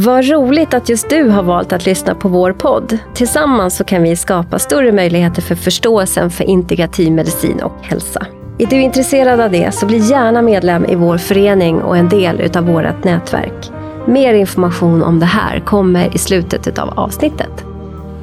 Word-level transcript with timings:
Vad 0.00 0.28
roligt 0.28 0.74
att 0.74 0.88
just 0.88 1.10
du 1.10 1.28
har 1.28 1.42
valt 1.42 1.72
att 1.72 1.86
lyssna 1.86 2.14
på 2.14 2.28
vår 2.28 2.52
podd. 2.52 2.98
Tillsammans 3.14 3.76
så 3.76 3.84
kan 3.84 4.02
vi 4.02 4.16
skapa 4.16 4.58
större 4.58 4.92
möjligheter 4.92 5.42
för 5.42 5.54
förståelsen 5.54 6.30
för 6.30 6.44
integrativ 6.44 7.12
medicin 7.12 7.62
och 7.62 7.72
hälsa. 7.82 8.26
Är 8.58 8.66
du 8.66 8.80
intresserad 8.80 9.40
av 9.40 9.50
det 9.50 9.74
så 9.74 9.86
bli 9.86 9.98
gärna 9.98 10.42
medlem 10.42 10.84
i 10.84 10.94
vår 10.94 11.18
förening 11.18 11.82
och 11.82 11.96
en 11.96 12.08
del 12.08 12.40
utav 12.40 12.64
vårt 12.64 13.04
nätverk. 13.04 13.70
Mer 14.06 14.34
information 14.34 15.02
om 15.02 15.20
det 15.20 15.26
här 15.26 15.60
kommer 15.60 16.14
i 16.14 16.18
slutet 16.18 16.78
av 16.78 16.98
avsnittet. 16.98 17.64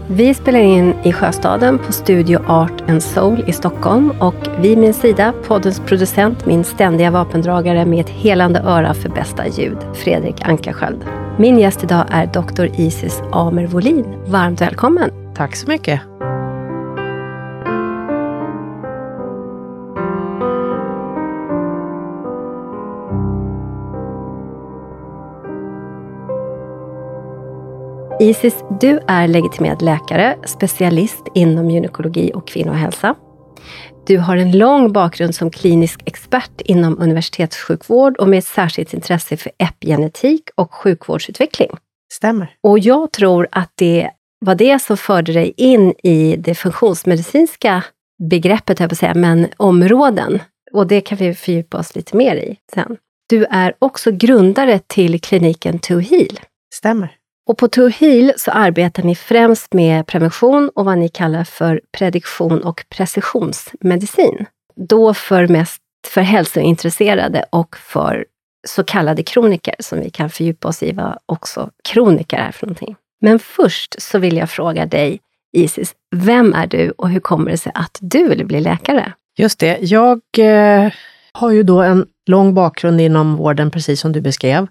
Vi 0.07 0.34
spelar 0.34 0.60
in 0.60 0.94
i 1.04 1.14
Sjöstaden 1.14 1.78
på 1.78 1.92
Studio 1.92 2.39
Art 2.48 2.89
and 2.89 3.04
Soul 3.04 3.44
i 3.48 3.52
Stockholm 3.52 4.12
och 4.20 4.48
vid 4.60 4.78
min 4.78 4.94
sida 4.94 5.34
poddens 5.48 5.80
producent, 5.80 6.46
min 6.46 6.64
ständiga 6.64 7.12
vapendragare 7.12 7.86
med 7.86 8.00
ett 8.00 8.12
helande 8.12 8.60
öra 8.60 8.94
för 8.94 9.10
bästa 9.10 9.48
ljud, 9.48 9.78
Fredrik 9.94 10.36
Ankarsköld. 10.42 11.25
Min 11.40 11.60
gäst 11.60 11.84
idag 11.84 12.06
är 12.12 12.26
Dr. 12.26 12.80
Isis 12.80 13.22
Amer 13.32 13.68
Wolin. 13.68 14.05
Varmt 14.28 14.62
välkommen! 14.62 15.34
Tack 15.36 15.55
så 15.55 15.68
mycket! 15.68 16.02
Isis, 28.20 28.64
du 28.80 29.00
är 29.08 29.28
legitimerad 29.28 29.81
läkare, 29.81 30.38
specialist 30.45 31.28
inom 31.34 31.70
gynekologi 31.70 32.31
och 32.34 32.48
kvinnohälsa. 32.48 33.16
Du 34.08 34.18
har 34.18 34.38
en 34.38 34.58
lång 34.58 34.94
bakgrund 34.94 35.36
som 35.36 35.52
klinisk 35.52 36.02
expert 36.05 36.62
inom 36.62 37.00
universitetssjukvård 37.00 38.18
och 38.18 38.28
med 38.28 38.40
ett 38.40 38.45
särskilt 38.45 38.94
intresse 38.94 39.38
för 39.38 39.52
epigenetik 39.58 40.50
och 40.55 40.73
sjukvårdsutveckling. 40.73 41.70
Stämmer. 42.14 42.55
Och 42.64 42.80
jag 42.80 43.12
tror 43.12 43.48
att 43.52 43.72
det 43.76 44.09
var 44.40 44.55
det 44.55 44.81
som 44.81 44.98
förde 44.98 45.34
dig 45.34 45.54
in 45.58 45.94
i 46.03 46.36
det 46.38 46.56
funktionsmedicinska 46.56 47.83
begreppet, 48.30 48.80
jag 48.80 48.89
på 48.89 48.95
säga, 48.95 49.14
men 49.14 49.48
områden. 49.58 50.39
Och 50.73 50.88
det 50.88 51.02
kan 51.02 51.17
vi 51.17 51.33
fördjupa 51.33 51.78
oss 51.78 51.95
lite 51.95 52.17
mer 52.17 52.36
i 52.36 52.58
sen. 52.73 52.98
Du 53.30 53.45
är 53.45 53.73
också 53.80 54.11
grundare 54.11 54.80
till 54.88 55.22
kliniken 55.22 55.80
To 55.80 56.00
Heal. 56.00 56.39
Stämmer. 56.73 57.16
Och 57.48 57.58
på 57.58 57.68
To 57.68 57.90
så 58.38 58.52
arbetar 58.52 59.04
ni 59.04 59.16
främst 59.16 59.74
med 59.74 60.08
prevention 60.08 60.70
och 60.76 60.86
vad 60.86 60.98
ni 60.98 61.10
kallar 61.10 61.44
för 61.44 61.82
prediktion 61.98 62.62
och 62.64 62.86
precisionsmedicin. 62.90 64.46
Då 64.76 65.14
för 65.14 65.48
mest 65.48 65.82
för 66.08 66.22
hälsointresserade 66.22 67.46
och 67.50 67.78
för 67.78 68.26
så 68.68 68.84
kallade 68.84 69.23
kroniker, 69.23 69.76
som 69.80 70.00
vi 70.00 70.10
kan 70.10 70.30
fördjupa 70.30 70.68
oss 70.68 70.84
i 70.84 70.92
vad 70.92 71.18
också 71.26 71.70
kroniker 71.90 72.38
är 72.38 72.52
för 72.52 72.68
någonting. 72.68 72.96
Men 73.22 73.40
först 73.40 74.02
så 74.02 74.20
vill 74.20 74.38
jag 74.38 74.50
fråga 74.50 74.86
dig, 74.86 75.20
Isis, 75.54 75.94
vem 76.16 76.54
är 76.54 76.68
du 76.68 76.92
och 76.92 77.10
hur 77.10 77.20
kommer 77.20 77.52
det 77.52 77.58
sig 77.58 77.72
att 77.76 77.98
du 78.02 78.28
vill 78.28 78.46
bli 78.46 78.62
läkare? 78.62 79.14
Just 79.38 79.60
det, 79.60 79.78
jag 79.82 80.22
eh, 80.38 80.92
har 81.32 81.52
ju 81.52 81.64
då 81.64 81.82
en 81.82 82.06
lång 82.28 82.54
bakgrund 82.54 83.02
inom 83.02 83.36
vården, 83.36 83.72
precis 83.72 84.00
som 84.00 84.12
du 84.12 84.22
beskrev. 84.22 84.68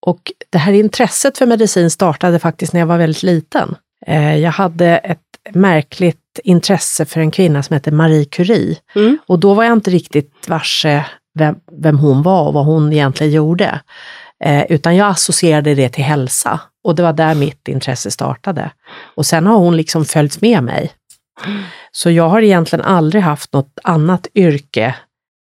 Och 0.00 0.32
det 0.50 0.58
här 0.58 0.72
intresset 0.72 1.38
för 1.38 1.46
medicin 1.46 1.90
startade 1.90 2.38
faktiskt 2.38 2.72
när 2.72 2.80
jag 2.80 2.86
var 2.86 2.98
väldigt 2.98 3.22
liten. 3.22 3.74
Eh, 4.06 4.36
jag 4.36 4.50
hade 4.50 4.86
ett 4.86 5.20
märkligt 5.54 6.40
intresse 6.44 7.04
för 7.04 7.20
en 7.20 7.30
kvinna 7.30 7.62
som 7.62 7.74
hette 7.74 7.90
Marie 7.90 8.24
Curie. 8.24 8.76
Mm. 8.94 9.18
Och 9.26 9.38
då 9.38 9.54
var 9.54 9.64
jag 9.64 9.72
inte 9.72 9.90
riktigt 9.90 10.48
varse 10.48 11.04
vem, 11.38 11.56
vem 11.72 11.98
hon 11.98 12.22
var 12.22 12.46
och 12.46 12.54
vad 12.54 12.64
hon 12.64 12.92
egentligen 12.92 13.32
gjorde. 13.32 13.80
Eh, 14.44 14.64
utan 14.68 14.96
jag 14.96 15.08
associerade 15.10 15.74
det 15.74 15.88
till 15.88 16.04
hälsa. 16.04 16.60
Och 16.84 16.94
det 16.94 17.02
var 17.02 17.12
där 17.12 17.34
mitt 17.34 17.68
intresse 17.68 18.10
startade. 18.10 18.70
Och 19.14 19.26
sen 19.26 19.46
har 19.46 19.56
hon 19.56 19.76
liksom 19.76 20.04
följt 20.04 20.40
med 20.40 20.62
mig. 20.62 20.92
Så 21.92 22.10
jag 22.10 22.28
har 22.28 22.42
egentligen 22.42 22.84
aldrig 22.84 23.22
haft 23.22 23.52
något 23.52 23.78
annat 23.82 24.26
yrke 24.34 24.94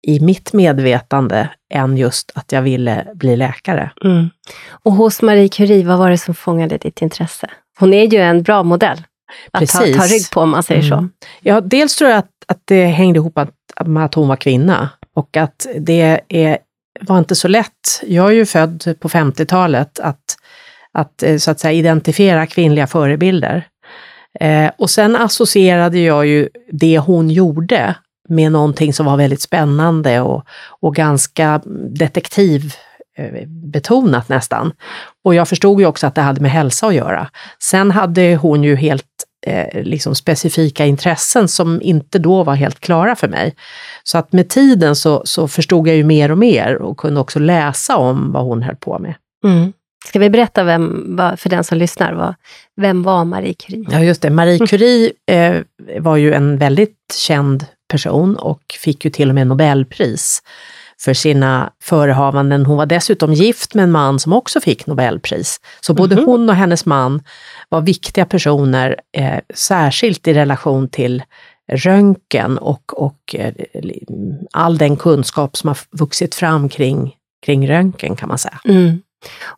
i 0.02 0.20
mitt 0.20 0.52
medvetande 0.52 1.50
än 1.74 1.96
just 1.96 2.32
att 2.34 2.52
jag 2.52 2.62
ville 2.62 3.06
bli 3.14 3.36
läkare. 3.36 3.90
Mm. 4.04 4.30
Och 4.70 4.92
hos 4.92 5.22
Marie 5.22 5.48
Curie, 5.48 5.84
vad 5.84 5.98
var 5.98 6.10
det 6.10 6.18
som 6.18 6.34
fångade 6.34 6.78
ditt 6.78 7.02
intresse? 7.02 7.50
Hon 7.78 7.94
är 7.94 8.12
ju 8.12 8.18
en 8.18 8.42
bra 8.42 8.62
modell 8.62 9.02
att 9.50 9.68
ta, 9.68 9.78
ta, 9.78 9.84
rygg 9.84 10.30
på 10.32 10.40
om 10.40 10.50
man 10.50 10.62
säger 10.62 10.92
mm. 10.92 10.98
så. 10.98 11.28
Ja, 11.40 11.60
dels 11.60 11.96
tror 11.96 12.10
jag 12.10 12.18
att, 12.18 12.30
att 12.46 12.62
det 12.64 12.86
hängde 12.86 13.16
ihop 13.16 13.38
att, 13.38 13.54
med 13.86 14.04
att 14.04 14.14
hon 14.14 14.28
var 14.28 14.36
kvinna 14.36 14.88
och 15.14 15.36
att 15.36 15.66
det 15.78 16.20
är, 16.28 16.58
var 17.00 17.18
inte 17.18 17.34
så 17.34 17.48
lätt. 17.48 18.02
Jag 18.02 18.28
är 18.28 18.32
ju 18.32 18.46
född 18.46 18.94
på 19.00 19.08
50-talet 19.08 19.98
att, 19.98 20.36
att 20.92 21.22
eh, 21.22 21.36
så 21.36 21.50
att 21.50 21.60
säga 21.60 21.72
identifiera 21.72 22.46
kvinnliga 22.46 22.86
förebilder. 22.86 23.66
Eh, 24.40 24.70
och 24.78 24.90
sen 24.90 25.16
associerade 25.16 25.98
jag 25.98 26.26
ju 26.26 26.48
det 26.72 26.98
hon 26.98 27.30
gjorde 27.30 27.94
med 28.30 28.52
någonting 28.52 28.92
som 28.92 29.06
var 29.06 29.16
väldigt 29.16 29.42
spännande 29.42 30.20
och, 30.20 30.44
och 30.80 30.94
ganska 30.94 31.60
detektivbetonat 31.90 34.28
nästan. 34.28 34.72
Och 35.24 35.34
jag 35.34 35.48
förstod 35.48 35.80
ju 35.80 35.86
också 35.86 36.06
att 36.06 36.14
det 36.14 36.20
hade 36.20 36.40
med 36.40 36.50
hälsa 36.50 36.86
att 36.86 36.94
göra. 36.94 37.30
Sen 37.62 37.90
hade 37.90 38.36
hon 38.36 38.64
ju 38.64 38.76
helt 38.76 39.04
eh, 39.46 39.82
liksom 39.82 40.14
specifika 40.14 40.86
intressen 40.86 41.48
som 41.48 41.82
inte 41.82 42.18
då 42.18 42.44
var 42.44 42.54
helt 42.54 42.80
klara 42.80 43.16
för 43.16 43.28
mig. 43.28 43.54
Så 44.04 44.18
att 44.18 44.32
med 44.32 44.48
tiden 44.48 44.96
så, 44.96 45.22
så 45.24 45.48
förstod 45.48 45.88
jag 45.88 45.96
ju 45.96 46.04
mer 46.04 46.30
och 46.30 46.38
mer 46.38 46.76
och 46.76 46.96
kunde 46.96 47.20
också 47.20 47.38
läsa 47.38 47.96
om 47.96 48.32
vad 48.32 48.44
hon 48.44 48.62
höll 48.62 48.76
på 48.76 48.98
med. 48.98 49.14
Mm. 49.44 49.72
Ska 50.06 50.18
vi 50.18 50.30
berätta 50.30 50.64
vem, 50.64 51.18
för 51.36 51.48
den 51.48 51.64
som 51.64 51.78
lyssnar, 51.78 52.34
vem 52.76 53.02
var 53.02 53.24
Marie 53.24 53.54
Curie? 53.54 53.86
Ja, 53.90 54.00
just 54.00 54.22
det. 54.22 54.30
Marie 54.30 54.66
Curie 54.66 55.12
eh, 55.26 55.56
var 55.98 56.16
ju 56.16 56.32
en 56.32 56.58
väldigt 56.58 56.96
känd 57.14 57.66
person 57.90 58.36
och 58.36 58.62
fick 58.78 59.04
ju 59.04 59.10
till 59.10 59.28
och 59.28 59.34
med 59.34 59.46
Nobelpris 59.46 60.42
för 61.00 61.14
sina 61.14 61.72
förehavanden. 61.82 62.66
Hon 62.66 62.76
var 62.76 62.86
dessutom 62.86 63.32
gift 63.32 63.74
med 63.74 63.82
en 63.82 63.90
man 63.90 64.18
som 64.18 64.32
också 64.32 64.60
fick 64.60 64.86
Nobelpris. 64.86 65.60
Så 65.80 65.94
både 65.94 66.14
mm 66.14 66.24
-hmm. 66.24 66.30
hon 66.30 66.48
och 66.48 66.54
hennes 66.54 66.86
man 66.86 67.22
var 67.68 67.80
viktiga 67.80 68.26
personer, 68.26 68.96
eh, 69.16 69.38
särskilt 69.54 70.28
i 70.28 70.34
relation 70.34 70.88
till 70.88 71.22
röntgen 71.72 72.58
och, 72.58 73.02
och 73.02 73.34
eh, 73.34 73.54
all 74.52 74.78
den 74.78 74.96
kunskap 74.96 75.56
som 75.56 75.68
har 75.68 75.78
vuxit 75.90 76.34
fram 76.34 76.68
kring, 76.68 77.14
kring 77.46 77.68
röntgen 77.68 78.16
kan 78.16 78.28
man 78.28 78.38
säga. 78.38 78.60
Mm. 78.64 79.02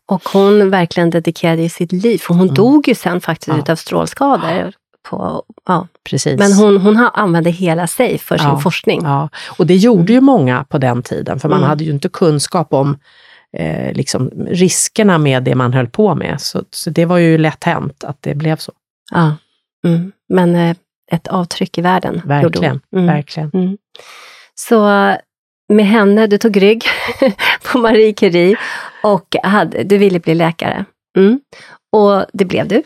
Och 0.06 0.28
hon 0.28 0.70
verkligen 0.70 1.10
dedikerade 1.10 1.68
sitt 1.68 1.92
liv, 1.92 2.18
för 2.18 2.34
hon 2.34 2.42
mm. 2.42 2.54
dog 2.54 2.88
ju 2.88 2.94
sen 2.94 3.20
faktiskt 3.20 3.48
ja. 3.48 3.58
utav 3.58 3.76
strålskador 3.76 4.72
på, 5.02 5.44
ja. 5.66 5.88
Precis. 6.04 6.38
Men 6.38 6.52
hon, 6.52 6.76
hon 6.76 6.96
använde 6.96 7.50
hela 7.50 7.86
sig 7.86 8.18
för 8.18 8.38
sin 8.38 8.48
ja, 8.48 8.60
forskning. 8.60 9.00
Ja, 9.02 9.28
och 9.58 9.66
det 9.66 9.76
gjorde 9.76 10.12
ju 10.12 10.20
många 10.20 10.64
på 10.64 10.78
den 10.78 11.02
tiden, 11.02 11.40
för 11.40 11.48
man 11.48 11.58
mm. 11.58 11.68
hade 11.68 11.84
ju 11.84 11.90
inte 11.90 12.08
kunskap 12.08 12.72
om 12.72 12.98
eh, 13.56 13.92
liksom 13.92 14.30
riskerna 14.46 15.18
med 15.18 15.42
det 15.42 15.54
man 15.54 15.72
höll 15.72 15.88
på 15.88 16.14
med. 16.14 16.40
Så, 16.40 16.64
så 16.70 16.90
det 16.90 17.04
var 17.04 17.18
ju 17.18 17.38
lätt 17.38 17.64
hänt 17.64 18.04
att 18.04 18.16
det 18.20 18.34
blev 18.34 18.56
så. 18.56 18.72
Ja, 19.10 19.36
mm. 19.84 20.12
men 20.28 20.54
eh, 20.54 20.76
ett 21.12 21.28
avtryck 21.28 21.78
i 21.78 21.80
världen. 21.80 22.22
Verkligen, 22.24 22.80
mm. 22.92 23.06
verkligen. 23.06 23.50
Mm. 23.54 23.76
Så 24.54 24.80
med 25.68 25.86
henne, 25.86 26.26
du 26.26 26.38
tog 26.38 26.62
rygg 26.62 26.84
på 27.72 27.78
Marie 27.78 28.12
Curie 28.12 28.56
och 29.02 29.36
hade, 29.42 29.82
du 29.82 29.98
ville 29.98 30.20
bli 30.20 30.34
läkare. 30.34 30.84
Mm. 31.16 31.40
Och 31.92 32.24
det 32.32 32.44
blev 32.44 32.68
du. 32.68 32.82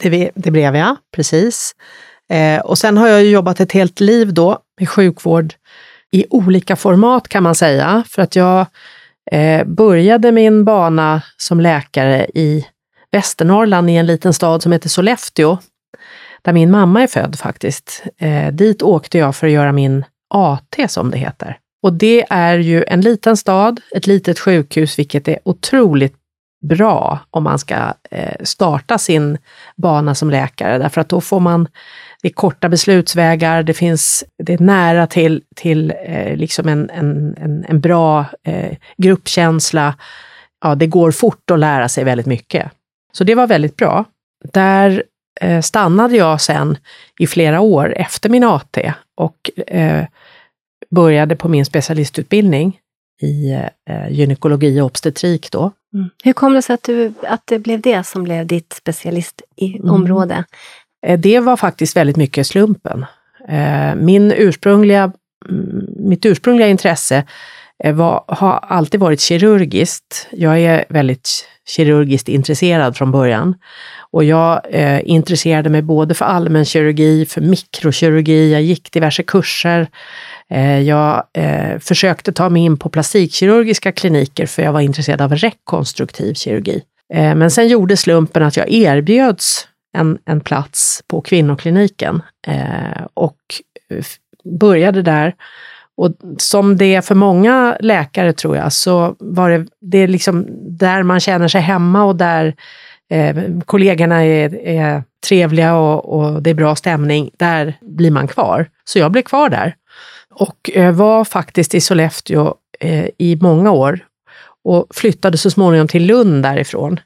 Det, 0.00 0.30
det 0.34 0.50
blev 0.50 0.76
jag, 0.76 0.96
precis. 1.16 1.74
Eh, 2.30 2.60
och 2.60 2.78
sen 2.78 2.96
har 2.96 3.08
jag 3.08 3.24
jobbat 3.24 3.60
ett 3.60 3.72
helt 3.72 4.00
liv 4.00 4.34
då 4.34 4.58
med 4.80 4.88
sjukvård 4.88 5.54
i 6.10 6.26
olika 6.30 6.76
format 6.76 7.28
kan 7.28 7.42
man 7.42 7.54
säga. 7.54 8.04
För 8.08 8.22
att 8.22 8.36
jag 8.36 8.66
eh, 9.30 9.64
började 9.64 10.32
min 10.32 10.64
bana 10.64 11.22
som 11.36 11.60
läkare 11.60 12.26
i 12.34 12.66
Västernorrland 13.12 13.90
i 13.90 13.96
en 13.96 14.06
liten 14.06 14.32
stad 14.32 14.62
som 14.62 14.72
heter 14.72 14.88
Sollefteå, 14.88 15.58
där 16.42 16.52
min 16.52 16.70
mamma 16.70 17.02
är 17.02 17.06
född 17.06 17.38
faktiskt. 17.38 18.02
Eh, 18.18 18.52
dit 18.52 18.82
åkte 18.82 19.18
jag 19.18 19.36
för 19.36 19.46
att 19.46 19.52
göra 19.52 19.72
min 19.72 20.04
AT 20.34 20.76
som 20.88 21.10
det 21.10 21.18
heter. 21.18 21.58
Och 21.82 21.92
det 21.92 22.26
är 22.30 22.58
ju 22.58 22.84
en 22.84 23.00
liten 23.00 23.36
stad, 23.36 23.80
ett 23.94 24.06
litet 24.06 24.38
sjukhus, 24.38 24.98
vilket 24.98 25.28
är 25.28 25.38
otroligt 25.44 26.17
bra 26.60 27.18
om 27.30 27.44
man 27.44 27.58
ska 27.58 27.94
eh, 28.10 28.44
starta 28.44 28.98
sin 28.98 29.38
bana 29.76 30.14
som 30.14 30.30
läkare, 30.30 30.78
därför 30.78 31.00
att 31.00 31.08
då 31.08 31.20
får 31.20 31.40
man 31.40 31.68
det 32.22 32.28
är 32.28 32.32
korta 32.32 32.68
beslutsvägar, 32.68 33.62
det 33.62 33.74
finns, 33.74 34.24
det 34.42 34.52
är 34.52 34.58
nära 34.58 35.06
till, 35.06 35.42
till 35.56 35.94
eh, 36.04 36.36
liksom 36.36 36.68
en, 36.68 36.90
en, 36.90 37.36
en, 37.36 37.64
en 37.68 37.80
bra 37.80 38.24
eh, 38.44 38.76
gruppkänsla. 38.96 39.94
Ja, 40.60 40.74
det 40.74 40.86
går 40.86 41.10
fort 41.10 41.50
att 41.50 41.58
lära 41.58 41.88
sig 41.88 42.04
väldigt 42.04 42.26
mycket. 42.26 42.70
Så 43.12 43.24
det 43.24 43.34
var 43.34 43.46
väldigt 43.46 43.76
bra. 43.76 44.04
Där 44.52 45.02
eh, 45.40 45.60
stannade 45.60 46.16
jag 46.16 46.40
sen 46.40 46.76
i 47.18 47.26
flera 47.26 47.60
år 47.60 47.94
efter 47.96 48.28
min 48.30 48.44
AT 48.44 48.92
och 49.14 49.50
eh, 49.66 50.04
började 50.90 51.36
på 51.36 51.48
min 51.48 51.64
specialistutbildning 51.64 52.78
i 53.22 53.52
eh, 53.90 54.08
gynekologi 54.10 54.80
och 54.80 54.86
obstetrik 54.86 55.50
då. 55.50 55.72
Mm. 55.94 56.10
Hur 56.24 56.32
kom 56.32 56.52
det 56.52 56.62
sig 56.62 56.74
att, 56.74 56.82
du, 56.82 57.12
att 57.22 57.42
det 57.44 57.58
blev 57.58 57.80
det 57.80 58.06
som 58.06 58.24
blev 58.24 58.46
ditt 58.46 58.72
specialist 58.72 59.42
i 59.56 59.76
mm. 59.76 59.90
område? 59.90 60.44
Eh, 61.06 61.18
det 61.18 61.40
var 61.40 61.56
faktiskt 61.56 61.96
väldigt 61.96 62.16
mycket 62.16 62.46
slumpen. 62.46 63.04
Eh, 63.48 63.94
min 63.94 64.32
ursprungliga, 64.32 65.12
mm, 65.48 65.86
mitt 65.96 66.26
ursprungliga 66.26 66.68
intresse 66.68 67.24
eh, 67.84 67.94
var, 67.94 68.24
har 68.28 68.52
alltid 68.52 69.00
varit 69.00 69.20
kirurgiskt. 69.20 70.28
Jag 70.30 70.60
är 70.60 70.84
väldigt 70.88 71.48
kirurgiskt 71.68 72.28
intresserad 72.28 72.96
från 72.96 73.12
början. 73.12 73.54
Och 74.10 74.24
jag 74.24 74.60
eh, 74.70 75.00
intresserade 75.04 75.70
mig 75.70 75.82
både 75.82 76.14
för 76.14 76.24
allmänkirurgi, 76.24 77.26
för 77.26 77.40
mikrokirurgi, 77.40 78.52
jag 78.52 78.62
gick 78.62 78.92
diverse 78.92 79.22
kurser. 79.22 79.88
Eh, 80.50 80.80
jag 80.80 81.24
eh, 81.34 81.78
försökte 81.78 82.32
ta 82.32 82.48
mig 82.48 82.62
in 82.62 82.76
på 82.76 82.88
plastikkirurgiska 82.88 83.92
kliniker 83.92 84.46
för 84.46 84.62
jag 84.62 84.72
var 84.72 84.80
intresserad 84.80 85.20
av 85.20 85.34
rekonstruktiv 85.34 86.34
kirurgi. 86.34 86.82
Eh, 87.14 87.34
men 87.34 87.50
sen 87.50 87.68
gjorde 87.68 87.96
slumpen 87.96 88.42
att 88.42 88.56
jag 88.56 88.68
erbjöds 88.68 89.68
en, 89.96 90.18
en 90.24 90.40
plats 90.40 91.02
på 91.06 91.20
kvinnokliniken 91.20 92.22
eh, 92.46 93.06
och 93.14 93.36
eh, 93.90 94.04
började 94.58 95.02
där. 95.02 95.34
Och 95.96 96.12
som 96.38 96.76
det 96.76 96.94
är 96.94 97.00
för 97.00 97.14
många 97.14 97.76
läkare 97.80 98.32
tror 98.32 98.56
jag, 98.56 98.72
så 98.72 99.16
var 99.18 99.50
det, 99.50 99.66
det 99.80 99.98
är 99.98 100.08
liksom 100.08 100.46
där 100.78 101.02
man 101.02 101.20
känner 101.20 101.48
sig 101.48 101.60
hemma 101.60 102.04
och 102.04 102.16
där 102.16 102.54
eh, 103.10 103.36
kollegorna 103.64 104.24
är, 104.24 104.54
är 104.66 105.02
trevliga 105.28 105.74
och, 105.74 106.18
och, 106.18 106.42
det 106.42 106.50
är 106.50 106.54
bra 106.54 106.76
stämning, 106.76 107.30
där 107.38 107.74
blir 107.80 108.10
man 108.10 108.28
kvar. 108.28 108.68
Så 108.84 108.98
jag 108.98 109.12
blev 109.12 109.22
kvar 109.22 109.48
där 109.48 109.74
och 110.38 110.70
eh, 110.74 110.92
var 110.94 111.24
faktiskt 111.24 111.74
i 111.74 111.80
Sollefteå 111.80 112.54
eh, 112.80 113.08
i 113.18 113.38
många 113.40 113.70
år 113.70 114.00
och 114.64 114.86
flyttade 114.90 115.38
så 115.38 115.50
småningom 115.50 115.88
till 115.88 116.06
Lund 116.06 116.42
därifrån 116.42 117.00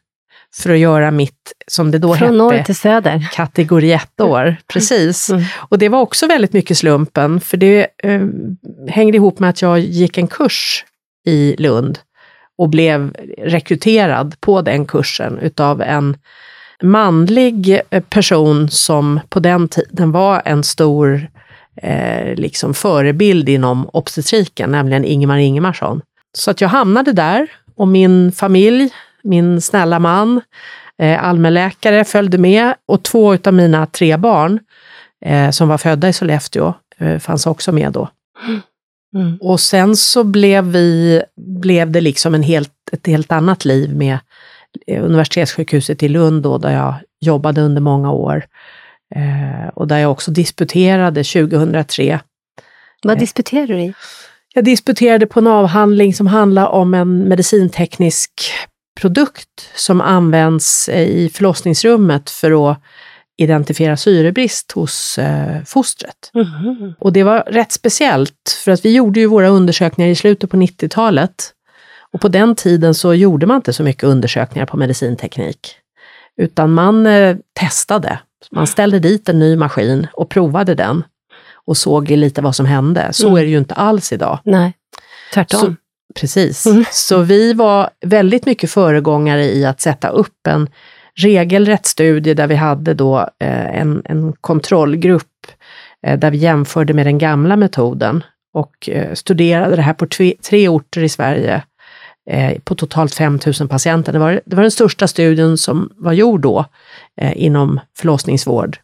för 0.54 0.70
att 0.70 0.78
göra 0.78 1.10
mitt, 1.10 1.52
som 1.66 1.90
det 1.90 1.98
då 1.98 2.14
Från 2.14 2.28
hette, 2.28 2.36
norr 2.36 2.62
till 2.62 2.76
söder. 2.76 3.28
kategori 3.32 3.94
1-år. 3.94 4.42
Mm. 4.42 4.54
Precis. 4.66 5.30
Mm. 5.30 5.44
Och 5.56 5.78
det 5.78 5.88
var 5.88 6.00
också 6.00 6.26
väldigt 6.26 6.52
mycket 6.52 6.78
slumpen, 6.78 7.40
för 7.40 7.56
det 7.56 7.86
eh, 7.98 8.26
hängde 8.88 9.16
ihop 9.16 9.38
med 9.38 9.50
att 9.50 9.62
jag 9.62 9.80
gick 9.80 10.18
en 10.18 10.28
kurs 10.28 10.84
i 11.26 11.56
Lund 11.58 11.98
och 12.58 12.68
blev 12.68 13.14
rekryterad 13.38 14.40
på 14.40 14.62
den 14.62 14.86
kursen 14.86 15.38
utav 15.38 15.82
en 15.82 16.16
manlig 16.82 17.80
eh, 17.90 18.02
person 18.02 18.70
som 18.70 19.20
på 19.28 19.40
den 19.40 19.68
tiden 19.68 20.12
var 20.12 20.42
en 20.44 20.62
stor 20.62 21.28
eh, 21.76 22.34
liksom 22.34 22.74
förebild 22.74 23.48
inom 23.48 23.88
obstetriken, 23.92 24.70
nämligen 24.70 25.04
Ingemar 25.04 25.38
Ingemarsson. 25.38 26.00
Så 26.32 26.50
att 26.50 26.60
jag 26.60 26.68
hamnade 26.68 27.12
där 27.12 27.50
och 27.76 27.88
min 27.88 28.32
familj, 28.32 28.90
min 29.22 29.60
snälla 29.60 29.98
man, 29.98 30.40
eh, 30.98 31.24
allmänläkare 31.24 32.04
följde 32.04 32.38
med 32.38 32.74
och 32.86 33.02
två 33.02 33.36
av 33.44 33.54
mina 33.54 33.86
tre 33.86 34.16
barn 34.16 34.58
eh, 35.24 35.50
som 35.50 35.68
var 35.68 35.78
födda 35.78 36.08
i 36.08 36.12
Sollefteå 36.12 36.74
eh, 36.98 37.18
fanns 37.18 37.46
också 37.46 37.72
med 37.72 37.92
då. 37.92 38.08
Mm. 39.14 39.38
Och 39.40 39.60
sen 39.60 39.96
så 39.96 40.24
blev, 40.24 40.64
vi, 40.64 41.22
blev 41.36 41.90
det 41.90 42.00
liksom 42.00 42.34
en 42.34 42.42
helt, 42.42 42.72
ett 42.92 43.06
helt 43.06 43.32
annat 43.32 43.64
liv 43.64 43.96
med 43.96 44.18
universitetssjukhuset 44.98 46.02
i 46.02 46.08
Lund 46.08 46.42
då, 46.42 46.58
där 46.58 46.72
jag 46.72 46.94
jobbade 47.20 47.60
under 47.60 47.80
många 47.80 48.12
år. 48.12 48.44
Eh, 49.16 49.68
och 49.74 49.88
där 49.88 49.98
jag 49.98 50.10
också 50.10 50.30
disputerade 50.30 51.24
2003. 51.24 52.20
Vad 53.02 53.16
eh, 53.16 53.20
disputerade 53.20 53.72
du 53.72 53.80
i? 53.80 53.94
Jag 54.54 54.64
disputerade 54.64 55.26
på 55.26 55.40
en 55.40 55.46
avhandling 55.46 56.14
som 56.14 56.26
handlar 56.26 56.66
om 56.66 56.94
en 56.94 57.18
medicinteknisk 57.18 58.30
produkt 59.00 59.70
som 59.74 60.00
används 60.00 60.88
i 60.88 61.30
förlossningsrummet 61.34 62.30
för 62.30 62.70
att 62.70 62.82
identifiera 63.36 63.96
syrebrist 63.96 64.72
hos 64.72 65.18
eh, 65.18 65.62
fostret. 65.64 66.30
Mm. 66.34 66.94
Och 66.98 67.12
det 67.12 67.22
var 67.22 67.40
rätt 67.40 67.72
speciellt, 67.72 68.60
för 68.64 68.72
att 68.72 68.84
vi 68.84 68.94
gjorde 68.94 69.20
ju 69.20 69.26
våra 69.26 69.48
undersökningar 69.48 70.10
i 70.10 70.14
slutet 70.14 70.50
på 70.50 70.56
90-talet. 70.56 71.52
Och 72.12 72.20
på 72.20 72.28
den 72.28 72.54
tiden 72.54 72.94
så 72.94 73.14
gjorde 73.14 73.46
man 73.46 73.56
inte 73.56 73.72
så 73.72 73.82
mycket 73.82 74.04
undersökningar 74.04 74.66
på 74.66 74.76
medicinteknik, 74.76 75.74
utan 76.36 76.72
man 76.72 77.06
eh, 77.06 77.36
testade. 77.60 78.18
Man 78.50 78.66
ställde 78.66 78.98
dit 78.98 79.28
en 79.28 79.38
ny 79.38 79.56
maskin 79.56 80.06
och 80.12 80.28
provade 80.28 80.74
den 80.74 81.04
och 81.66 81.76
såg 81.76 82.10
lite 82.10 82.42
vad 82.42 82.56
som 82.56 82.66
hände. 82.66 83.08
Så 83.12 83.26
mm. 83.26 83.38
är 83.38 83.42
det 83.42 83.50
ju 83.50 83.58
inte 83.58 83.74
alls 83.74 84.12
idag. 84.12 84.38
Nej, 84.44 84.72
tvärtom. 85.34 85.60
Så, 85.60 85.74
precis. 86.20 86.66
Mm. 86.66 86.84
Så 86.90 87.18
vi 87.18 87.52
var 87.52 87.90
väldigt 88.06 88.46
mycket 88.46 88.70
föregångare 88.70 89.44
i 89.44 89.64
att 89.64 89.80
sätta 89.80 90.08
upp 90.08 90.46
en 90.48 90.68
regelrätt 91.14 91.86
studie 91.86 92.34
där 92.34 92.46
vi 92.46 92.54
hade 92.54 92.94
då 92.94 93.18
eh, 93.18 93.80
en, 93.80 94.02
en 94.04 94.32
kontrollgrupp 94.32 95.46
eh, 96.06 96.18
där 96.18 96.30
vi 96.30 96.38
jämförde 96.38 96.94
med 96.94 97.06
den 97.06 97.18
gamla 97.18 97.56
metoden 97.56 98.24
och 98.54 98.88
eh, 98.88 99.14
studerade 99.14 99.76
det 99.76 99.82
här 99.82 99.94
på 99.94 100.06
tre, 100.06 100.34
tre 100.42 100.68
orter 100.68 101.02
i 101.02 101.08
Sverige 101.08 101.62
eh, 102.30 102.58
på 102.64 102.74
totalt 102.74 103.14
5 103.14 103.38
000 103.60 103.68
patienter. 103.68 104.12
Det 104.12 104.18
var, 104.18 104.40
det 104.44 104.56
var 104.56 104.62
den 104.62 104.70
största 104.70 105.08
studien 105.08 105.58
som 105.58 105.92
var 105.96 106.12
gjord 106.12 106.40
då 106.40 106.64
eh, 107.20 107.32
inom 107.36 107.80
förlossningsvård 107.96 108.78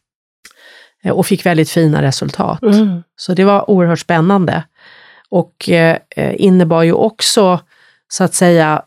eh, 1.04 1.12
och 1.12 1.26
fick 1.26 1.46
väldigt 1.46 1.70
fina 1.70 2.02
resultat. 2.02 2.62
Mm. 2.62 3.02
Så 3.16 3.34
det 3.34 3.44
var 3.44 3.70
oerhört 3.70 4.00
spännande 4.00 4.62
och 5.30 5.68
eh, 5.68 5.98
innebar 6.16 6.82
ju 6.82 6.92
också 6.92 7.60
så 8.08 8.24
att 8.24 8.34
säga 8.34 8.82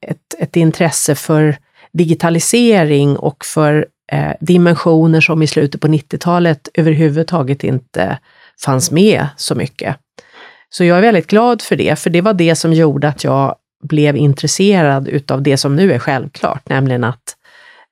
ett, 0.00 0.34
ett 0.38 0.56
intresse 0.56 1.14
för 1.14 1.56
digitalisering 1.92 3.16
och 3.16 3.44
för 3.44 3.86
eh, 4.12 4.32
dimensioner 4.40 5.20
som 5.20 5.42
i 5.42 5.46
slutet 5.46 5.80
på 5.80 5.88
90-talet 5.88 6.68
överhuvudtaget 6.74 7.64
inte 7.64 8.18
fanns 8.64 8.90
med 8.90 9.26
så 9.36 9.54
mycket. 9.54 9.96
Så 10.70 10.84
jag 10.84 10.98
är 10.98 11.02
väldigt 11.02 11.26
glad 11.26 11.62
för 11.62 11.76
det, 11.76 11.98
för 11.98 12.10
det 12.10 12.20
var 12.20 12.34
det 12.34 12.54
som 12.54 12.72
gjorde 12.72 13.08
att 13.08 13.24
jag 13.24 13.56
blev 13.82 14.16
intresserad 14.16 15.08
utav 15.08 15.42
det 15.42 15.56
som 15.56 15.76
nu 15.76 15.92
är 15.92 15.98
självklart, 15.98 16.68
nämligen 16.68 17.04
att 17.04 17.36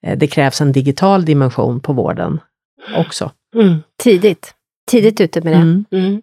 eh, 0.07 0.19
det 0.19 0.27
krävs 0.27 0.61
en 0.61 0.73
digital 0.73 1.25
dimension 1.25 1.81
på 1.81 1.93
vården 1.93 2.41
också. 2.97 3.31
Mm. 3.55 3.83
Tidigt. 4.03 4.55
Tidigt 4.91 5.21
ute 5.21 5.41
med 5.41 5.53
det. 5.53 5.57
Mm. 5.57 5.85
Mm. 5.93 6.23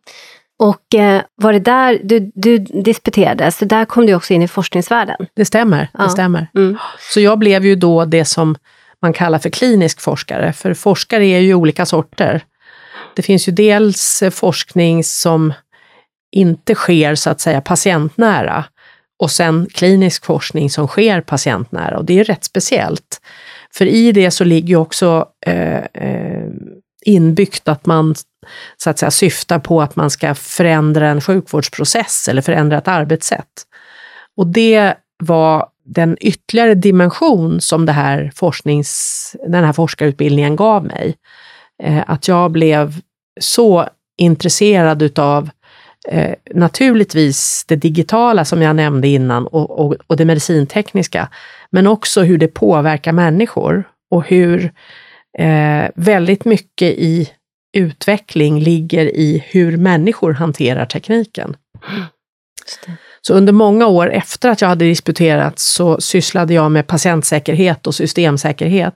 Och 0.60 0.96
eh, 0.96 1.22
var 1.36 1.54
det 1.54 1.60
där 1.60 2.00
du, 2.04 2.32
du 2.36 2.58
disputerade, 2.58 3.52
så 3.52 3.66
där 3.66 3.86
kom 3.86 4.06
du 4.06 4.16
också 4.16 4.34
in 4.34 4.42
i 4.42 4.48
forskningsvärlden? 4.48 5.28
Det 5.34 5.46
stämmer. 5.46 5.90
Ja. 5.94 6.04
Det 6.04 6.10
stämmer. 6.10 6.48
Mm. 6.56 6.78
Så 7.14 7.20
jag 7.20 7.40
blev 7.40 7.66
ju 7.66 7.76
då 7.76 8.06
det 8.06 8.26
som 8.26 8.56
man 9.02 9.14
kallar 9.14 9.40
för 9.40 9.50
klinisk 9.50 10.02
forskare, 10.02 10.54
för 10.54 10.74
forskare 10.74 11.26
är 11.26 11.40
ju 11.40 11.54
olika 11.54 11.86
sorter. 11.86 12.44
Det 13.16 13.22
finns 13.22 13.48
ju 13.48 13.52
dels 13.52 14.24
forskning 14.32 15.04
som 15.04 15.54
inte 16.32 16.76
sker 16.76 17.16
så 17.16 17.30
att 17.30 17.42
säga 17.42 17.62
patientnära 17.62 18.66
och 19.20 19.32
sen 19.32 19.68
klinisk 19.74 20.26
forskning 20.26 20.70
som 20.70 20.88
sker 20.88 21.22
patientnära 21.22 21.98
och 21.98 22.06
det 22.06 22.20
är 22.20 22.24
rätt 22.24 22.44
speciellt. 22.44 23.22
För 23.74 23.86
i 23.86 24.12
det 24.12 24.32
så 24.32 24.44
ligger 24.44 24.76
också 24.76 25.26
eh, 25.46 25.84
eh, 25.94 26.48
inbyggt 27.06 27.68
att 27.68 27.86
man 27.86 28.16
så 28.78 28.90
att 28.90 29.00
säga 29.00 29.12
syftar 29.12 29.60
på 29.60 29.82
att 29.82 29.96
man 29.96 30.10
ska 30.10 30.36
förändra 30.36 31.10
en 31.10 31.22
sjukvårdsprocess 31.22 32.28
eller 32.28 32.42
förändra 32.42 32.78
ett 32.78 32.88
arbetssätt. 32.88 33.66
Och 34.38 34.48
det 34.48 34.94
var 35.24 35.68
den 35.86 36.18
ytterligare 36.22 36.76
dimension 36.76 37.62
som 37.62 37.86
det 37.86 37.92
här 37.92 38.32
forsknings, 38.36 39.36
den 39.48 39.64
här 39.64 39.74
forskarutbildningen 39.74 40.56
gav 40.56 40.86
mig. 40.86 41.16
Eh, 41.84 42.04
att 42.08 42.28
jag 42.28 42.52
blev 42.52 43.00
så 43.42 43.90
intresserad 44.18 45.02
utav 45.02 45.50
eh, 46.08 46.36
naturligtvis 46.54 47.66
det 47.68 47.76
digitala 47.76 48.46
som 48.46 48.62
jag 48.62 48.76
nämnde 48.76 49.08
innan 49.08 49.48
och, 49.48 49.80
och, 49.80 49.96
och 50.08 50.18
det 50.18 50.26
medicintekniska, 50.26 51.30
men 51.70 51.88
också 51.88 52.22
hur 52.22 52.38
det 52.38 52.48
påverkar 52.48 53.12
människor 53.12 53.84
och 54.12 54.28
hur 54.28 54.74
eh, 55.38 55.86
väldigt 55.96 56.46
mycket 56.46 56.94
i 56.98 57.30
utveckling 57.78 58.60
ligger 58.60 59.06
i 59.06 59.44
hur 59.48 59.78
människor 59.78 60.34
hanterar 60.34 60.86
tekniken. 60.86 61.56
Så 63.22 63.34
under 63.34 63.54
många 63.54 63.88
år 63.88 64.12
efter 64.12 64.50
att 64.50 64.62
jag 64.62 64.70
hade 64.70 64.86
disputerat 64.86 65.60
så 65.60 66.02
sysslade 66.02 66.54
jag 66.54 66.72
med 66.72 66.88
patientsäkerhet 66.88 67.88
och 67.88 67.96
systemsäkerhet. 67.96 68.96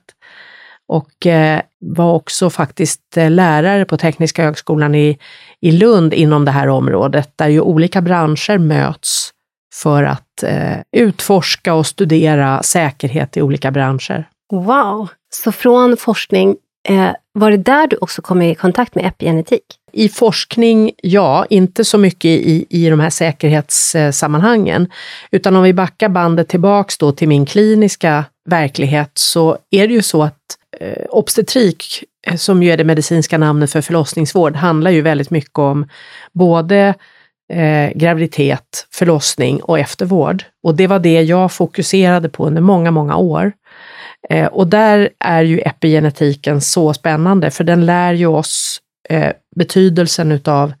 Och 0.88 1.26
eh, 1.26 1.60
var 1.80 2.12
också 2.12 2.50
faktiskt 2.50 3.16
eh, 3.16 3.30
lärare 3.30 3.84
på 3.84 3.96
Tekniska 3.96 4.44
högskolan 4.44 4.94
i, 4.94 5.18
i 5.60 5.72
Lund 5.72 6.14
inom 6.14 6.44
det 6.44 6.50
här 6.50 6.68
området, 6.68 7.32
där 7.36 7.48
ju 7.48 7.60
olika 7.60 8.00
branscher 8.00 8.58
möts 8.58 9.30
för 9.74 10.02
att 10.02 10.42
eh, 10.42 10.76
utforska 10.96 11.74
och 11.74 11.86
studera 11.86 12.62
säkerhet 12.62 13.36
i 13.36 13.42
olika 13.42 13.70
branscher. 13.70 14.28
Wow! 14.52 15.08
Så 15.34 15.52
från 15.52 15.96
forskning, 15.96 16.56
eh, 16.88 17.10
var 17.32 17.50
det 17.50 17.56
där 17.56 17.86
du 17.86 17.96
också 17.96 18.22
kom 18.22 18.42
i 18.42 18.54
kontakt 18.54 18.94
med 18.94 19.06
epigenetik? 19.06 19.62
I 19.92 20.08
forskning, 20.08 20.92
ja, 21.02 21.46
inte 21.50 21.84
så 21.84 21.98
mycket 21.98 22.24
i, 22.24 22.66
i 22.70 22.90
de 22.90 23.00
här 23.00 23.10
säkerhetssammanhangen. 23.10 24.92
Utan 25.30 25.56
om 25.56 25.62
vi 25.62 25.72
backar 25.72 26.08
bandet 26.08 26.48
tillbaks 26.48 26.98
då 26.98 27.12
till 27.12 27.28
min 27.28 27.46
kliniska 27.46 28.24
verklighet 28.48 29.10
så 29.14 29.58
är 29.70 29.88
det 29.88 29.94
ju 29.94 30.02
så 30.02 30.22
att 30.22 30.36
Eh, 30.80 31.04
obstetrik, 31.08 32.04
eh, 32.26 32.36
som 32.36 32.62
ju 32.62 32.70
är 32.70 32.76
det 32.76 32.84
medicinska 32.84 33.38
namnet 33.38 33.72
för 33.72 33.80
förlossningsvård, 33.80 34.56
handlar 34.56 34.90
ju 34.90 35.00
väldigt 35.00 35.30
mycket 35.30 35.58
om 35.58 35.88
både 36.32 36.94
eh, 37.52 37.90
graviditet, 37.94 38.86
förlossning 38.90 39.62
och 39.62 39.78
eftervård. 39.78 40.44
Och 40.62 40.74
det 40.74 40.86
var 40.86 40.98
det 40.98 41.22
jag 41.22 41.52
fokuserade 41.52 42.28
på 42.28 42.46
under 42.46 42.62
många, 42.62 42.90
många 42.90 43.16
år. 43.16 43.52
Eh, 44.28 44.46
och 44.46 44.66
där 44.66 45.10
är 45.18 45.42
ju 45.42 45.60
epigenetiken 45.60 46.60
så 46.60 46.94
spännande, 46.94 47.50
för 47.50 47.64
den 47.64 47.86
lär 47.86 48.12
ju 48.12 48.26
oss 48.26 48.80
eh, 49.08 49.32
betydelsen 49.56 50.32
utav 50.32 50.72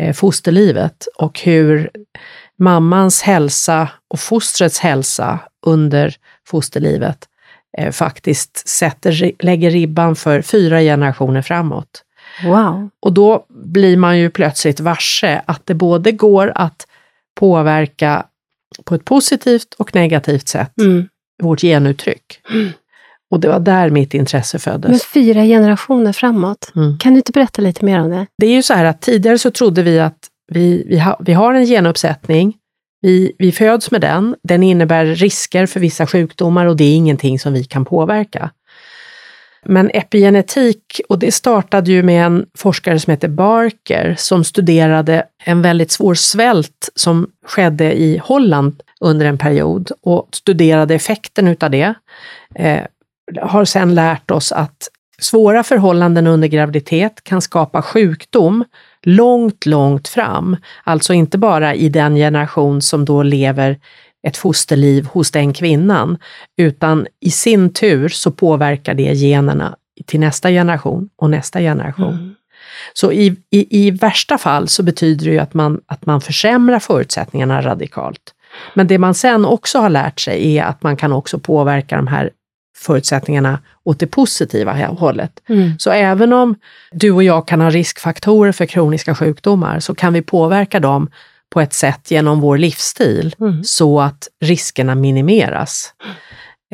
eh, 0.00 0.12
fosterlivet 0.12 1.06
och 1.16 1.40
hur 1.40 1.90
mammans 2.58 3.22
hälsa 3.22 3.88
och 4.08 4.20
fostrets 4.20 4.78
hälsa 4.78 5.38
under 5.66 6.14
fosterlivet 6.46 7.28
eh, 7.78 7.90
faktiskt 7.92 8.68
sätter, 8.68 9.32
lägger 9.44 9.70
ribban 9.70 10.16
för 10.16 10.42
fyra 10.42 10.80
generationer 10.80 11.42
framåt. 11.42 12.02
Wow. 12.44 12.88
Och 13.00 13.12
då 13.12 13.46
blir 13.48 13.96
man 13.96 14.18
ju 14.18 14.30
plötsligt 14.30 14.80
varse 14.80 15.42
att 15.46 15.66
det 15.66 15.74
både 15.74 16.12
går 16.12 16.52
att 16.54 16.86
påverka 17.40 18.26
på 18.84 18.94
ett 18.94 19.04
positivt 19.04 19.74
och 19.78 19.94
negativt 19.94 20.48
sätt 20.48 20.72
Mm. 20.80 21.08
vårt 21.42 21.60
genuttryck. 21.60 22.40
Och 23.30 23.40
det 23.40 23.48
var 23.48 23.60
där 23.60 23.90
mitt 23.90 24.14
intresse 24.14 24.58
föddes. 24.58 24.90
Men 24.90 25.00
fyra 25.00 25.42
generationer 25.44 26.12
framåt. 26.12 26.72
Mm. 26.76 26.98
Kan 26.98 27.12
du 27.12 27.16
inte 27.18 27.32
berätta 27.32 27.62
lite 27.62 27.84
mer 27.84 28.00
om 28.00 28.10
det? 28.10 28.26
Det 28.38 28.46
är 28.46 28.50
ju 28.50 28.62
så 28.62 28.74
här 28.74 28.84
att 28.84 29.00
tidigare 29.00 29.38
så 29.38 29.50
trodde 29.50 29.82
vi 29.82 30.00
att 30.00 30.18
vi, 30.52 30.84
vi, 30.88 30.98
ha, 30.98 31.16
vi 31.20 31.32
har 31.32 31.54
en 31.54 31.66
genuppsättning, 31.66 32.54
vi, 33.04 33.32
vi 33.38 33.52
föds 33.52 33.90
med 33.90 34.00
den, 34.00 34.36
den 34.42 34.62
innebär 34.62 35.06
risker 35.06 35.66
för 35.66 35.80
vissa 35.80 36.06
sjukdomar 36.06 36.66
och 36.66 36.76
det 36.76 36.84
är 36.84 36.94
ingenting 36.94 37.38
som 37.38 37.52
vi 37.52 37.64
kan 37.64 37.84
påverka. 37.84 38.50
Men 39.64 39.90
epigenetik, 39.94 41.00
och 41.08 41.18
det 41.18 41.32
startade 41.32 41.92
ju 41.92 42.02
med 42.02 42.26
en 42.26 42.46
forskare 42.58 43.00
som 43.00 43.10
heter 43.10 43.28
Barker 43.28 44.14
som 44.18 44.44
studerade 44.44 45.24
en 45.44 45.62
väldigt 45.62 45.90
svår 45.90 46.14
svält 46.14 46.88
som 46.94 47.30
skedde 47.46 47.92
i 47.92 48.18
Holland 48.18 48.82
under 49.00 49.26
en 49.26 49.38
period 49.38 49.90
och 50.02 50.28
studerade 50.32 50.94
effekten 50.94 51.48
utav 51.48 51.70
det. 51.70 51.94
Eh, 52.54 52.82
har 53.40 53.64
sedan 53.64 53.94
lärt 53.94 54.30
oss 54.30 54.52
att 54.52 54.88
svåra 55.18 55.62
förhållanden 55.62 56.26
under 56.26 56.48
graviditet 56.48 57.24
kan 57.24 57.42
skapa 57.42 57.82
sjukdom 57.82 58.64
långt, 59.06 59.66
långt 59.66 60.08
fram. 60.08 60.56
Alltså 60.84 61.12
inte 61.12 61.38
bara 61.38 61.74
i 61.74 61.88
den 61.88 62.16
generation 62.16 62.82
som 62.82 63.04
då 63.04 63.22
lever 63.22 63.78
ett 64.26 64.36
fosterliv 64.36 65.06
hos 65.06 65.30
den 65.30 65.52
kvinnan, 65.52 66.18
utan 66.56 67.06
i 67.20 67.30
sin 67.30 67.72
tur 67.72 68.08
så 68.08 68.30
påverkar 68.30 68.94
det 68.94 69.12
generna 69.14 69.76
till 70.06 70.20
nästa 70.20 70.50
generation 70.50 71.08
och 71.16 71.30
nästa 71.30 71.60
generation. 71.60 72.14
Mm. 72.14 72.34
Så 72.92 73.12
i, 73.12 73.36
i, 73.50 73.86
i 73.86 73.90
värsta 73.90 74.38
fall 74.38 74.68
så 74.68 74.82
betyder 74.82 75.26
det 75.26 75.32
ju 75.32 75.38
att 75.38 75.54
man, 75.54 75.80
att 75.86 76.06
man 76.06 76.20
försämrar 76.20 76.78
förutsättningarna 76.78 77.62
radikalt. 77.62 78.34
Men 78.74 78.86
det 78.86 78.98
man 78.98 79.14
sen 79.14 79.44
också 79.44 79.78
har 79.78 79.90
lärt 79.90 80.20
sig 80.20 80.56
är 80.56 80.64
att 80.64 80.82
man 80.82 80.96
kan 80.96 81.12
också 81.12 81.38
påverka 81.38 81.96
de 81.96 82.06
här 82.06 82.30
förutsättningarna 82.84 83.58
åt 83.84 83.98
det 83.98 84.06
positiva 84.06 84.72
hållet. 84.86 85.32
Mm. 85.48 85.78
Så 85.78 85.90
även 85.90 86.32
om 86.32 86.54
du 86.92 87.10
och 87.10 87.22
jag 87.22 87.48
kan 87.48 87.60
ha 87.60 87.70
riskfaktorer 87.70 88.52
för 88.52 88.66
kroniska 88.66 89.14
sjukdomar 89.14 89.80
så 89.80 89.94
kan 89.94 90.12
vi 90.12 90.22
påverka 90.22 90.80
dem 90.80 91.10
på 91.50 91.60
ett 91.60 91.72
sätt 91.72 92.10
genom 92.10 92.40
vår 92.40 92.58
livsstil 92.58 93.34
Mm. 93.40 93.64
så 93.64 94.00
att 94.00 94.28
riskerna 94.44 94.94
minimeras. 94.94 95.94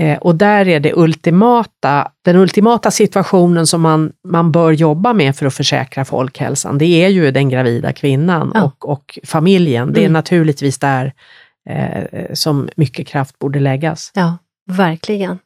Eh, 0.00 0.18
och 0.18 0.34
där 0.34 0.68
är 0.68 0.80
det 0.80 0.92
ultimata, 0.96 2.10
den 2.24 2.36
ultimata 2.36 2.90
situationen 2.90 3.66
som 3.66 3.80
man, 3.80 4.12
man 4.28 4.52
bör 4.52 4.72
jobba 4.72 5.12
med 5.12 5.36
för 5.36 5.46
att 5.46 5.54
försäkra 5.54 6.04
folkhälsan, 6.04 6.78
det 6.78 7.04
är 7.04 7.08
ju 7.08 7.30
den 7.30 7.48
gravida 7.48 7.92
kvinnan 7.92 8.52
Ja. 8.54 8.62
och, 8.62 8.88
och 8.88 9.18
familjen. 9.24 9.92
Det 9.92 10.00
är 10.00 10.04
Mm. 10.04 10.12
naturligtvis 10.12 10.78
där 10.78 11.12
eh, 11.70 12.04
som 12.34 12.68
mycket 12.76 13.06
kraft 13.06 13.38
borde 13.38 13.60
läggas. 13.60 14.10
Ja, 14.14 14.38
verkligen. 14.70 15.38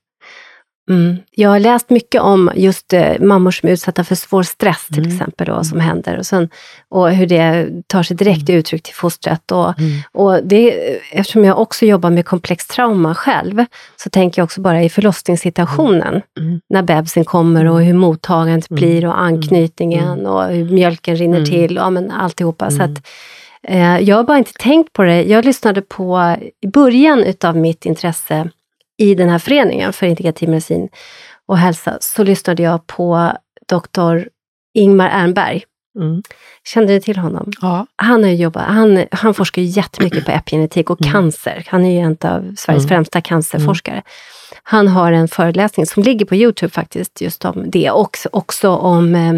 Mm. 0.91 1.17
Jag 1.31 1.51
har 1.51 1.61
läst 1.61 1.91
mycket 1.91 2.21
om 2.23 2.51
just 2.55 2.93
eh, 2.93 3.21
mammor 3.21 3.51
som 3.51 3.69
är 3.69 3.73
utsatta 3.73 4.05
för 4.05 4.15
svår 4.15 4.43
stress 4.43 4.87
till 4.87 4.99
Mm. 4.99 5.13
exempel, 5.13 5.47
då, 5.47 5.65
som 5.65 5.81
händer. 5.81 6.19
Och, 6.19 6.27
sen, 6.27 6.49
och 6.89 7.11
hur 7.11 7.27
det 7.27 7.69
tar 7.87 8.03
sig 8.03 8.17
direkt 8.17 8.51
uttryck 8.51 8.83
till 8.83 8.95
fostret. 8.95 9.53
Och, 9.53 9.75
och 10.13 10.41
det, 10.45 10.71
eftersom 11.13 11.45
jag 11.45 11.59
också 11.59 11.87
jobbar 11.87 12.11
med 12.11 12.27
komplext 12.27 12.71
trauma 12.71 13.15
själv, 13.15 13.65
så 13.97 14.11
tänker 14.11 14.41
jag 14.41 14.45
också 14.45 14.61
bara 14.61 14.83
i 14.83 14.89
förlossningssituationen, 14.89 16.23
Mm. 16.41 16.61
när 16.71 16.83
bebisen 16.83 17.25
kommer 17.25 17.65
och 17.65 17.83
hur 17.83 17.95
mottagandet 17.95 18.71
Mm. 18.71 18.81
blir 18.81 19.07
och 19.07 19.21
anknytningen 19.21 20.27
och 20.27 20.45
hur 20.45 20.65
mjölken 20.65 21.17
rinner 21.17 21.37
Mm. 21.39 21.51
till, 21.51 21.77
ja 21.77 21.91
men 21.91 22.11
alltihopa. 22.11 22.71
Så 22.71 22.77
Mm. 22.83 22.93
att, 22.93 23.07
eh, 23.69 23.99
jag 24.09 24.17
har 24.17 24.25
bara 24.25 24.39
inte 24.39 24.53
tänkt 24.53 24.93
på 24.93 25.03
det. 25.03 25.23
Jag 25.23 25.45
lyssnade 25.45 25.83
på, 25.83 26.37
i 26.61 26.69
början 26.69 27.25
utav 27.25 27.57
mitt 27.57 27.87
intresse 27.87 28.49
i 28.99 29.15
den 29.15 29.29
här 29.29 29.39
föreningen 29.39 29.93
för 29.93 30.07
integrativ 30.07 30.49
medicin 30.49 30.89
och 31.47 31.59
hälsa, 31.59 31.99
så 32.01 32.25
lyssnade 32.25 32.63
jag 32.63 32.87
på 32.87 33.33
doktor 33.69 34.29
Ingmar 34.75 35.09
Ernberg. 35.09 35.65
Mm. 35.99 36.23
Kände 36.65 36.93
du 36.93 37.01
till 37.01 37.17
honom? 37.19 37.53
Ja. 37.61 37.87
Han, 37.97 38.25
har 38.25 38.31
jobbat, 38.31 38.63
han, 38.67 39.05
han 39.11 39.35
forskar 39.35 39.63
ju 39.63 39.69
jättemycket 39.69 40.25
på 40.25 40.31
epigenetik 40.33 40.91
och 40.91 41.01
Mm. 41.01 41.13
cancer. 41.13 41.65
Han 41.69 41.85
är 41.85 41.91
ju 41.91 41.99
en 41.99 42.17
av 42.21 42.55
Sveriges 42.57 42.85
Mm. 42.85 42.89
främsta 42.89 43.21
cancerforskare. 43.21 44.03
Han 44.63 44.89
har 44.89 45.13
en 45.13 45.29
föreläsning 45.29 45.87
som 45.87 46.03
ligger 46.03 46.27
på 46.27 46.35
Youtube 46.35 46.71
faktiskt, 46.71 47.21
just 47.21 47.45
om 47.45 47.71
det. 47.71 47.91
Och 47.91 48.17
också 48.33 48.69
om, 48.71 49.15
eh, 49.15 49.35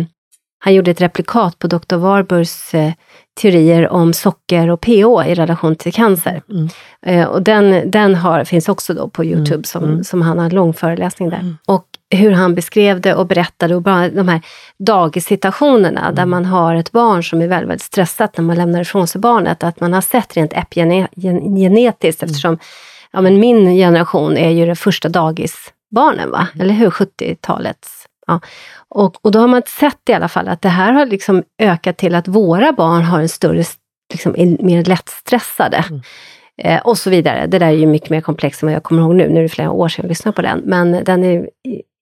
han 0.67 0.75
gjorde 0.75 0.91
ett 0.91 1.01
replikat 1.01 1.59
på 1.59 1.67
Dr. 1.67 1.97
Warburgs 1.97 2.75
eh, 2.75 2.93
teorier 3.41 3.89
om 3.89 4.13
socker 4.13 4.71
och 4.71 4.81
pH 4.81 5.27
i 5.27 5.35
relation 5.35 5.77
till 5.77 5.93
cancer. 5.93 6.43
Mm. 6.51 6.69
Eh, 7.07 7.27
och 7.27 7.43
den, 7.43 7.91
den 7.91 8.15
har, 8.15 8.45
finns 8.45 8.69
också 8.69 8.95
då 8.95 9.09
på 9.09 9.25
Youtube 9.25 9.55
Mm, 9.55 9.65
som, 9.65 9.85
mm. 9.85 10.05
som 10.05 10.23
han 10.23 10.39
har 10.39 10.45
en 10.45 10.55
lång 10.55 10.73
föreläsning 10.73 11.31
där. 11.31 11.39
Mm. 11.39 11.57
Och 11.67 11.85
hur 12.11 12.31
han 12.31 12.55
beskrev 12.55 13.01
det 13.01 13.15
och 13.15 13.27
berättade 13.27 13.75
och 13.75 13.83
bara 13.83 14.09
de 14.09 14.29
här 14.29 14.41
dagissituationerna 14.79 16.01
Mm. 16.01 16.15
där 16.15 16.27
man 16.27 16.45
har 16.45 16.75
ett 16.75 16.93
barn 16.93 17.25
som 17.25 17.43
är 17.43 17.49
väldigt, 17.49 17.71
väldigt 17.71 17.87
stressat 17.87 18.37
när 18.37 18.45
man 18.45 18.57
lämnar 18.57 18.81
ifrån 18.81 19.07
sig 19.07 19.21
barnet. 19.21 19.65
Att 19.65 19.81
man 19.81 19.93
har 19.93 20.01
sett 20.01 20.37
rent 20.37 20.53
epigenetiskt 20.53 22.23
Mm. 22.23 22.31
eftersom 22.31 22.59
ja, 23.13 23.21
men 23.21 23.41
min 23.41 23.75
generation 23.75 24.37
är 24.37 24.51
ju 24.51 24.67
det 24.67 24.77
första 24.77 25.09
dagisbarnen, 25.09 26.31
va? 26.31 26.47
Mm. 26.55 26.65
eller 26.65 26.75
hur? 26.75 26.91
70-talets. 26.91 28.07
Ja. 28.27 28.41
Och, 28.97 29.25
och 29.25 29.33
då 29.33 29.38
har 29.38 29.49
man 29.49 29.62
sett 29.67 30.09
i 30.09 30.12
alla 30.12 30.29
fall 30.29 30.49
att 30.49 30.62
det 30.62 30.69
här 30.69 30.93
har 30.93 31.07
liksom 31.07 31.43
ökat 31.62 31.97
till 31.97 32.15
att 32.15 32.29
våra 32.29 32.73
barn 32.73 33.03
har 33.03 33.21
en 33.21 33.29
större, 33.29 33.65
liksom, 34.12 34.35
är 34.38 34.62
mer 34.62 34.85
lättstressade. 34.85 35.85
Mm. 35.88 36.00
Eh, 36.62 36.81
och 36.81 36.99
så 36.99 37.11
vidare. 37.11 37.47
Det 37.47 37.59
där 37.59 37.67
är 37.67 37.71
ju 37.71 37.87
mycket 37.87 38.11
mer 38.11 38.21
komplext 38.21 38.62
än 38.62 38.67
vad 38.67 38.75
jag 38.76 38.83
kommer 38.83 39.03
ihåg 39.03 39.15
nu. 39.15 39.29
Nu 39.29 39.38
är 39.38 39.43
det 39.43 39.49
flera 39.49 39.71
år 39.71 39.88
sedan 39.88 40.03
jag 40.03 40.09
lyssnade 40.09 40.37
på 40.37 40.43
den. 40.43 40.62
Men 40.65 41.05
den 41.05 41.25
är 41.25 41.49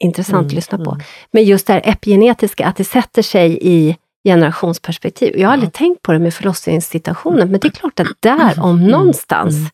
intressant 0.04 0.46
att 0.46 0.52
lyssna 0.52 0.78
på. 0.78 0.90
mm. 0.90 1.02
Men 1.32 1.44
just 1.44 1.66
det 1.66 1.72
här 1.72 1.82
epigenetiska, 1.84 2.66
att 2.66 2.76
det 2.76 2.84
sätter 2.84 3.22
sig 3.22 3.58
i 3.60 3.96
generationsperspektiv. 4.28 5.38
Jag 5.38 5.48
har 5.48 5.52
aldrig 5.52 5.72
tänkt 5.72 6.02
på 6.02 6.12
det 6.12 6.18
med 6.18 6.34
förlossningssituationen, 6.34 7.50
men 7.50 7.60
det 7.60 7.68
är 7.68 7.70
klart 7.70 8.00
att 8.00 8.06
där 8.20 8.60
om 8.60 8.76
Mm. 8.78 8.90
någonstans 8.90 9.54
Mm. 9.56 9.68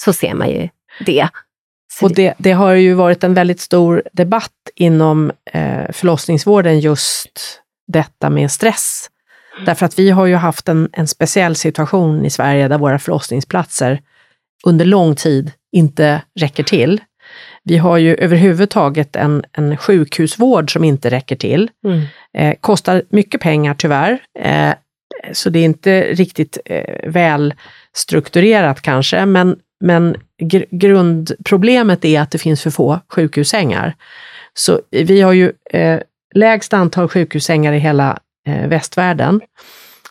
så 0.00 0.12
ser 0.12 0.34
man 0.34 0.48
ju 0.48 0.68
det. 1.06 1.28
Så 1.98 2.06
Och 2.06 2.14
det, 2.14 2.34
det 2.38 2.52
har 2.52 2.72
ju 2.72 2.94
varit 2.94 3.24
en 3.24 3.34
väldigt 3.34 3.60
stor 3.60 4.02
debatt 4.12 4.52
inom 4.74 5.32
eh, 5.52 5.92
förlossningsvården 5.92 6.80
just 6.80 7.60
detta 7.86 8.30
med 8.30 8.50
stress. 8.50 9.10
Därför 9.66 9.86
att 9.86 9.98
vi 9.98 10.10
har 10.10 10.26
ju 10.26 10.34
haft 10.34 10.68
en, 10.68 10.88
en 10.92 11.08
speciell 11.08 11.56
situation 11.56 12.26
i 12.26 12.30
Sverige 12.30 12.68
där 12.68 12.78
våra 12.78 12.98
förlossningsplatser 12.98 14.00
under 14.66 14.84
lång 14.84 15.14
tid 15.14 15.52
inte 15.72 16.22
räcker 16.40 16.62
till. 16.62 17.00
Vi 17.64 17.76
har 17.76 17.96
ju 17.96 18.14
överhuvudtaget 18.14 19.16
en, 19.16 19.44
en 19.52 19.76
sjukhusvård 19.76 20.72
som 20.72 20.84
inte 20.84 21.10
räcker 21.10 21.36
till. 21.36 21.70
Mm. 21.84 22.02
Eh, 22.38 22.54
kostar 22.60 23.02
mycket 23.08 23.40
pengar 23.40 23.74
tyvärr, 23.74 24.18
eh, 24.38 24.74
så 25.32 25.50
det 25.50 25.58
är 25.58 25.64
inte 25.64 26.02
riktigt 26.02 26.58
eh, 26.64 27.10
väl 27.10 27.54
strukturerat 27.92 28.80
kanske, 28.80 29.26
men, 29.26 29.56
men 29.80 30.16
gr 30.42 30.64
grundproblemet 30.70 32.04
är 32.04 32.20
att 32.20 32.30
det 32.30 32.38
finns 32.38 32.62
för 32.62 32.70
få 32.70 33.00
sjukhussängar. 33.08 33.94
Så 34.54 34.80
vi 34.90 35.20
har 35.20 35.32
ju 35.32 35.52
eh, 35.70 36.00
lägst 36.34 36.72
antal 36.72 37.08
sjukhussängar 37.08 37.72
i 37.72 37.78
hela 37.78 38.18
eh, 38.46 38.68
västvärlden 38.68 39.40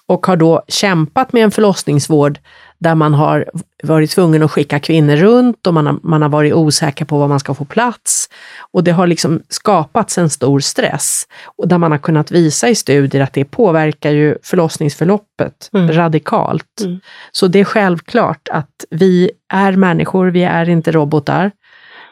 och 0.08 0.26
har 0.26 0.36
då 0.36 0.64
kämpat 0.68 1.34
med 1.34 1.44
en 1.44 1.52
förlossningsvård 1.52 2.40
där 2.84 2.96
man 2.96 3.14
har 3.14 3.46
varit 3.84 4.12
tvungen 4.12 4.44
att 4.44 4.52
skicka 4.52 4.80
kvinnor 4.80 5.16
runt 5.16 5.68
och 5.68 5.74
man 5.74 5.86
har, 5.86 6.00
man 6.04 6.22
har 6.22 6.30
varit 6.30 6.54
osäker 6.54 7.06
på 7.06 7.18
var 7.18 7.28
man 7.28 7.40
ska 7.40 7.54
få 7.54 7.66
plats. 7.66 8.30
Och 8.72 8.84
det 8.84 8.92
har 8.92 9.08
liksom 9.08 9.42
skapats 9.50 10.18
en 10.18 10.30
stor 10.30 10.60
stress. 10.60 11.28
Och 11.58 11.68
där 11.68 11.78
man 11.78 11.92
har 11.92 11.98
kunnat 11.98 12.32
visa 12.32 12.70
i 12.70 12.76
studier 12.76 13.22
att 13.22 13.34
det 13.34 13.46
påverkar 13.46 14.12
ju 14.12 14.38
förlossningsförloppet 14.44 15.70
mm. 15.74 15.92
radikalt. 15.92 16.82
Mm. 16.82 17.00
Så 17.32 17.48
det 17.48 17.60
är 17.60 17.64
självklart 17.64 18.50
att 18.52 18.86
vi 18.90 19.32
är 19.54 19.72
människor, 19.72 20.28
vi 20.28 20.44
är 20.44 20.70
inte 20.70 20.92
robotar. 20.92 21.52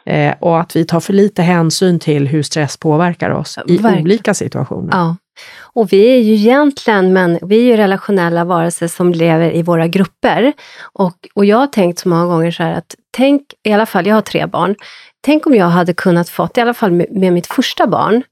Eh, 0.06 0.34
och 0.40 0.60
att 0.60 0.76
vi 0.76 0.84
tar 0.84 1.00
för 1.00 1.12
lite 1.12 1.42
hänsyn 1.42 1.98
till 1.98 2.28
hur 2.28 2.42
stress 2.42 2.76
påverkar 2.76 3.30
oss 3.30 3.58
i 3.66 3.76
Verkligen. 3.76 4.04
olika 4.04 4.34
situationer. 4.34 4.90
Ja. 4.92 5.16
Och 5.60 5.92
vi 5.92 6.06
är 6.06 6.18
ju 6.18 6.34
egentligen 6.34 7.12
men, 7.12 7.38
vi 7.42 7.56
är 7.56 7.62
ju 7.62 7.76
relationella 7.76 8.44
varelser 8.44 8.88
som 8.88 9.12
lever 9.12 9.56
i 9.56 9.62
våra 9.62 9.86
grupper. 9.86 10.52
Och, 10.92 11.16
och 11.34 11.44
jag 11.44 11.56
har 11.56 11.66
tänkt 11.66 11.98
så 11.98 12.08
många 12.08 12.26
gånger 12.26 12.50
så 12.50 12.62
här 12.62 12.72
att, 12.72 12.94
tänk, 13.10 13.42
i 13.62 13.72
alla 13.72 13.86
fall, 13.86 14.06
jag 14.06 14.14
har 14.14 14.22
tre 14.22 14.46
barn, 14.46 14.74
tänk 15.20 15.46
om 15.46 15.54
jag 15.54 15.66
hade 15.66 15.94
kunnat 15.94 16.28
fått, 16.28 16.58
i 16.58 16.60
alla 16.60 16.74
fall 16.74 16.92
med, 16.92 17.06
med 17.10 17.32
mitt 17.32 17.46
första 17.46 17.86
barn, 17.86 18.22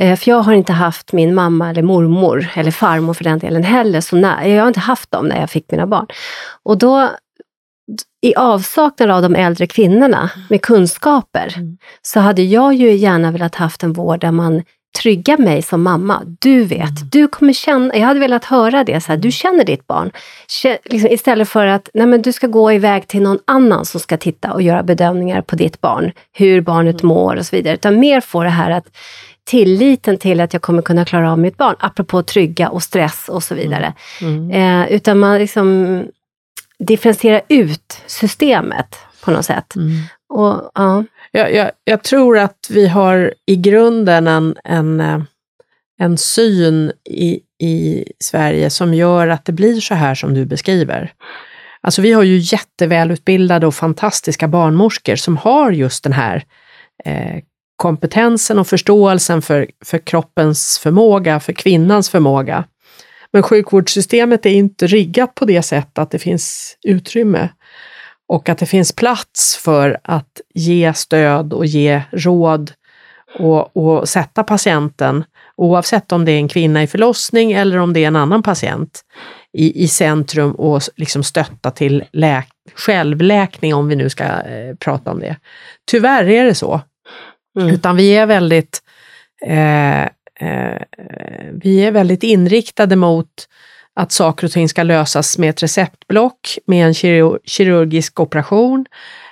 eh, 0.00 0.16
för 0.16 0.30
jag 0.30 0.40
har 0.40 0.52
inte 0.52 0.72
haft 0.72 1.12
min 1.12 1.34
mamma 1.34 1.70
eller 1.70 1.82
mormor, 1.82 2.48
eller 2.54 2.70
farmor 2.70 3.14
för 3.14 3.24
den 3.24 3.38
delen 3.38 3.62
heller, 3.62 4.00
så 4.00 4.16
när, 4.16 4.44
jag 4.44 4.62
har 4.62 4.68
inte 4.68 4.80
haft 4.80 5.10
dem 5.10 5.26
när 5.26 5.40
jag 5.40 5.50
fick 5.50 5.70
mina 5.70 5.86
barn. 5.86 6.06
Och 6.62 6.78
då 6.78 7.10
i 8.22 8.34
avsaknad 8.34 9.10
av 9.10 9.22
de 9.22 9.34
äldre 9.34 9.66
kvinnorna 9.66 10.30
med 10.48 10.62
kunskaper, 10.62 11.54
mm. 11.56 11.78
så 12.02 12.20
hade 12.20 12.42
jag 12.42 12.74
ju 12.74 12.92
gärna 12.92 13.30
velat 13.30 13.54
haft 13.54 13.82
en 13.82 13.92
vård 13.92 14.20
där 14.20 14.30
man 14.30 14.62
tryggar 14.98 15.38
mig 15.38 15.62
som 15.62 15.82
mamma. 15.82 16.22
Du 16.40 16.64
vet, 16.64 16.80
mm. 16.80 17.08
du 17.12 17.28
kommer 17.28 17.52
känna, 17.52 17.96
jag 17.96 18.06
hade 18.06 18.20
velat 18.20 18.44
höra 18.44 18.84
det, 18.84 19.00
så 19.00 19.12
här, 19.12 19.16
du 19.16 19.30
känner 19.30 19.64
ditt 19.64 19.86
barn. 19.86 20.10
Liksom, 20.84 21.10
istället 21.10 21.48
för 21.48 21.66
att 21.66 21.88
nej, 21.94 22.06
men 22.06 22.22
du 22.22 22.32
ska 22.32 22.46
gå 22.46 22.72
iväg 22.72 23.08
till 23.08 23.22
någon 23.22 23.38
annan 23.44 23.84
som 23.84 24.00
ska 24.00 24.16
titta 24.16 24.52
och 24.52 24.62
göra 24.62 24.82
bedömningar 24.82 25.42
på 25.42 25.56
ditt 25.56 25.80
barn, 25.80 26.12
hur 26.32 26.60
barnet 26.60 27.02
mm. 27.02 27.14
mår 27.14 27.36
och 27.36 27.46
så 27.46 27.56
vidare. 27.56 27.74
Utan 27.74 28.00
mer 28.00 28.20
få 28.20 28.42
det 28.42 28.50
här 28.50 28.70
att 28.70 28.96
tilliten 29.44 30.18
till 30.18 30.40
att 30.40 30.52
jag 30.52 30.62
kommer 30.62 30.82
kunna 30.82 31.04
klara 31.04 31.32
av 31.32 31.38
mitt 31.38 31.56
barn, 31.56 31.76
apropå 31.78 32.22
trygga 32.22 32.68
och 32.68 32.82
stress 32.82 33.28
och 33.28 33.42
så 33.42 33.54
vidare. 33.54 33.94
Mm. 34.20 34.50
Eh, 34.50 34.92
utan 34.92 35.18
man 35.18 35.38
liksom 35.38 36.04
differentiera 36.78 37.40
ut 37.48 38.02
systemet 38.06 38.96
på 39.24 39.30
något 39.30 39.44
sätt. 39.44 39.76
Mm. 39.76 39.92
Och, 40.28 40.70
ja. 40.74 41.04
Jag, 41.32 41.54
jag, 41.54 41.70
jag, 41.84 42.02
tror 42.02 42.38
att 42.38 42.66
vi 42.70 42.88
har 42.88 43.34
i 43.46 43.56
grunden 43.56 44.26
en, 44.26 44.56
en, 44.64 45.00
eh, 45.00 45.22
en 45.98 46.18
syn 46.18 46.92
i, 47.04 47.40
i 47.62 48.04
Sverige 48.18 48.70
som 48.70 48.94
gör 48.94 49.28
att 49.28 49.44
det 49.44 49.52
blir 49.52 49.80
så 49.80 49.94
här 49.94 50.14
som 50.14 50.34
du 50.34 50.44
beskriver. 50.44 51.12
Alltså 51.80 52.02
vi 52.02 52.12
har 52.12 52.22
ju 52.22 52.36
jättevälutbildade 52.36 53.66
och 53.66 53.74
fantastiska 53.74 54.48
barnmorskor 54.48 55.16
som 55.16 55.36
har 55.36 55.70
just 55.70 56.04
den 56.04 56.12
här 56.12 56.44
eh, 57.04 57.42
kompetensen 57.76 58.58
och 58.58 58.66
förståelsen 58.66 59.42
för, 59.42 59.66
för 59.84 59.98
kroppens 59.98 60.78
förmåga, 60.82 61.40
för 61.40 61.52
kvinnans 61.52 62.10
förmåga. 62.10 62.64
Men 63.32 63.42
sjukvårdssystemet 63.42 64.46
är 64.46 64.50
inte 64.50 64.86
riggat 64.86 65.34
på 65.34 65.44
det 65.44 65.62
sättet 65.62 65.98
att 65.98 66.10
det 66.10 66.18
finns 66.18 66.76
utrymme 66.86 67.48
och 68.30 68.48
att 68.48 68.58
det 68.58 68.66
finns 68.66 68.92
plats 68.92 69.56
för 69.56 69.98
att 70.04 70.40
ge 70.54 70.94
stöd 70.94 71.52
och 71.52 71.66
ge 71.66 72.02
råd 72.10 72.72
och, 73.38 73.76
och 73.76 74.08
sätta 74.08 74.44
patienten, 74.44 75.24
oavsett 75.56 76.12
om 76.12 76.24
det 76.24 76.32
är 76.32 76.36
en 76.36 76.48
kvinna 76.48 76.82
i 76.82 76.86
förlossning 76.86 77.52
eller 77.52 77.78
om 77.78 77.92
det 77.92 78.04
är 78.04 78.06
en 78.06 78.16
annan 78.16 78.42
patient, 78.42 79.00
i, 79.52 79.84
i 79.84 79.88
centrum 79.88 80.52
och 80.52 80.82
liksom 80.96 81.22
stötta 81.22 81.70
till 81.70 82.04
läk, 82.12 82.48
självläkning 82.74 83.74
om 83.74 83.88
vi 83.88 83.96
nu 83.96 84.10
ska 84.10 84.24
eh, 84.24 84.74
prata 84.78 85.10
om 85.10 85.20
det. 85.20 85.36
Tyvärr 85.90 86.28
är 86.28 86.44
det 86.44 86.54
så. 86.54 86.80
Mm. 87.60 87.74
Utan 87.74 87.96
vi 87.96 88.16
är 88.16 88.26
väldigt 88.26 88.78
eh, 89.46 90.02
eh, 90.02 90.82
vi 91.52 91.84
är 91.84 91.90
väldigt 91.90 92.22
inriktade 92.22 92.96
mot 92.96 93.48
att 94.00 94.12
saker 94.12 94.46
och 94.46 94.52
ting 94.52 94.68
ska 94.68 94.82
lösas 94.82 95.38
med 95.38 95.50
ett 95.50 95.62
receptblock, 95.62 96.58
med 96.66 96.86
en 96.86 96.94
kirurgisk 97.44 98.20
operation 98.20 98.86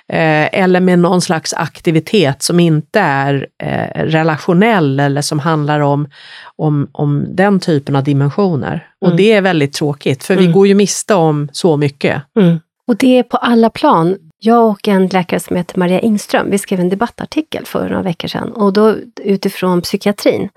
eh, 0.07 0.59
eller 0.61 0.79
med 0.79 0.99
någon 0.99 1.21
slags 1.21 1.53
aktivitet 1.53 2.43
som 2.43 2.59
inte 2.59 2.99
är 2.99 3.47
eh, 3.63 4.03
relationell 4.03 4.99
eller 4.99 5.21
som 5.21 5.39
handlar 5.39 5.79
om, 5.79 6.07
om, 6.55 6.87
om 6.91 7.25
den 7.29 7.59
typen 7.59 7.95
av 7.95 8.03
dimensioner. 8.03 8.71
Mm. 8.71 9.11
Och 9.11 9.17
det 9.17 9.31
är 9.31 9.41
väldigt 9.41 9.73
tråkigt, 9.73 10.23
för 10.23 10.33
mm. 10.33 10.45
vi 10.45 10.51
går 10.51 10.67
ju 10.67 10.75
miste 10.75 11.15
om 11.15 11.49
så 11.51 11.77
mycket. 11.77 12.21
Mm. 12.39 12.59
Och 12.87 12.95
det 12.95 13.19
är 13.19 13.23
på 13.23 13.37
alla 13.37 13.69
plan. 13.69 14.17
Jag 14.41 14.67
och 14.69 14.87
en 14.87 15.07
läkare 15.07 15.39
som 15.39 15.55
heter 15.55 15.79
Maria 15.79 15.99
Ingström, 15.99 16.51
vi 16.51 16.57
skrev 16.57 16.79
en 16.79 16.89
debattartikel 16.89 17.65
för 17.65 17.89
några 17.89 18.01
veckor 18.01 18.27
sedan 18.27 18.51
och 18.51 18.73
då 18.73 18.95
utifrån 19.23 19.81
psykiatrin. 19.81 20.49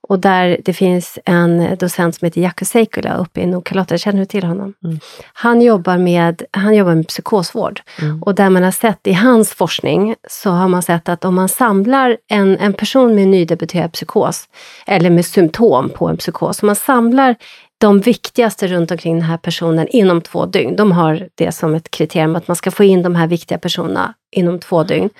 Och 0.00 0.18
där 0.18 0.60
det 0.64 0.72
finns 0.72 1.18
en 1.24 1.76
docent 1.78 2.14
som 2.14 2.26
heter 2.26 2.40
Jaakko 2.40 2.64
Seikula 2.64 3.16
uppe 3.16 3.40
i 3.40 3.46
Nordkalotta, 3.46 3.98
känner 3.98 4.18
du 4.18 4.24
till 4.24 4.44
honom? 4.44 4.74
Mm. 4.84 4.98
Han, 5.32 5.62
jobbar 5.62 5.98
med, 5.98 6.42
han 6.50 6.74
jobbar 6.74 6.94
med 6.94 7.08
psykosvård 7.08 7.80
mm. 8.02 8.22
och 8.22 8.34
där 8.34 8.50
man 8.50 8.62
har 8.62 8.70
sett 8.70 9.06
i 9.06 9.12
hans 9.12 9.54
forskning 9.54 10.14
så 10.28 10.50
har 10.50 10.68
man 10.68 10.82
sett 10.82 11.08
att 11.08 11.24
om 11.24 11.34
man 11.34 11.48
samlar 11.48 12.16
en, 12.28 12.58
en 12.58 12.72
person 12.72 13.14
med 13.14 13.28
nydebuterad 13.28 13.92
psykos 13.92 14.48
eller 14.86 15.10
med 15.10 15.26
symptom 15.26 15.90
på 15.90 16.08
en 16.08 16.16
psykos, 16.16 16.62
om 16.62 16.66
man 16.66 16.76
samlar 16.76 17.36
de 17.78 18.00
viktigaste 18.00 18.66
runt 18.66 18.90
omkring 18.90 19.14
den 19.14 19.24
här 19.24 19.36
personen 19.36 19.88
inom 19.88 20.20
två 20.20 20.46
dygn. 20.46 20.76
De 20.76 20.92
har 20.92 21.28
det 21.34 21.52
som 21.52 21.74
ett 21.74 21.90
kriterium 21.90 22.36
att 22.36 22.48
man 22.48 22.56
ska 22.56 22.70
få 22.70 22.84
in 22.84 23.02
de 23.02 23.14
här 23.14 23.26
viktiga 23.26 23.58
personerna 23.58 24.14
inom 24.36 24.58
två 24.58 24.82
dygn. 24.82 25.10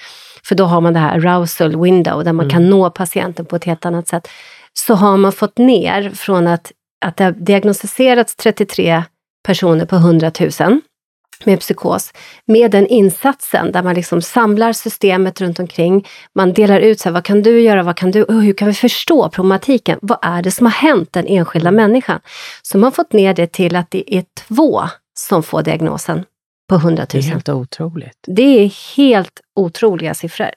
För 0.44 0.54
då 0.54 0.64
har 0.64 0.80
man 0.80 0.92
det 0.92 0.98
här 0.98 1.18
arousal 1.18 1.82
window 1.82 2.24
där 2.24 2.32
man 2.32 2.46
mm. 2.46 2.50
kan 2.50 2.70
nå 2.70 2.90
patienten 2.90 3.46
på 3.46 3.56
ett 3.56 3.64
helt 3.64 3.86
annat 3.86 4.08
sätt. 4.08 4.28
Så 4.72 4.94
har 4.94 5.16
man 5.16 5.32
fått 5.32 5.58
ner 5.58 6.10
från 6.10 6.46
att, 6.46 6.72
att 7.04 7.16
det 7.16 7.24
har 7.24 7.32
diagnostiserats 7.32 8.36
33 8.36 9.02
personer 9.46 9.86
på 9.86 9.96
100 9.96 10.32
000 10.60 10.80
med 11.44 11.60
psykos, 11.60 12.12
med 12.44 12.70
den 12.70 12.86
insatsen 12.86 13.72
där 13.72 13.82
man 13.82 13.94
liksom 13.94 14.22
samlar 14.22 14.72
systemet 14.72 15.40
runt 15.40 15.58
omkring. 15.58 16.06
Man 16.34 16.52
delar 16.52 16.80
ut, 16.80 17.00
så 17.00 17.08
här, 17.08 17.14
vad 17.14 17.24
kan 17.24 17.42
du 17.42 17.60
göra, 17.60 17.82
vad 17.82 17.96
kan 17.96 18.10
du, 18.10 18.26
hur 18.28 18.52
kan 18.52 18.68
vi 18.68 18.74
förstå 18.74 19.28
problematiken? 19.28 19.98
Vad 20.02 20.18
är 20.22 20.42
det 20.42 20.50
som 20.50 20.66
har 20.66 20.72
hänt 20.72 21.12
den 21.12 21.26
enskilda 21.26 21.70
människan? 21.70 22.20
Så 22.62 22.78
man 22.78 22.84
har 22.84 22.90
fått 22.90 23.12
ner 23.12 23.34
det 23.34 23.52
till 23.52 23.76
att 23.76 23.90
det 23.90 24.14
är 24.14 24.24
två 24.48 24.82
som 25.14 25.42
får 25.42 25.62
diagnosen 25.62 26.24
på 26.68 26.74
100 26.74 27.06
000. 27.14 27.22
Det 27.22 27.28
är 27.28 27.32
helt 27.32 27.48
otroligt. 27.48 28.18
Det 28.26 28.64
är 28.64 28.96
helt 28.96 29.40
otroliga 29.56 30.14
siffror. 30.14 30.50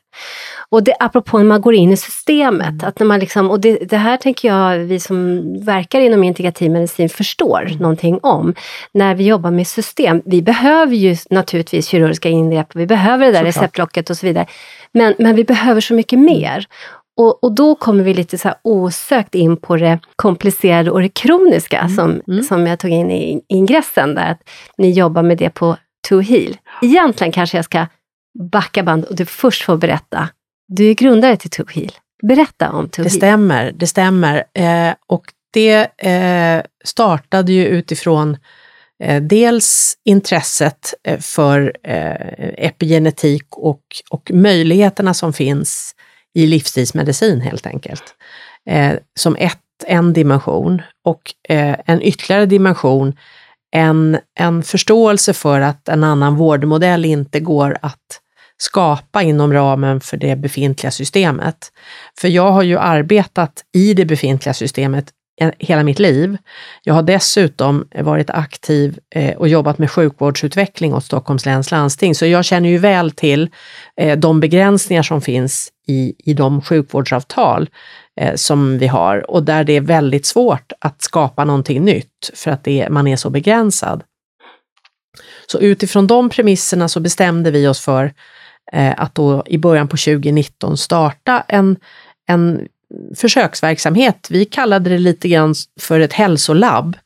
Och 0.70 0.84
det, 0.84 0.94
apropå 1.00 1.38
när 1.38 1.46
man 1.46 1.62
går 1.62 1.74
in 1.74 1.92
i 1.92 1.98
systemet, 1.98 2.70
mm. 2.70 2.88
att 2.88 3.00
när 3.00 3.08
man 3.08 3.20
liksom, 3.20 3.52
och 3.52 3.60
det, 3.60 3.78
det, 3.78 3.98
här 3.98 4.18
tänker 4.18 4.48
jag 4.48 4.78
vi 4.78 5.00
som 5.00 5.42
verkar 5.64 6.00
inom 6.00 6.24
integrativ 6.24 6.72
medicin 6.72 7.10
förstår 7.10 7.66
mm. 7.68 7.78
någonting 7.78 8.20
om. 8.24 8.54
När 8.94 9.16
vi 9.16 9.28
jobbar 9.28 9.52
med 9.52 9.68
system, 9.68 10.22
vi 10.26 10.42
behöver 10.42 10.96
ju 10.96 11.16
naturligtvis 11.30 11.88
kirurgiska 11.88 12.30
ingrepp, 12.30 12.76
vi 12.76 12.88
behöver 12.88 13.26
det 13.26 13.32
där 13.32 13.44
receptblocket 13.44 14.10
och 14.10 14.18
så 14.18 14.26
vidare. 14.26 14.46
Men, 14.92 15.14
men 15.20 15.36
vi 15.36 15.44
behöver 15.44 15.82
så 15.82 15.94
mycket 15.94 16.14
mm. 16.14 16.26
mer. 16.26 16.68
Och, 17.18 17.44
och, 17.44 17.52
då 17.52 17.76
kommer 17.76 18.04
vi 18.04 18.14
lite 18.14 18.38
så 18.38 18.54
osökt 18.62 19.36
in 19.36 19.58
på 19.58 19.76
det 19.76 20.00
komplicerade 20.16 20.92
och 20.92 21.02
det 21.02 21.10
kroniska 21.10 21.80
mm. 21.80 21.96
Som, 21.96 22.22
mm. 22.28 22.44
som 22.44 22.68
jag 22.68 22.80
tog 22.80 22.92
in 22.92 23.12
i 23.12 23.42
ingressen, 23.48 24.16
där 24.16 24.32
att 24.32 24.50
ni 24.78 24.92
jobbar 24.92 25.24
med 25.24 25.38
det 25.38 25.50
på 25.50 25.78
To 26.10 26.20
Heal. 26.20 26.58
Egentligen 26.82 27.32
kanske 27.32 27.58
jag 27.58 27.66
ska 27.66 27.88
backa 28.52 28.84
band 28.84 29.06
och 29.06 29.16
du 29.16 29.26
först 29.26 29.64
får 29.64 29.78
berätta. 29.78 30.30
Du 30.68 30.90
är 30.90 30.94
grundare 30.94 31.38
till 31.38 31.50
To 31.50 31.64
Heal. 31.70 31.92
Berätta 32.24 32.72
om 32.72 32.90
To 32.90 33.04
Det 33.04 33.10
stämmer, 33.10 33.72
det 33.76 33.88
stämmer. 33.88 34.44
Eh, 34.54 34.94
och 35.08 35.26
det 35.54 36.00
eh, 36.08 36.64
startade 36.84 37.54
ju 37.54 37.66
utifrån 37.66 38.38
eh, 39.04 39.22
dels 39.22 39.98
intresset 40.04 40.94
eh, 41.04 41.20
för 41.20 41.74
eh, 41.84 42.66
epigenetik 42.68 43.46
och, 43.52 43.82
och 44.10 44.32
möjligheterna 44.34 45.14
som 45.14 45.34
finns 45.34 45.96
i 46.34 46.48
livsstilsmedicin 46.48 47.42
helt 47.42 47.66
enkelt. 47.68 48.04
Eh, 48.70 48.94
som 49.20 49.36
ett, 49.36 49.58
en 49.88 50.14
dimension 50.14 50.82
och 51.06 51.22
en 51.86 52.02
ytterligare 52.02 52.46
dimension 52.46 53.14
en, 53.72 54.18
en 54.40 54.64
förståelse 54.64 55.34
för 55.34 55.62
att 55.62 55.90
en 55.90 56.04
annan 56.04 56.36
vårdmodell 56.36 57.06
inte 57.06 57.40
går 57.40 57.78
att 57.82 58.20
skapa 58.58 59.22
inom 59.22 59.54
ramen 59.54 60.02
för 60.02 60.18
det 60.18 60.36
befintliga 60.36 60.92
systemet. 60.92 61.72
För 62.22 62.28
jag 62.28 62.52
har 62.52 62.64
ju 62.64 62.78
arbetat 62.78 63.64
i 63.74 63.94
det 63.94 64.06
befintliga 64.06 64.54
systemet 64.54 65.06
hela 65.60 65.84
mitt 65.84 66.00
liv. 66.00 66.38
Jag 66.84 66.94
har 66.94 67.04
dessutom 67.04 67.88
varit 67.96 68.30
aktiv 68.30 69.00
eh, 69.16 69.38
och 69.38 69.48
jobbat 69.48 69.78
med 69.78 69.92
sjukvårdsutveckling 69.92 70.94
åt 70.94 71.06
Stockholms 71.06 71.46
läns 71.46 71.72
landsting, 71.72 72.16
så 72.16 72.26
jag 72.26 72.46
känner 72.46 72.70
ju 72.70 72.78
väl 72.78 73.12
till 73.12 73.50
eh, 73.98 74.20
de 74.20 74.40
begränsningar 74.40 75.04
som 75.04 75.22
finns 75.22 75.72
i, 75.88 76.14
i 76.18 76.34
de 76.34 76.62
sjukvårdsavtal 76.62 77.70
eh, 78.20 78.36
som 78.36 78.78
vi 78.78 78.88
har 78.88 79.32
och 79.32 79.44
där 79.44 79.64
det 79.64 79.74
är 79.74 79.82
väldigt 79.82 80.26
svårt 80.26 80.72
att 80.80 81.02
skapa 81.02 81.46
någonting 81.46 81.86
nytt 81.86 82.32
för 82.34 82.52
att 82.52 82.64
det, 82.64 82.90
man 82.90 83.08
är 83.08 83.16
så 83.16 83.30
begränsad. 83.30 84.04
Så 85.48 85.60
utifrån 85.60 86.08
de 86.08 86.30
premisserna 86.30 86.88
så 86.88 87.00
bestämde 87.00 87.52
vi 87.52 87.68
oss 87.68 87.80
för 87.80 88.14
eh, 88.72 88.94
att 88.98 89.16
då 89.16 89.44
i 89.46 89.58
början 89.58 89.88
på 89.88 89.98
2019 89.98 90.78
starta 90.78 91.44
en, 91.48 91.78
en 92.28 92.68
försöksverksamhet. 93.16 94.28
Vi 94.30 94.46
kallade 94.46 94.90
det 94.90 94.98
lite 94.98 95.28
grann 95.28 95.56
för 95.80 96.00
ett 96.00 96.14
hälsolabb, 96.14 96.98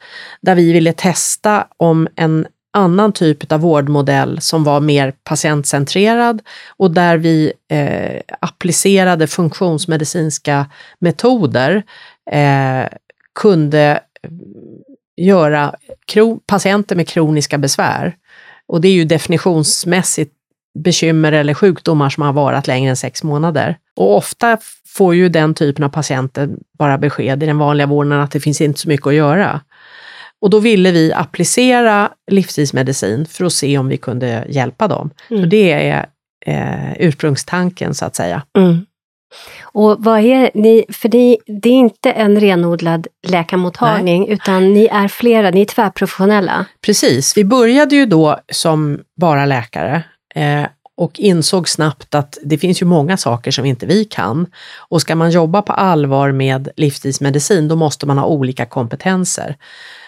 där 0.42 0.56
vi 0.56 0.74
ville 0.74 0.94
testa 0.94 1.68
om 1.78 2.08
en 2.16 2.48
annan 2.76 3.12
typ 3.12 3.52
av 3.52 3.60
vårdmodell 3.60 4.42
som 4.42 4.64
var 4.64 4.80
mer 4.80 5.14
patientcentrerad 5.24 6.42
och 6.78 6.92
där 6.92 7.18
vi 7.18 7.54
eh, 7.72 8.22
applicerade 8.40 9.28
funktionsmedicinska 9.28 10.66
metoder 11.00 11.84
eh, 12.32 12.88
kunde 13.40 14.00
eh, 14.24 14.30
göra 15.18 15.76
patienter 16.48 16.96
med 16.96 17.08
kroniska 17.08 17.58
besvär, 17.58 18.16
och 18.68 18.82
det 18.82 18.88
är 18.88 18.94
ju 18.94 19.06
definitionsmässigt 19.06 20.32
bekymmer 20.80 21.32
eller 21.32 21.54
sjukdomar 21.54 22.10
som 22.10 22.24
har 22.24 22.34
varat 22.34 22.68
längre 22.68 22.90
än 22.90 22.96
sex 22.96 23.24
månader. 23.24 23.78
Och 23.96 24.18
ofta 24.18 24.58
får 24.88 25.16
ju 25.16 25.30
den 25.30 25.54
typen 25.54 25.84
av 25.84 25.90
patienter 25.90 26.50
bara 26.80 26.98
besked 26.98 27.44
i 27.44 27.46
den 27.46 27.58
vanliga 27.58 27.88
vården 27.88 28.12
att 28.12 28.32
det 28.32 28.40
finns 28.40 28.62
inte 28.62 28.80
så 28.80 28.88
mycket 28.90 29.08
att 29.08 29.14
göra. 29.14 29.62
Och 30.46 30.52
då 30.52 30.60
ville 30.60 30.92
vi 30.92 31.14
applicera 31.14 32.10
livsstilsmedicin 32.32 33.26
för 33.26 33.46
att 33.46 33.54
se 33.54 33.78
om 33.78 33.88
vi 33.88 33.98
kunde 33.98 34.46
hjälpa 34.50 34.88
dem. 34.88 35.10
Mm. 35.30 35.44
Så 35.44 35.50
det 35.50 35.72
är 35.72 36.06
eh, 36.46 36.94
ursprungstanken 37.00 37.96
så 37.96 38.06
att 38.06 38.16
säga. 38.16 38.42
Mm. 38.58 38.86
Och 39.64 39.96
vad 40.00 40.20
är 40.20 40.52
ni, 40.54 40.86
för 40.90 41.10
det, 41.10 41.38
det 41.46 41.70
är 41.70 41.74
inte 41.74 42.12
en 42.12 42.40
renodlad 42.40 43.08
läkarmottagning, 43.28 44.22
Nej. 44.22 44.32
utan 44.34 44.74
ni 44.74 44.86
är 44.86 45.08
flera, 45.08 45.50
ni 45.50 45.62
är 45.62 45.66
tvärprofessionella. 45.66 46.66
Precis, 46.82 47.38
vi 47.38 47.46
började 47.46 47.96
ju 47.96 48.06
då 48.06 48.40
som 48.52 49.00
bara 49.22 49.46
läkare 49.46 50.04
eh, 50.36 50.64
och 50.98 51.20
insåg 51.20 51.70
snabbt 51.70 52.16
att 52.16 52.38
det 52.44 52.58
finns 52.58 52.82
ju 52.82 52.86
många 52.86 53.18
saker 53.18 53.52
som 53.52 53.66
inte 53.66 53.86
vi 53.86 54.06
kan. 54.06 54.48
Och 54.90 55.02
ska 55.02 55.16
man 55.16 55.32
jobba 55.32 55.62
på 55.62 55.74
allvar 55.74 56.32
med 56.32 56.70
livsstilsmedicin, 56.78 57.68
då 57.68 57.76
måste 57.76 58.06
man 58.06 58.18
ha 58.18 58.26
olika 58.26 58.66
kompetenser. 58.66 59.56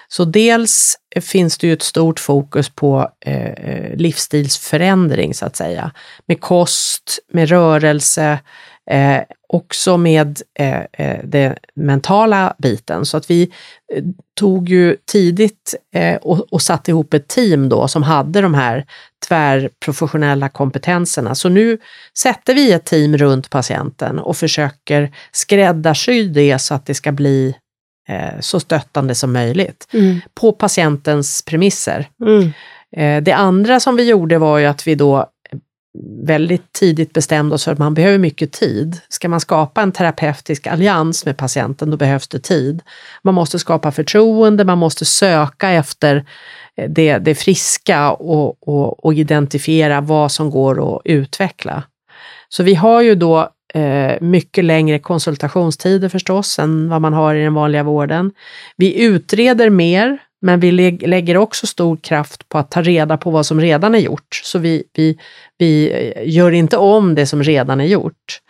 Så 0.08 0.26
dels 0.26 0.96
finns 1.22 1.58
det 1.58 1.68
ju 1.68 1.74
ett 1.74 1.84
stort 1.84 2.20
fokus 2.20 2.70
på 2.70 3.12
eh, 3.26 3.46
eh, 3.46 3.96
livsstilsförändring 3.96 5.34
så 5.34 5.46
att 5.46 5.56
säga, 5.56 5.92
med 6.26 6.42
kost, 6.42 7.20
med 7.34 7.50
rörelse, 7.50 8.40
eh, 8.92 9.22
också 9.50 9.98
med 9.98 10.42
eh, 10.60 10.82
eh 10.92 11.20
den 11.24 11.56
mentala 11.76 12.56
biten. 12.58 13.06
Så 13.06 13.18
att 13.18 13.30
vi 13.30 13.52
eh, 13.94 14.04
tog 14.40 14.70
ju 14.70 14.98
tidigt 15.12 15.76
eh, 15.96 16.16
och, 16.16 16.54
och 16.54 16.62
satte 16.62 16.92
ihop 16.92 17.14
ett 17.14 17.28
team 17.28 17.70
då 17.70 17.88
som 17.88 18.04
hade 18.04 18.42
de 18.42 18.54
här 18.54 18.86
tvärprofessionella 19.28 20.50
kompetenserna. 20.50 21.36
Så 21.36 21.50
nu 21.50 21.78
sätter 22.18 22.54
vi 22.54 22.74
ett 22.74 22.86
team 22.86 23.18
runt 23.18 23.50
patienten 23.50 24.20
och 24.20 24.38
försöker 24.38 25.12
skräddarsy 25.32 26.28
det 26.28 26.60
så 26.60 26.74
att 26.74 26.86
det 26.86 26.94
ska 26.94 27.12
bli 27.12 27.56
eh, 28.08 28.40
så 28.40 28.60
stöttande 28.60 29.16
som 29.16 29.34
möjligt 29.34 29.88
mm. 29.94 30.20
på 30.34 30.52
patientens 30.52 31.42
premisser. 31.42 32.10
Mm. 32.22 32.52
Eh, 32.92 33.24
det 33.24 33.32
andra 33.32 33.80
som 33.80 33.96
vi 33.96 34.10
gjorde 34.10 34.38
var 34.38 34.58
ju 34.58 34.66
att 34.66 34.88
vi 34.88 34.96
då 34.96 35.30
väldigt 36.24 36.74
tidigt 36.74 37.14
bestämde 37.14 37.56
oss 37.56 37.64
för 37.64 37.72
att 37.72 37.78
man 37.78 37.94
behöver 37.94 38.18
mycket 38.18 38.52
tid. 38.52 38.98
Ska 39.10 39.30
man 39.30 39.40
skapa 39.40 39.82
en 39.82 39.92
terapeutisk 39.92 40.68
allians 40.68 41.26
med 41.26 41.38
patienten, 41.38 41.92
då 41.92 41.98
behövs 41.98 42.28
det 42.28 42.40
tid. 42.40 42.82
Man 43.22 43.34
måste 43.34 43.60
skapa 43.60 43.92
förtroende, 43.92 44.66
man 44.66 44.78
måste 44.78 45.06
söka 45.06 45.70
efter 45.70 46.26
eh, 46.78 46.90
det, 46.90 47.18
det 47.18 47.36
friska 47.36 48.12
och, 48.12 48.68
och, 48.68 49.06
och 49.06 49.14
identifiera 49.14 50.02
vad 50.02 50.32
som 50.32 50.50
går 50.50 50.96
att 50.96 51.02
utveckla. 51.06 51.84
Så 52.50 52.64
vi 52.64 52.76
har 52.76 53.02
ju 53.02 53.16
då 53.16 53.50
eh, 53.74 54.22
mycket 54.22 54.66
längre 54.66 55.00
konsultationstider 55.00 56.10
förstås 56.10 56.60
än 56.60 56.90
vad 56.90 57.02
man 57.02 57.14
har 57.14 57.36
i 57.36 57.44
den 57.44 57.54
vanliga 57.54 57.84
vården. 57.84 58.32
Vi 58.78 59.04
utreder 59.04 59.70
mer, 59.70 60.18
men 60.42 60.60
vi 60.60 60.72
lägger 60.92 61.38
också 61.38 61.68
stor 61.68 61.98
kraft 61.98 62.50
på 62.50 62.58
att 62.58 62.72
ta 62.72 62.82
reda 62.82 63.18
på 63.18 63.32
vad 63.32 63.46
som 63.46 63.62
redan 63.62 63.96
är 63.96 64.00
gjort. 64.00 64.42
Så 64.44 64.60
vi, 64.60 64.84
vi, 64.94 65.18
vi 65.58 65.92
eh, 65.92 66.30
gör 66.30 66.52
inte 66.52 66.78
om 66.78 67.16
det 67.16 67.26
som 67.26 67.44
redan 67.44 67.82
är 67.82 67.86
gjort. 67.86 68.42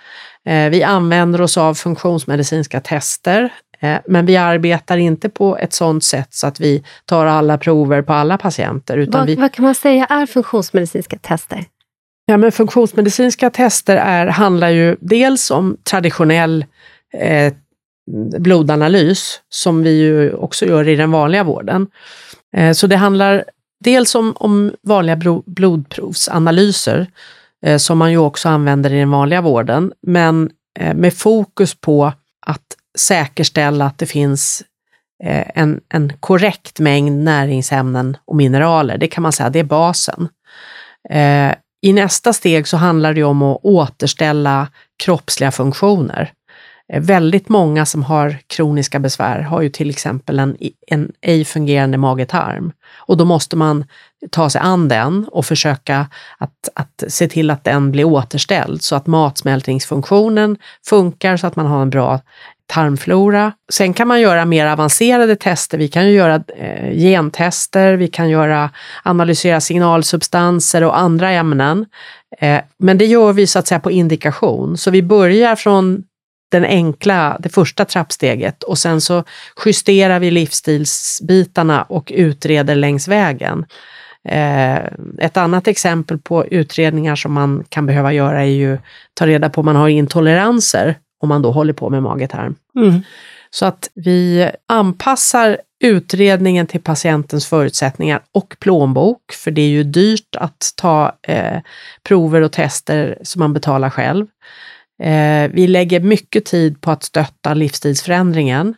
Eh, 0.46 0.70
vi 0.70 0.84
använder 0.84 1.42
oss 1.42 1.58
av 1.58 1.74
funktionsmedicinska 1.74 2.82
tester, 2.82 3.54
eh, 3.80 3.98
men 4.06 4.26
vi 4.26 4.38
arbetar 4.38 4.98
inte 4.98 5.30
på 5.30 5.58
ett 5.58 5.74
sådant 5.74 6.04
sätt 6.04 6.34
så 6.34 6.48
att 6.48 6.60
vi 6.60 6.84
tar 7.06 7.26
alla 7.26 7.58
prover 7.58 8.02
på 8.02 8.14
alla 8.14 8.38
patienter. 8.38 8.98
Utan 8.98 9.20
vad, 9.20 9.28
vi, 9.28 9.36
vad 9.36 9.52
kan 9.52 9.66
man 9.66 9.76
säga 9.76 10.06
är 10.06 10.26
funktionsmedicinska 10.26 11.18
tester? 11.18 11.66
Ja, 12.30 12.38
men 12.38 12.52
funktionsmedicinska 12.52 13.50
tester 13.50 13.96
är, 13.96 14.28
handlar 14.28 14.70
ju 14.70 14.98
dels 15.00 15.52
om 15.52 15.78
traditionell 15.84 16.66
eh, 17.14 17.54
blodanalys, 18.40 19.42
som 19.50 19.84
vi 19.84 20.00
ju 20.00 20.34
också 20.34 20.66
gör 20.66 20.88
i 20.88 20.96
den 20.96 21.12
vanliga 21.12 21.44
vården. 21.44 21.88
Eh, 22.56 22.74
så 22.74 22.88
det 22.88 22.96
handlar 22.96 23.46
dels 23.84 24.16
om, 24.16 24.34
om 24.36 24.74
vanliga 24.84 25.16
blodprovsanalyser, 25.46 27.08
eh, 27.66 27.78
som 27.78 27.98
man 27.98 28.12
ju 28.12 28.18
också 28.18 28.50
använder 28.50 28.94
i 28.94 29.00
den 29.00 29.12
vanliga 29.12 29.42
vården, 29.42 29.94
men 30.02 30.50
eh, 30.80 30.96
med 30.96 31.14
fokus 31.14 31.76
på 31.76 32.14
att 32.46 32.66
säkerställa 32.98 33.86
att 33.86 33.98
det 33.98 34.06
finns 34.06 34.64
eh, 35.24 35.48
en, 35.56 35.82
en 35.90 36.14
korrekt 36.20 36.80
mängd 36.80 37.24
näringsämnen 37.24 38.18
och 38.26 38.36
mineraler. 38.36 38.98
Det 38.98 39.08
kan 39.08 39.22
man 39.22 39.32
säga, 39.32 39.50
det 39.50 39.60
är 39.60 39.64
basen. 39.64 40.28
Eh, 41.10 41.52
i 41.88 41.94
nästa 41.94 42.34
steg 42.34 42.68
så 42.68 42.78
handlar 42.78 43.14
det 43.14 43.24
om 43.24 43.42
att 43.42 43.60
återställa 43.64 44.68
kroppsliga 45.04 45.52
funktioner. 45.52 46.32
Eh, 46.94 47.02
väldigt 47.02 47.50
många 47.50 47.86
som 47.86 48.04
har 48.04 48.38
kroniska 48.48 49.00
besvär 49.00 49.40
har 49.40 49.62
ju 49.62 49.70
till 49.70 49.90
exempel 49.90 50.40
en, 50.40 50.58
en 50.88 51.12
ej 51.22 51.46
fungerande 51.46 51.98
mage-tarm 51.98 52.72
och 52.96 53.18
då 53.18 53.26
måste 53.26 53.56
man 53.56 53.86
ta 54.32 54.50
sig 54.50 54.62
an 54.62 54.88
den 54.88 55.28
och 55.32 55.46
försöka 55.46 56.08
att, 56.38 56.70
att 56.76 57.04
se 57.08 57.28
till 57.28 57.50
att 57.50 57.64
den 57.64 57.92
blir 57.92 58.04
återställd 58.04 58.82
så 58.82 58.96
att 58.96 59.08
matsmältningsfunktionen 59.08 60.58
funkar 60.86 61.38
så 61.38 61.48
att 61.48 61.56
man 61.56 61.66
har 61.66 61.82
en 61.82 61.90
bra 61.90 62.20
tarmflora. 62.68 63.52
Sen 63.72 63.94
kan 63.94 64.08
man 64.08 64.22
göra 64.22 64.46
mer 64.46 64.66
avancerade 64.66 65.36
tester. 65.36 65.78
Vi 65.78 65.88
kan 65.88 66.08
ju 66.08 66.14
göra 66.14 66.44
eh, 66.58 66.94
gentester, 66.94 67.94
vi 67.94 68.08
kan 68.08 68.30
göra, 68.30 68.70
analysera 69.04 69.62
signalsubstanser 69.62 70.84
och 70.84 71.00
andra 71.00 71.32
ämnen. 71.32 71.86
Eh, 72.40 72.62
men 72.78 72.98
det 72.98 73.06
gör 73.06 73.34
vi 73.34 73.48
så 73.48 73.60
att 73.60 73.68
säga 73.68 73.80
på 73.80 73.92
indikation. 73.92 74.78
Så 74.78 74.92
vi 74.92 75.04
börjar 75.04 75.56
från 75.56 76.04
den 76.52 76.66
enkla, 76.66 77.38
det 77.40 77.50
första 77.50 77.86
trappsteget 77.86 78.64
och 78.64 78.78
sen 78.78 79.02
så 79.02 79.24
justerar 79.66 80.20
vi 80.20 80.32
livsstilsbitarna 80.32 81.84
och 81.84 82.12
utreder 82.16 82.76
längs 82.76 83.08
vägen. 83.08 83.66
Eh, 84.30 84.78
ett 85.20 85.38
annat 85.38 85.68
exempel 85.68 86.18
på 86.18 86.46
utredningar 86.46 87.16
som 87.16 87.34
man 87.34 87.64
kan 87.70 87.86
behöva 87.86 88.14
göra 88.14 88.42
är 88.42 88.50
ju 88.50 88.78
ta 89.14 89.28
reda 89.28 89.50
på 89.50 89.62
om 89.62 89.66
man 89.66 89.76
har 89.76 89.90
intoleranser 89.90 90.96
om 91.20 91.30
man 91.30 91.42
då 91.42 91.52
håller 91.52 91.74
på 91.74 91.90
med 91.90 92.04
magetarm. 92.04 92.56
Mm. 92.76 93.02
Så 93.50 93.66
att 93.66 93.90
vi 93.96 94.50
anpassar 94.68 95.58
utredningen 95.84 96.68
till 96.68 96.82
patientens 96.82 97.48
förutsättningar 97.48 98.22
och 98.32 98.56
plånbok, 98.60 99.32
för 99.32 99.52
det 99.52 99.62
är 99.62 99.70
ju 99.70 99.84
dyrt 99.84 100.36
att 100.38 100.74
ta 100.76 101.16
eh, 101.28 101.62
prover 102.04 102.42
och 102.42 102.52
tester 102.52 103.18
som 103.22 103.40
man 103.40 103.54
betalar 103.54 103.90
själv. 103.90 104.28
Eh, 105.04 105.52
vi 105.54 105.68
lägger 105.68 106.00
mycket 106.00 106.46
tid 106.46 106.82
på 106.82 106.92
att 106.92 107.04
stötta 107.04 107.54
livsstilsförändringen 107.54 108.76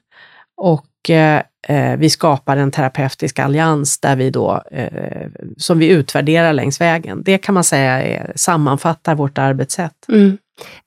och 0.57 1.09
eh, 1.09 1.41
eh, 1.67 1.97
vi 1.97 2.09
skapar 2.09 2.57
en 2.57 2.71
terapeutisk 2.71 3.39
allians 3.39 3.99
där 3.99 4.15
vi 4.15 4.29
då, 4.29 4.63
eh, 4.71 5.27
som 5.57 5.79
vi 5.79 5.89
utvärderar 5.89 6.53
längs 6.53 6.81
vägen. 6.81 7.23
Det 7.25 7.37
kan 7.37 7.53
man 7.53 7.63
säga 7.63 8.03
är, 8.03 8.31
sammanfattar 8.35 9.15
vårt 9.15 9.37
arbetssätt. 9.37 10.05
Mm. 10.07 10.37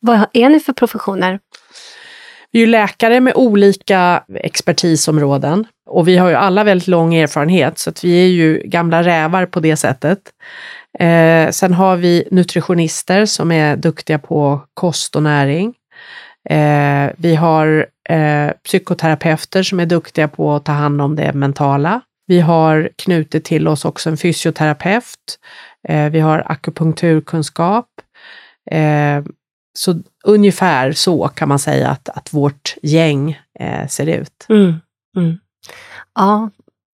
Vad 0.00 0.26
är 0.32 0.48
ni 0.48 0.60
för 0.60 0.72
professioner? 0.72 1.38
Vi 2.52 2.58
är 2.58 2.66
ju 2.66 2.70
läkare 2.70 3.20
med 3.20 3.34
olika 3.34 4.24
expertisområden 4.34 5.64
och 5.86 6.08
vi 6.08 6.16
har 6.16 6.28
ju 6.28 6.34
alla 6.34 6.64
väldigt 6.64 6.88
lång 6.88 7.14
erfarenhet 7.14 7.78
så 7.78 7.90
att 7.90 8.04
vi 8.04 8.24
är 8.24 8.28
ju 8.28 8.62
gamla 8.64 9.02
rävar 9.02 9.46
på 9.46 9.60
det 9.60 9.76
sättet. 9.76 10.18
Eh, 10.98 11.50
sen 11.50 11.74
har 11.74 11.96
vi 11.96 12.28
nutritionister 12.30 13.26
som 13.26 13.52
är 13.52 13.76
duktiga 13.76 14.18
på 14.18 14.60
kost 14.74 15.16
och 15.16 15.22
näring. 15.22 15.74
Eh, 16.50 17.10
vi 17.16 17.34
har 17.34 17.86
eh, 18.08 18.50
psykoterapeuter 18.64 19.62
som 19.62 19.80
är 19.80 19.86
duktiga 19.86 20.28
på 20.28 20.52
att 20.52 20.64
ta 20.64 20.72
hand 20.72 21.02
om 21.02 21.16
det 21.16 21.32
mentala. 21.32 22.00
Vi 22.26 22.40
har 22.40 22.90
knutit 22.96 23.44
till 23.44 23.68
oss 23.68 23.84
också 23.84 24.10
en 24.10 24.16
fysioterapeut. 24.16 25.38
Eh, 25.88 26.10
vi 26.10 26.20
har 26.20 26.42
akupunkturkunskap. 26.46 27.88
Eh, 28.70 29.22
så 29.74 30.00
ungefär 30.24 30.92
så 30.92 31.28
kan 31.28 31.48
man 31.48 31.58
säga 31.58 31.88
att, 31.88 32.08
att 32.08 32.34
vårt 32.34 32.74
gäng 32.82 33.40
eh, 33.60 33.88
ser 33.88 34.06
ut. 34.06 34.46
Mm, 34.48 34.74
mm. 35.16 35.38
Ja, 36.14 36.50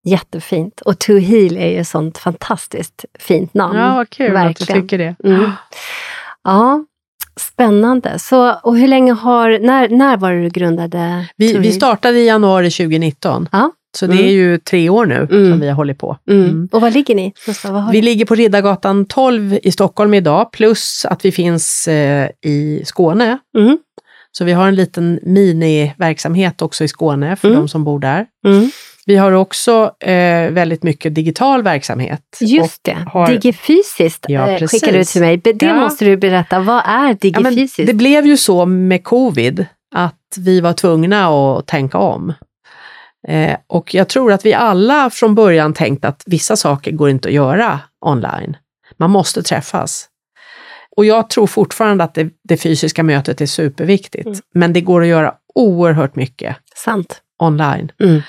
Jättefint. 0.07 0.81
Och 0.81 0.99
To 0.99 1.17
Heal 1.17 1.57
är 1.57 1.69
ju 1.69 1.79
ett 1.79 1.87
sånt 1.87 2.17
fantastiskt 2.17 3.05
fint 3.19 3.53
namn. 3.53 3.79
Ja, 3.79 3.95
vad 3.95 4.09
kul 4.09 4.33
Verkligen. 4.33 4.49
att 4.49 4.57
du 4.75 4.81
tycker 4.81 4.97
det. 4.97 5.15
Mm. 5.23 5.51
Ja, 6.43 6.85
spännande. 7.39 8.19
Så, 8.19 8.53
och 8.63 8.77
hur 8.77 8.87
länge 8.87 9.13
har, 9.13 9.59
när, 9.59 9.89
när 9.89 10.17
var 10.17 10.31
det 10.31 10.41
du 10.41 10.49
grundade 10.49 11.27
Vi, 11.35 11.57
vi 11.57 11.71
startade 11.71 12.19
i 12.19 12.27
januari 12.27 12.71
2019, 12.71 13.49
Ja. 13.51 13.71
Så 13.97 14.07
det 14.07 14.13
Mm. 14.13 14.25
är 14.25 14.31
ju 14.31 14.57
tre 14.57 14.89
år 14.89 15.05
nu 15.05 15.27
Mm. 15.31 15.51
som 15.51 15.59
vi 15.59 15.67
har 15.67 15.75
hållit 15.75 15.97
på. 15.97 16.17
Mm. 16.29 16.43
Mm. 16.43 16.69
Och 16.71 16.81
var 16.81 16.91
ligger 16.91 17.15
ni? 17.15 17.33
Har 17.63 17.91
Vi 17.91 17.99
ni? 18.01 18.05
ligger 18.05 18.25
på 18.25 18.35
Riddargatan 18.35 19.05
12 19.05 19.57
i 19.63 19.71
Stockholm 19.71 20.13
idag, 20.13 20.51
plus 20.51 21.05
att 21.05 21.25
vi 21.25 21.31
finns 21.31 21.87
eh, 21.87 22.29
i 22.45 22.81
Skåne. 22.85 23.37
Mm. 23.57 23.77
Så 24.31 24.45
vi 24.45 24.51
har 24.53 24.67
en 24.67 24.75
liten 24.75 25.19
miniverksamhet 25.23 26.61
också 26.61 26.83
i 26.83 26.87
Skåne 26.87 27.35
för 27.35 27.47
Mm. 27.47 27.59
de 27.59 27.67
som 27.69 27.83
bor 27.83 27.99
där. 27.99 28.25
Mm. 28.47 28.71
Vi 29.05 29.15
har 29.15 29.31
också 29.31 29.91
eh, 29.99 30.51
väldigt 30.51 30.83
mycket 30.83 31.15
digital 31.15 31.63
verksamhet. 31.63 32.21
Just 32.41 32.83
det, 32.83 32.97
har- 33.13 33.27
digifysiskt 33.27 34.25
Ja, 34.27 34.47
eh, 34.49 34.59
precis. 34.59 34.81
skickade 34.81 34.97
du 34.97 35.03
till 35.03 35.21
mig. 35.21 35.37
Det 35.37 35.65
Ja. 35.65 35.75
måste 35.75 36.05
du 36.05 36.17
berätta. 36.17 36.59
Vad 36.59 36.77
är 36.85 37.17
Ja, 37.21 37.39
men 37.39 37.55
digifysiskt? 37.55 37.87
det 37.87 37.93
blev 37.93 38.25
ju 38.25 38.37
så 38.37 38.65
med 38.65 39.03
covid 39.03 39.65
att 39.95 40.13
vi 40.37 40.61
var 40.61 40.73
tvungna 40.73 41.27
att 41.27 41.67
tänka 41.67 41.97
om. 41.97 42.33
Eh, 43.27 43.57
och 43.67 43.93
jag 43.95 44.07
tror 44.07 44.31
att 44.31 44.45
vi 44.45 44.53
alla 44.53 45.09
från 45.09 45.35
början 45.35 45.73
tänkt 45.73 46.05
att 46.05 46.23
vissa 46.25 46.55
saker 46.55 46.91
går 46.91 47.09
inte 47.09 47.27
att 47.27 47.33
göra 47.33 47.79
online. 48.05 48.57
Man 48.97 49.11
måste 49.11 49.43
träffas. 49.43 50.09
Och 50.95 51.05
jag 51.05 51.29
tror 51.29 51.47
fortfarande 51.47 52.03
att 52.03 52.13
det, 52.13 52.29
det 52.43 52.57
fysiska 52.57 53.03
mötet 53.03 53.41
är 53.41 53.45
superviktigt, 53.45 54.25
Mm. 54.25 54.39
men 54.53 54.73
det 54.73 54.81
går 54.81 55.01
att 55.01 55.07
göra 55.07 55.33
oerhört 55.55 56.15
mycket 56.15 56.55
Sant. 56.75 57.21
online. 57.39 57.91
Mm. 57.99 58.21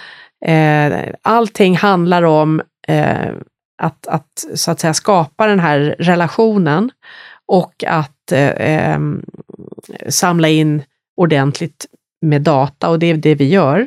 Eh, 0.44 1.14
allting 1.22 1.76
handlar 1.76 2.22
om 2.22 2.62
eh, 2.88 3.28
att, 3.82 4.06
att 4.06 4.44
så 4.54 4.70
att 4.70 4.80
säga 4.80 4.94
skapa 4.94 5.46
den 5.46 5.60
här 5.60 5.96
relationen 5.98 6.90
och 7.46 7.84
att 7.86 8.32
eh, 8.32 8.52
em, 8.92 9.22
samla 10.08 10.48
in 10.48 10.82
ordentligt 11.16 11.86
med 12.22 12.42
data 12.42 12.88
och 12.90 12.98
det 12.98 13.06
är 13.06 13.14
det 13.14 13.34
vi 13.34 13.48
gör. 13.48 13.86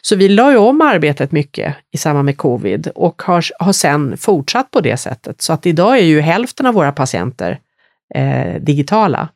Så 0.00 0.16
vi 0.16 0.28
la 0.28 0.50
ju 0.50 0.56
om 0.56 0.80
arbetet 0.80 1.32
mycket 1.32 1.76
i 1.92 1.98
samband 1.98 2.24
med 2.24 2.36
covid 2.36 2.88
och 2.94 3.22
har, 3.22 3.44
har 3.58 3.72
sen 3.72 4.16
fortsatt 4.16 4.70
på 4.70 4.80
det 4.80 4.96
sättet. 4.96 5.42
Så 5.42 5.52
att 5.52 5.66
idag 5.66 5.98
är 5.98 6.04
ju 6.04 6.20
hälften 6.20 6.66
av 6.66 6.74
våra 6.74 6.92
patienter 6.92 7.58
eh, 8.14 8.60
digitala. 8.60 9.28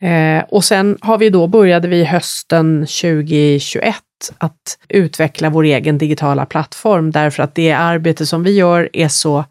Eh, 0.00 0.44
och 0.48 0.64
sen 0.64 0.98
har 1.00 1.18
vi 1.18 1.30
då 1.30 1.46
började 1.46 1.88
vi 1.88 2.04
hösten 2.04 2.80
2021 2.80 3.96
att 4.38 4.78
utveckla 4.88 5.50
vår 5.50 5.64
egen 5.64 5.98
digitala 5.98 6.46
plattform 6.46 7.10
därför 7.10 7.42
att 7.42 7.54
det 7.54 7.72
arbete 7.72 8.26
som 8.26 8.42
vi 8.42 8.50
gör 8.50 8.88
är 8.92 9.08
så 9.08 9.44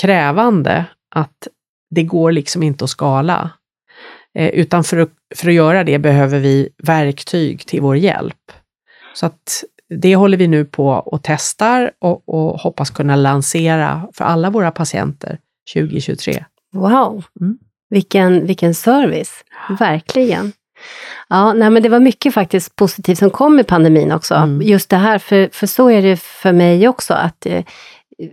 krävande 0.00 0.84
att 1.14 1.48
det 1.90 2.02
går 2.02 2.32
liksom 2.32 2.62
inte 2.62 2.84
att 2.84 2.90
skala. 2.90 3.50
Eh, 4.34 4.48
utan 4.48 4.84
för 4.84 4.96
att, 4.96 5.10
för 5.34 5.48
att 5.48 5.54
göra 5.54 5.84
det 5.84 5.98
behöver 5.98 6.38
vi 6.38 6.68
verktyg 6.78 7.66
till 7.66 7.80
vår 7.80 7.96
hjälp. 7.96 8.52
Så 9.14 9.26
att 9.26 9.64
det 9.88 10.16
håller 10.16 10.38
vi 10.38 10.48
nu 10.48 10.64
på 10.64 10.88
och 10.88 11.20
testar 11.22 11.90
och, 11.98 12.28
och 12.28 12.60
hoppas 12.60 12.90
kunna 12.90 13.16
lansera 13.16 14.08
för 14.12 14.24
alla 14.24 14.50
våra 14.50 14.70
patienter 14.70 15.38
2023. 15.74 16.44
Wow, 16.72 17.24
Mm. 17.40 17.58
vilken, 17.90 18.46
vilken 18.46 18.74
service. 18.74 19.44
Verkligen. 19.78 20.52
Ja, 21.28 21.52
nej, 21.52 21.70
men 21.70 21.82
det 21.82 21.88
var 21.88 22.00
mycket 22.00 22.34
faktiskt 22.34 22.76
positivt 22.76 23.18
som 23.18 23.30
kom 23.30 23.60
i 23.60 23.64
pandemin 23.64 24.12
också. 24.12 24.34
Mm. 24.34 24.62
Just 24.62 24.90
det 24.90 24.96
här, 24.96 25.18
för, 25.18 25.48
för 25.52 25.66
så 25.66 25.90
är 25.90 26.02
det 26.02 26.16
för 26.16 26.52
mig 26.52 26.88
också, 26.88 27.14
att 27.14 27.46
eh, 27.46 27.64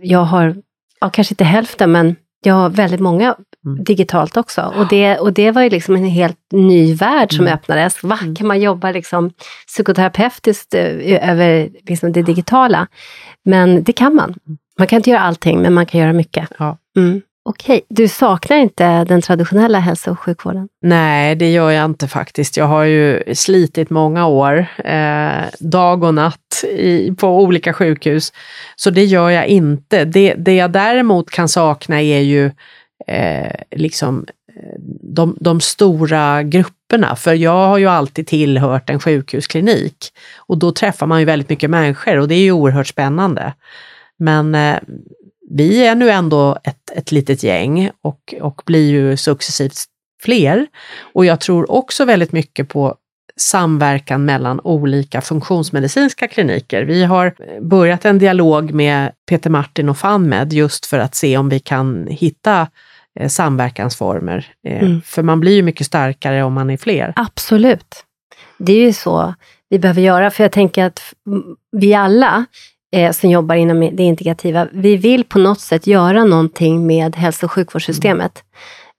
jag 0.02 0.18
har, 0.24 0.56
ja, 1.00 1.10
kanske 1.10 1.32
inte 1.32 1.44
hälften, 1.44 1.92
men 1.92 2.16
har 2.46 2.70
väldigt 2.70 3.00
många 3.00 3.34
Mm. 3.66 3.84
digitalt 3.84 4.36
också. 4.36 4.72
Och 4.76 4.88
det, 4.88 5.18
och 5.18 5.32
det 5.32 5.50
var 5.50 5.62
ju 5.62 5.70
liksom 5.70 5.94
en 5.96 6.04
helt 6.04 6.36
ny 6.52 6.94
värld 6.94 7.32
som 7.32 7.44
Mm. 7.44 7.54
öppnades. 7.54 8.02
Va, 8.02 8.18
Mm. 8.22 8.34
kan 8.34 8.46
man 8.46 8.60
jobba 8.60 8.90
liksom 8.92 9.30
psykoterapeutiskt 9.66 10.74
eh, 10.74 11.30
över 11.30 11.68
liksom 11.88 12.12
det 12.12 12.22
digitala? 12.22 12.86
Men 13.44 13.82
det 13.82 13.92
kan 13.92 14.14
man. 14.14 14.34
Man 14.78 14.86
kan 14.86 14.96
inte 14.96 15.10
göra 15.10 15.20
allting, 15.20 15.62
men 15.62 15.74
man 15.74 15.86
kan 15.86 16.00
göra 16.00 16.12
mycket. 16.12 16.48
Ja. 16.58 16.78
Mm. 16.96 17.20
Okej, 17.48 17.80
du 17.88 18.08
saknar 18.08 18.56
inte 18.56 19.04
den 19.04 19.22
traditionella 19.22 19.78
hälso 19.78 20.10
och 20.10 20.18
sjukvården? 20.20 20.68
Nej, 20.82 21.34
det 21.34 21.50
gör 21.50 21.70
jag 21.70 21.84
inte 21.84 22.08
faktiskt. 22.08 22.56
Jag 22.56 22.64
har 22.64 22.84
ju 22.84 23.34
slitit 23.34 23.90
många 23.90 24.26
år, 24.26 24.66
eh, 24.84 25.44
dag 25.60 26.04
och 26.04 26.14
natt, 26.14 26.64
i, 26.64 27.14
på 27.18 27.42
olika 27.42 27.72
sjukhus. 27.72 28.32
Så 28.76 28.90
det 28.90 29.04
gör 29.04 29.30
jag 29.30 29.46
inte. 29.46 30.04
Det, 30.04 30.34
det 30.34 30.54
jag 30.54 30.72
däremot 30.72 31.30
kan 31.30 31.48
sakna 31.48 32.02
är 32.02 32.20
ju 32.20 32.46
eh, 33.06 33.54
liksom 33.70 34.26
eh, 34.56 34.80
de, 35.02 35.36
de 35.40 35.60
stora 35.60 36.42
grupperna. 36.42 37.16
För 37.16 37.34
jag 37.34 37.68
har 37.68 37.78
ju 37.78 37.86
alltid 37.86 38.26
tillhört 38.26 38.90
en 38.90 39.00
sjukhusklinik. 39.00 39.96
Och 40.36 40.58
då 40.58 40.72
träffar 40.72 41.06
man 41.06 41.20
ju 41.20 41.24
väldigt 41.24 41.48
mycket 41.48 41.70
människor 41.70 42.16
och 42.18 42.28
det 42.28 42.34
är 42.34 42.42
ju 42.42 42.52
oerhört 42.52 42.86
spännande. 42.86 43.52
Men 44.18 44.54
eh, 44.54 44.78
vi 45.50 45.86
är 45.86 45.94
nu 45.94 46.10
ändå 46.10 46.58
ett, 46.64 46.90
ett 46.94 47.12
litet 47.12 47.42
gäng 47.42 47.90
och, 48.02 48.34
och 48.40 48.62
blir 48.66 48.90
ju 48.90 49.16
successivt 49.16 49.84
fler. 50.22 50.66
Och 51.00 51.24
jag 51.24 51.40
tror 51.40 51.70
också 51.70 52.04
väldigt 52.04 52.32
mycket 52.32 52.68
på 52.68 52.94
samverkan 53.36 54.24
mellan 54.24 54.60
olika 54.60 55.20
funktionsmedicinska 55.20 56.28
kliniker. 56.28 56.82
Vi 56.82 57.04
har 57.04 57.34
börjat 57.60 58.04
en 58.04 58.18
dialog 58.18 58.72
med 58.72 59.12
Peter 59.28 59.50
Martin 59.50 59.88
och 59.88 59.98
FunMed 59.98 60.52
just 60.52 60.86
för 60.86 60.98
att 60.98 61.14
se 61.14 61.36
om 61.38 61.48
vi 61.48 61.58
kan 61.60 62.06
hitta 62.10 62.68
eh, 63.20 63.28
samverkansformer. 63.28 64.46
Eh, 64.68 64.82
Mm. 64.82 65.00
För 65.02 65.22
man 65.22 65.40
blir 65.40 65.52
ju 65.52 65.62
mycket 65.62 65.86
starkare 65.86 66.42
om 66.42 66.52
man 66.52 66.70
är 66.70 66.76
fler. 66.76 67.12
Absolut. 67.16 68.04
Det 68.58 68.72
är 68.72 68.86
ju 68.86 68.92
så 68.92 69.34
vi 69.70 69.78
behöver 69.78 70.02
göra, 70.02 70.30
för 70.30 70.44
jag 70.44 70.52
tänker 70.52 70.84
att 70.84 71.00
vi 71.72 71.94
alla 71.94 72.44
eh, 72.96 73.12
som 73.12 73.30
jobbar 73.30 73.54
inom 73.54 73.80
det 73.80 74.02
integrativa, 74.02 74.68
vi 74.72 74.96
vill 74.96 75.24
på 75.24 75.38
något 75.38 75.60
sätt 75.60 75.86
göra 75.86 76.24
någonting 76.24 76.86
med 76.86 77.16
hälso 77.16 77.46
och 77.46 77.52
sjukvårdssystemet. 77.52 78.42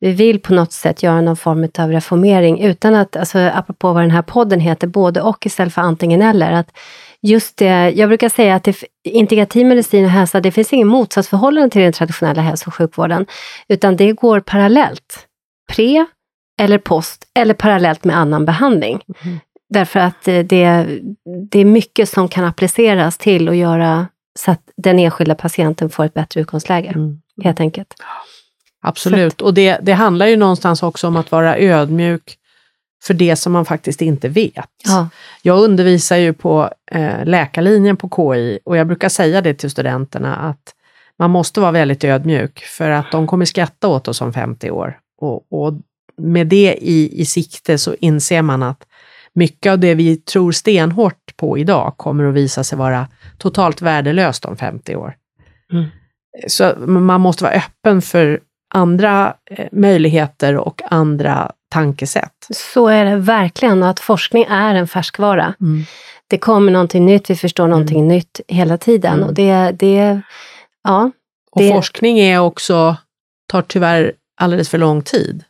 Vi 0.01 0.11
vill 0.11 0.39
på 0.39 0.53
något 0.53 0.71
sätt 0.71 1.03
göra 1.03 1.21
någon 1.21 1.37
form 1.37 1.67
av 1.79 1.91
reformering 1.91 2.61
utan 2.61 2.95
att, 2.95 3.15
alltså 3.15 3.39
apropå 3.39 3.93
vad 3.93 4.03
den 4.03 4.11
här 4.11 4.21
podden 4.21 4.59
heter, 4.59 4.87
både 4.87 5.21
och 5.21 5.45
istället 5.45 5.73
för 5.73 5.81
antingen 5.81 6.21
eller. 6.21 6.51
Att 6.51 6.77
just 7.21 7.57
det, 7.57 7.89
jag 7.89 8.09
brukar 8.09 8.29
säga 8.29 8.55
att 8.55 8.63
det, 8.63 8.83
integrativ 9.03 9.65
medicin 9.65 10.05
och 10.05 10.11
hälsa, 10.11 10.41
det 10.41 10.51
finns 10.51 10.73
ingen 10.73 10.87
motsatsförhållande 10.87 11.69
till 11.69 11.81
den 11.81 11.93
traditionella 11.93 12.41
hälso 12.41 12.67
och 12.67 12.75
sjukvården, 12.75 13.25
utan 13.67 13.95
det 13.95 14.11
går 14.11 14.39
parallellt. 14.39 15.25
Pre 15.71 16.05
eller 16.61 16.77
post 16.77 17.25
eller 17.35 17.53
parallellt 17.53 18.03
med 18.03 18.17
annan 18.17 18.45
behandling. 18.45 19.01
Mm. 19.25 19.39
Därför 19.69 19.99
att 19.99 20.27
eh, 20.27 20.39
det, 20.39 20.99
det 21.51 21.59
är 21.59 21.65
mycket 21.65 22.09
som 22.09 22.27
kan 22.27 22.45
appliceras 22.45 23.17
till 23.17 23.49
att 23.49 23.55
göra 23.55 24.07
så 24.39 24.51
att 24.51 24.61
den 24.77 24.99
enskilda 24.99 25.35
patienten 25.35 25.89
får 25.89 26.05
ett 26.05 26.13
bättre 26.13 26.41
utgångsläge, 26.41 26.89
Mm. 26.95 27.21
helt 27.43 27.59
enkelt. 27.59 27.93
Absolut, 28.81 29.41
och 29.41 29.53
det, 29.53 29.79
det 29.81 29.93
handlar 29.93 30.25
ju 30.27 30.37
någonstans 30.37 30.83
också 30.83 31.07
om 31.07 31.15
att 31.15 31.31
vara 31.31 31.57
ödmjuk 31.57 32.35
för 33.03 33.13
det 33.13 33.35
som 33.35 33.53
man 33.53 33.65
faktiskt 33.65 34.01
inte 34.01 34.29
vet. 34.29 34.69
Ja. 34.85 35.09
Jag 35.41 35.59
undervisar 35.59 36.17
ju 36.17 36.33
på 36.33 36.69
eh, 36.91 37.25
läkarlinjen 37.25 37.97
på 37.97 38.09
KI 38.15 38.59
och 38.65 38.77
jag 38.77 38.87
brukar 38.87 39.09
säga 39.09 39.41
det 39.41 39.53
till 39.53 39.71
studenterna 39.71 40.35
att 40.35 40.73
man 41.19 41.31
måste 41.31 41.59
vara 41.59 41.71
väldigt 41.71 42.03
ödmjuk 42.03 42.59
för 42.59 42.89
att 42.89 43.11
de 43.11 43.27
kommer 43.27 43.45
skratta 43.45 43.87
åt 43.87 44.07
oss 44.07 44.21
om 44.21 44.33
50 44.33 44.71
år. 44.71 44.97
Och, 45.21 45.53
och 45.53 45.73
med 46.17 46.47
det 46.47 46.77
i, 46.81 47.21
i 47.21 47.25
sikte 47.25 47.77
så 47.77 47.95
inser 47.99 48.41
man 48.41 48.63
att 48.63 48.83
mycket 49.33 49.71
av 49.71 49.79
det 49.79 49.95
vi 49.95 50.17
tror 50.17 50.51
stenhårt 50.51 51.37
på 51.37 51.57
idag 51.57 51.93
kommer 51.97 52.23
att 52.23 52.33
visa 52.33 52.63
sig 52.63 52.77
vara 52.77 53.07
totalt 53.37 53.81
värdelöst 53.81 54.45
om 54.45 54.57
50 54.57 54.95
år. 54.95 55.15
Mm. 55.73 55.85
Så 56.47 56.73
man 56.87 57.21
måste 57.21 57.43
vara 57.43 57.53
öppen 57.53 58.01
för 58.01 58.39
andra 58.73 59.33
eh, 59.51 59.67
möjligheter 59.71 60.57
och 60.57 60.81
andra 60.91 61.51
tankesätt. 61.69 62.47
Så 62.49 62.87
är 62.87 63.05
det 63.05 63.15
verkligen, 63.15 63.83
och 63.83 63.89
att 63.89 63.99
forskning 63.99 64.43
är 64.49 64.75
en 64.75 64.87
färskvara. 64.87 65.53
Mm. 65.61 65.83
Det 66.27 66.37
kommer 66.37 66.71
någonting 66.71 67.05
nytt, 67.05 67.29
vi 67.29 67.35
förstår 67.35 67.67
någonting 67.67 68.07
nytt 68.07 68.41
hela 68.47 68.77
tiden. 68.77 69.13
Mm. 69.13 69.27
Och 69.27 69.33
det, 69.33 69.71
det, 69.79 70.21
ja, 70.83 71.11
Och 71.51 71.61
Det- 71.61 71.71
forskning 71.71 72.19
är 72.19 72.39
också, 72.39 72.97
tar 73.47 73.61
tyvärr 73.61 74.13
alldeles 74.41 74.69
för 74.69 74.77
lång 74.77 75.01
tid. 75.01 75.43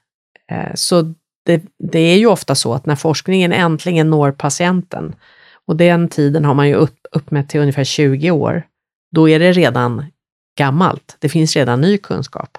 Eh, 0.51 0.73
Så 0.75 1.13
det, 1.45 1.63
det 1.91 1.99
är 1.99 2.17
ju 2.17 2.25
ofta 2.27 2.55
så 2.55 2.73
att 2.73 2.85
när 2.85 2.95
forskningen 2.95 3.53
äntligen 3.53 4.09
når 4.09 4.31
patienten, 4.31 5.15
och 5.67 5.75
den 5.75 6.07
tiden 6.07 6.45
har 6.45 6.53
man 6.53 6.67
ju 6.67 6.73
upp, 6.75 6.97
uppmätt 7.11 7.49
till 7.49 7.59
ungefär 7.61 7.83
20 7.83 8.31
år, 8.31 8.63
då 9.15 9.29
är 9.29 9.39
det 9.39 9.51
redan 9.51 10.05
gammalt. 10.57 11.17
Det 11.19 11.29
finns 11.29 11.55
redan 11.55 11.81
ny 11.81 11.97
kunskap. 11.97 12.57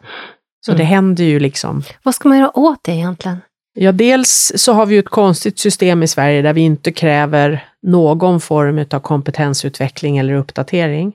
Så 0.66 0.72
Mm. 0.72 0.78
det 0.78 0.84
händer 0.84 1.24
ju 1.24 1.40
liksom. 1.40 1.82
vad 2.02 2.14
ska 2.14 2.28
man 2.28 2.38
göra 2.38 2.58
åt 2.58 2.78
det 2.82 2.92
egentligen? 2.92 3.38
Ja, 3.74 3.92
dels 3.92 4.52
så 4.56 4.72
har 4.72 4.86
vi 4.86 4.94
ju 4.94 4.98
ett 4.98 5.08
konstigt 5.08 5.58
system 5.58 6.02
i 6.02 6.08
Sverige 6.08 6.42
där 6.42 6.52
vi 6.52 6.60
inte 6.60 6.92
kräver 6.92 7.64
någon 7.82 8.40
form 8.40 8.84
av 8.90 9.00
kompetensutveckling 9.00 10.18
eller 10.18 10.34
uppdatering. 10.34 11.12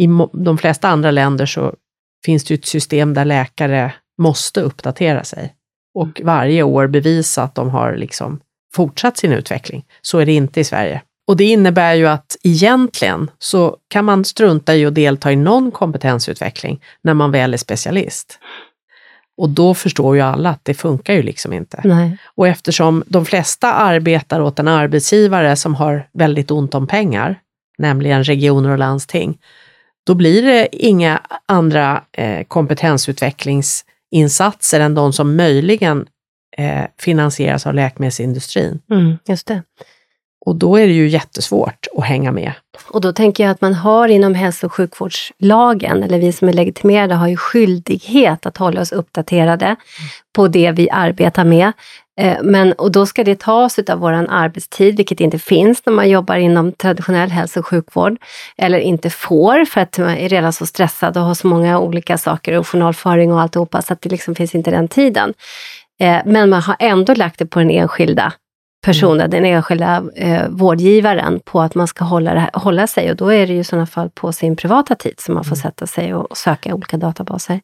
I 0.00 0.06
de 0.32 0.58
flesta 0.58 0.88
andra 0.88 1.10
länder 1.10 1.46
så 1.46 1.74
finns 2.24 2.44
det 2.44 2.54
ett 2.54 2.66
system 2.66 3.14
där 3.14 3.24
läkare 3.24 3.92
måste 4.22 4.60
uppdatera 4.60 5.24
sig 5.24 5.54
och 5.98 6.20
varje 6.24 6.62
år 6.62 6.86
bevisa 6.86 7.42
att 7.42 7.54
de 7.54 7.70
har 7.70 7.96
liksom 7.96 8.40
fortsatt 8.74 9.16
sin 9.16 9.32
utveckling. 9.32 9.84
Så 10.02 10.18
är 10.18 10.26
det 10.26 10.32
inte 10.32 10.60
i 10.60 10.64
Sverige. 10.64 11.02
Och 11.26 11.36
det 11.36 11.44
innebär 11.44 11.94
ju 11.94 12.06
att 12.06 12.36
egentligen 12.42 13.30
så 13.38 13.76
kan 13.88 14.04
man 14.04 14.24
strunta 14.24 14.76
i 14.76 14.86
att 14.86 14.94
delta 14.94 15.32
i 15.32 15.36
någon 15.36 15.70
kompetensutveckling 15.70 16.80
när 17.02 17.14
man 17.14 17.30
väl 17.30 17.54
är 17.54 17.58
specialist. 17.58 18.38
Och 19.36 19.48
då 19.48 19.74
förstår 19.74 20.16
ju 20.16 20.22
alla 20.22 20.50
att 20.50 20.64
det 20.64 20.74
funkar 20.74 21.14
ju 21.14 21.22
liksom 21.22 21.52
inte. 21.52 21.80
Nej. 21.84 22.18
Och 22.34 22.48
eftersom 22.48 23.04
de 23.06 23.26
flesta 23.26 23.72
arbetar 23.72 24.40
åt 24.40 24.58
en 24.58 24.68
arbetsgivare 24.68 25.56
som 25.56 25.74
har 25.74 26.08
väldigt 26.12 26.50
ont 26.50 26.74
om 26.74 26.86
pengar, 26.86 27.40
nämligen 27.78 28.24
regioner 28.24 28.70
och 28.70 28.78
landsting, 28.78 29.38
då 30.06 30.14
blir 30.14 30.42
det 30.42 30.68
inga 30.72 31.22
andra 31.46 32.02
eh, 32.12 32.44
kompetensutvecklingsinsatser 34.10 34.80
än 34.80 34.94
de 34.94 35.12
som 35.12 35.36
möjligen 35.36 36.06
eh, 36.56 36.84
finansieras 36.98 37.66
av 37.66 37.74
läkemedelsindustrin. 37.74 38.80
Mm, 38.90 39.18
just 39.28 39.46
det. 39.46 39.62
Och 40.46 40.56
då 40.56 40.76
är 40.76 40.86
det 40.86 40.92
ju 40.92 41.08
jättesvårt 41.08 41.86
att 41.96 42.04
hänga 42.04 42.32
med. 42.32 42.52
Och 42.90 43.00
då 43.00 43.12
tänker 43.12 43.44
jag 43.44 43.50
att 43.50 43.60
man 43.60 43.74
har 43.74 44.08
inom 44.08 44.34
hälso 44.34 44.66
och 44.66 44.72
sjukvårdslagen, 44.72 46.02
eller 46.02 46.18
vi 46.18 46.32
som 46.32 46.48
är 46.48 46.52
legitimerade 46.52 47.14
har 47.14 47.28
ju 47.28 47.36
skyldighet 47.36 48.46
att 48.46 48.56
hålla 48.56 48.80
oss 48.80 48.92
uppdaterade 48.92 49.66
mm. 49.66 49.78
på 50.34 50.48
det 50.48 50.72
vi 50.72 50.90
arbetar 50.90 51.44
med. 51.44 51.72
Eh, 52.18 52.38
men, 52.42 52.72
och 52.72 52.92
då 52.92 53.06
ska 53.06 53.24
det 53.24 53.40
tas 53.40 53.78
av 53.78 53.98
vår 53.98 54.12
arbetstid, 54.12 54.96
vilket 54.96 55.20
inte 55.20 55.38
finns 55.38 55.86
när 55.86 55.92
man 55.92 56.10
jobbar 56.10 56.36
inom 56.36 56.72
traditionell 56.72 57.30
hälso 57.30 57.60
och 57.60 57.66
sjukvård. 57.66 58.16
Eller 58.56 58.78
inte 58.78 59.10
får, 59.10 59.64
för 59.64 59.80
att 59.80 59.98
man 59.98 60.10
är 60.10 60.28
redan 60.28 60.52
så 60.52 60.66
stressad 60.66 61.16
och 61.16 61.22
har 61.22 61.34
så 61.34 61.46
många 61.46 61.78
olika 61.78 62.18
saker 62.18 62.58
och 62.58 62.68
journalföring 62.68 63.32
och 63.32 63.40
alltihopa, 63.40 63.82
så 63.82 63.92
att 63.92 64.02
det 64.02 64.08
liksom 64.08 64.34
finns 64.34 64.54
inte 64.54 64.70
den 64.70 64.88
tiden. 64.88 65.34
Eh, 66.00 66.16
men 66.24 66.50
man 66.50 66.62
har 66.62 66.76
ändå 66.78 67.14
lagt 67.14 67.38
det 67.38 67.46
på 67.46 67.58
den 67.58 67.70
enskilda 67.70 68.32
personen, 68.84 69.20
mm. 69.20 69.30
den 69.30 69.44
enskilda 69.44 70.02
eh, 70.16 70.48
vårdgivaren, 70.48 71.40
på 71.44 71.60
att 71.60 71.74
man 71.74 71.88
ska 71.88 72.04
hålla, 72.04 72.34
här, 72.34 72.50
hålla 72.52 72.86
sig. 72.86 73.10
Och 73.10 73.16
då 73.16 73.32
är 73.32 73.46
det 73.46 73.52
ju 73.52 73.60
i 73.60 73.64
sådana 73.64 73.86
fall 73.86 74.10
på 74.10 74.32
sin 74.32 74.56
privata 74.56 74.94
tid 74.94 75.20
som 75.20 75.34
man 75.34 75.44
får 75.44 75.56
mm. 75.56 75.62
sätta 75.62 75.86
sig 75.86 76.14
och, 76.14 76.30
och 76.30 76.36
söka 76.36 76.74
olika 76.74 76.96
databaser. 76.96 77.60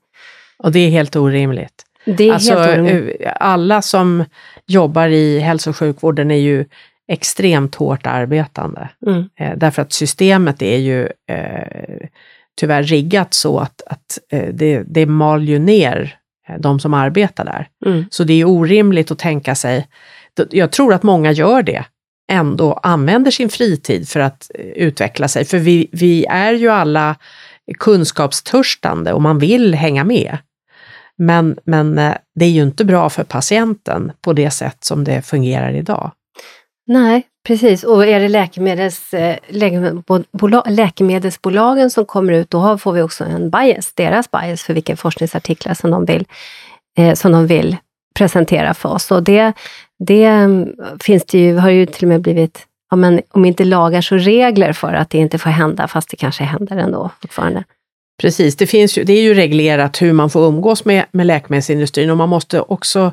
Och 0.59 0.73
det 0.73 0.79
är 0.79 0.90
helt 0.90 1.17
orimligt. 1.17 1.84
Det 2.05 2.29
är 2.29 2.33
alltså, 2.33 2.55
helt 2.55 2.81
orimligt. 2.81 3.17
Eh, 3.21 3.33
alla 3.40 3.83
som 3.83 4.25
jobbar 4.67 5.09
i 5.09 5.38
hälso 5.38 5.71
och 5.71 5.77
sjukvården 5.77 6.31
är 6.31 6.38
ju 6.38 6.64
extremt 7.09 7.75
hårt 7.75 8.07
arbetande. 8.07 8.88
Mm. 9.07 9.29
Eh, 9.40 9.53
därför 9.57 9.83
att 9.83 9.93
systemet 9.93 10.62
är 10.62 10.79
ju 10.79 11.03
eh, 11.29 12.09
tyvärr 12.57 12.83
riggat 12.83 13.35
så 13.35 13.59
att, 13.59 13.83
att 13.87 14.19
eh, 14.31 14.49
det, 14.53 14.83
det 14.87 15.07
mal 15.07 15.45
ju 15.45 15.59
ner 15.59 16.17
eh, 16.49 16.61
de 16.61 16.81
som 16.81 16.95
arbetar 16.95 17.45
där. 17.45 17.69
Mm. 17.87 18.05
Så 18.11 18.25
det 18.25 18.40
är 18.40 18.45
orimligt 18.49 19.11
att 19.11 19.19
tänka 19.19 19.55
sig 19.55 19.87
jag 20.51 20.73
tror 20.73 20.95
att 20.95 21.03
många 21.03 21.33
gör 21.33 21.62
det, 21.62 21.85
ändå 22.33 22.73
använder 22.73 23.31
sin 23.31 23.49
fritid 23.49 24.09
för 24.09 24.21
att 24.21 24.51
eh, 24.55 24.64
utveckla 24.64 25.29
sig. 25.29 25.45
För 25.45 25.59
vi, 25.59 25.88
vi 25.93 26.27
är 26.29 26.53
ju 26.53 26.69
alla 26.69 27.17
kunskapstörstande 27.79 29.12
och 29.12 29.23
man 29.23 29.38
vill 29.38 29.75
hänga 29.75 30.05
med. 30.05 30.38
Men, 31.18 31.59
men 31.64 31.98
eh, 31.98 32.14
det 32.35 32.44
är 32.44 32.50
ju 32.50 32.62
inte 32.62 32.85
bra 32.85 33.11
för 33.11 33.24
patienten 33.24 34.12
på 34.20 34.33
det 34.33 34.50
sätt 34.50 34.85
som 34.85 35.05
det 35.05 35.22
fungerar 35.22 35.72
idag. 35.72 36.11
Nej, 36.87 37.27
precis. 37.46 37.85
Och 37.85 38.07
är 38.07 38.20
det 38.20 38.29
läkemedels, 38.29 39.14
eh, 39.14 39.37
läkemedelsbolagen 40.66 41.90
som 41.90 42.05
kommer 42.05 42.33
ut, 42.33 42.50
då 42.50 42.79
får 42.79 42.92
vi 42.92 43.03
också 43.03 43.24
en 43.24 43.50
bias, 43.50 43.92
deras 43.94 44.31
bias 44.31 44.62
för 44.62 44.74
vilka 44.74 44.96
forskningsartiklar 44.96 45.74
som 45.74 45.90
de 45.90 46.05
vill, 46.05 46.27
eh, 46.98 47.14
som 47.14 47.33
de 47.33 47.46
vill 47.46 47.77
presentera 48.18 48.74
för 48.74 48.88
oss. 48.88 49.11
Och 49.11 49.22
det, 49.22 49.53
det 49.98 50.24
mm, 50.24 50.77
finns 51.00 51.24
det 51.24 51.38
ju, 51.38 51.57
har 51.57 51.70
ju 51.70 51.87
till 51.87 52.05
och 52.05 52.09
med 52.09 52.20
blivit, 52.20 52.66
ja, 52.90 52.96
men 52.96 53.22
om 53.31 53.44
inte 53.44 53.64
lagar 53.64 54.00
så 54.00 54.16
regler 54.16 54.72
för 54.72 54.92
att 54.92 55.11
det 55.11 55.18
inte 55.18 55.38
får 55.38 55.50
hända, 55.50 55.88
fast 55.88 56.11
det 56.11 56.16
kanske 56.16 56.44
händer 56.44 56.77
ändå 56.77 57.11
fortfarande. 57.20 57.64
Precis, 58.20 58.57
det, 58.57 58.66
finns 58.66 58.98
ju, 58.98 59.05
det 59.05 59.12
är 59.12 59.22
ju 59.22 59.35
reglerat 59.35 60.03
hur 60.03 60.12
man 60.12 60.31
får 60.31 60.46
umgås 60.46 60.85
med, 60.85 61.05
med 61.11 61.27
läkemedelsindustrin 61.27 62.11
och 62.11 62.16
man 62.16 62.29
måste 62.29 62.61
också 62.61 63.12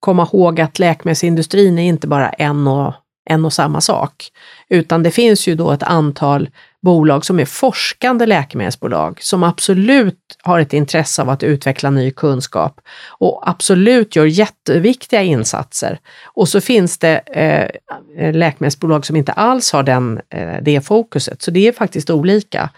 komma 0.00 0.28
ihåg 0.32 0.60
att 0.60 0.78
läkemedelsindustrin 0.78 1.78
är 1.78 1.82
inte 1.88 2.06
bara 2.06 2.28
en 2.28 2.66
och, 2.66 2.94
en 3.30 3.44
och 3.44 3.52
samma 3.52 3.80
sak, 3.80 4.28
utan 4.68 5.02
det 5.02 5.10
finns 5.10 5.48
ju 5.48 5.54
då 5.54 5.72
ett 5.72 5.82
antal 5.82 6.50
bolag 6.82 7.24
som 7.24 7.40
är 7.40 7.44
forskande 7.44 8.26
läkemedelsbolag 8.26 9.22
som 9.22 9.42
absolut 9.42 10.18
har 10.42 10.60
ett 10.60 10.72
intresse 10.72 11.22
av 11.22 11.30
att 11.30 11.42
utveckla 11.42 11.90
ny 11.90 12.10
kunskap 12.10 12.80
och 13.08 13.48
absolut 13.48 14.16
gör 14.16 14.26
jätteviktiga 14.26 15.22
insatser. 15.22 15.98
Och 16.24 16.48
så 16.48 16.60
finns 16.60 16.98
det 16.98 17.18
eh, 17.18 18.32
läkemedelsbolag 18.32 19.06
som 19.06 19.16
inte 19.16 19.32
alls 19.32 19.72
har 19.72 19.82
den, 19.82 20.20
eh, 20.30 20.62
det 20.62 20.80
fokuset, 20.80 21.42
så 21.42 21.50
det 21.50 21.68
är 21.68 21.72
faktiskt 21.72 22.10
olika. 22.10 22.70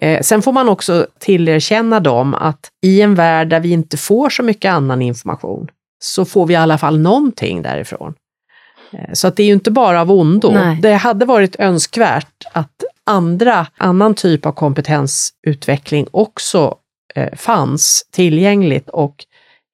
Eh, 0.00 0.20
sen 0.20 0.42
får 0.42 0.52
man 0.52 0.68
också 0.68 1.06
tillerkänna 1.18 2.00
dem 2.00 2.34
att 2.34 2.70
i 2.82 3.00
en 3.00 3.14
värld 3.14 3.48
där 3.48 3.60
vi 3.60 3.70
inte 3.70 3.96
får 3.96 4.30
så 4.30 4.42
mycket 4.42 4.72
annan 4.72 5.02
information 5.02 5.68
så 6.02 6.24
får 6.24 6.46
vi 6.46 6.54
i 6.54 6.56
alla 6.56 6.78
fall 6.78 6.98
någonting 6.98 7.62
därifrån. 7.62 8.14
Eh, 8.92 9.12
så 9.12 9.28
att 9.28 9.36
det 9.36 9.42
är 9.42 9.46
ju 9.46 9.52
inte 9.52 9.70
bara 9.70 10.00
av 10.00 10.10
ondo. 10.10 10.50
Nej. 10.50 10.78
Det 10.82 10.94
hade 10.94 11.24
varit 11.24 11.56
önskvärt 11.56 12.44
att 12.52 12.84
andra, 13.06 13.66
annan 13.76 14.14
typ 14.14 14.46
av 14.46 14.52
kompetensutveckling 14.52 16.06
också 16.10 16.76
eh, 17.14 17.34
fanns 17.36 18.08
tillgängligt 18.10 18.88
och 18.88 19.24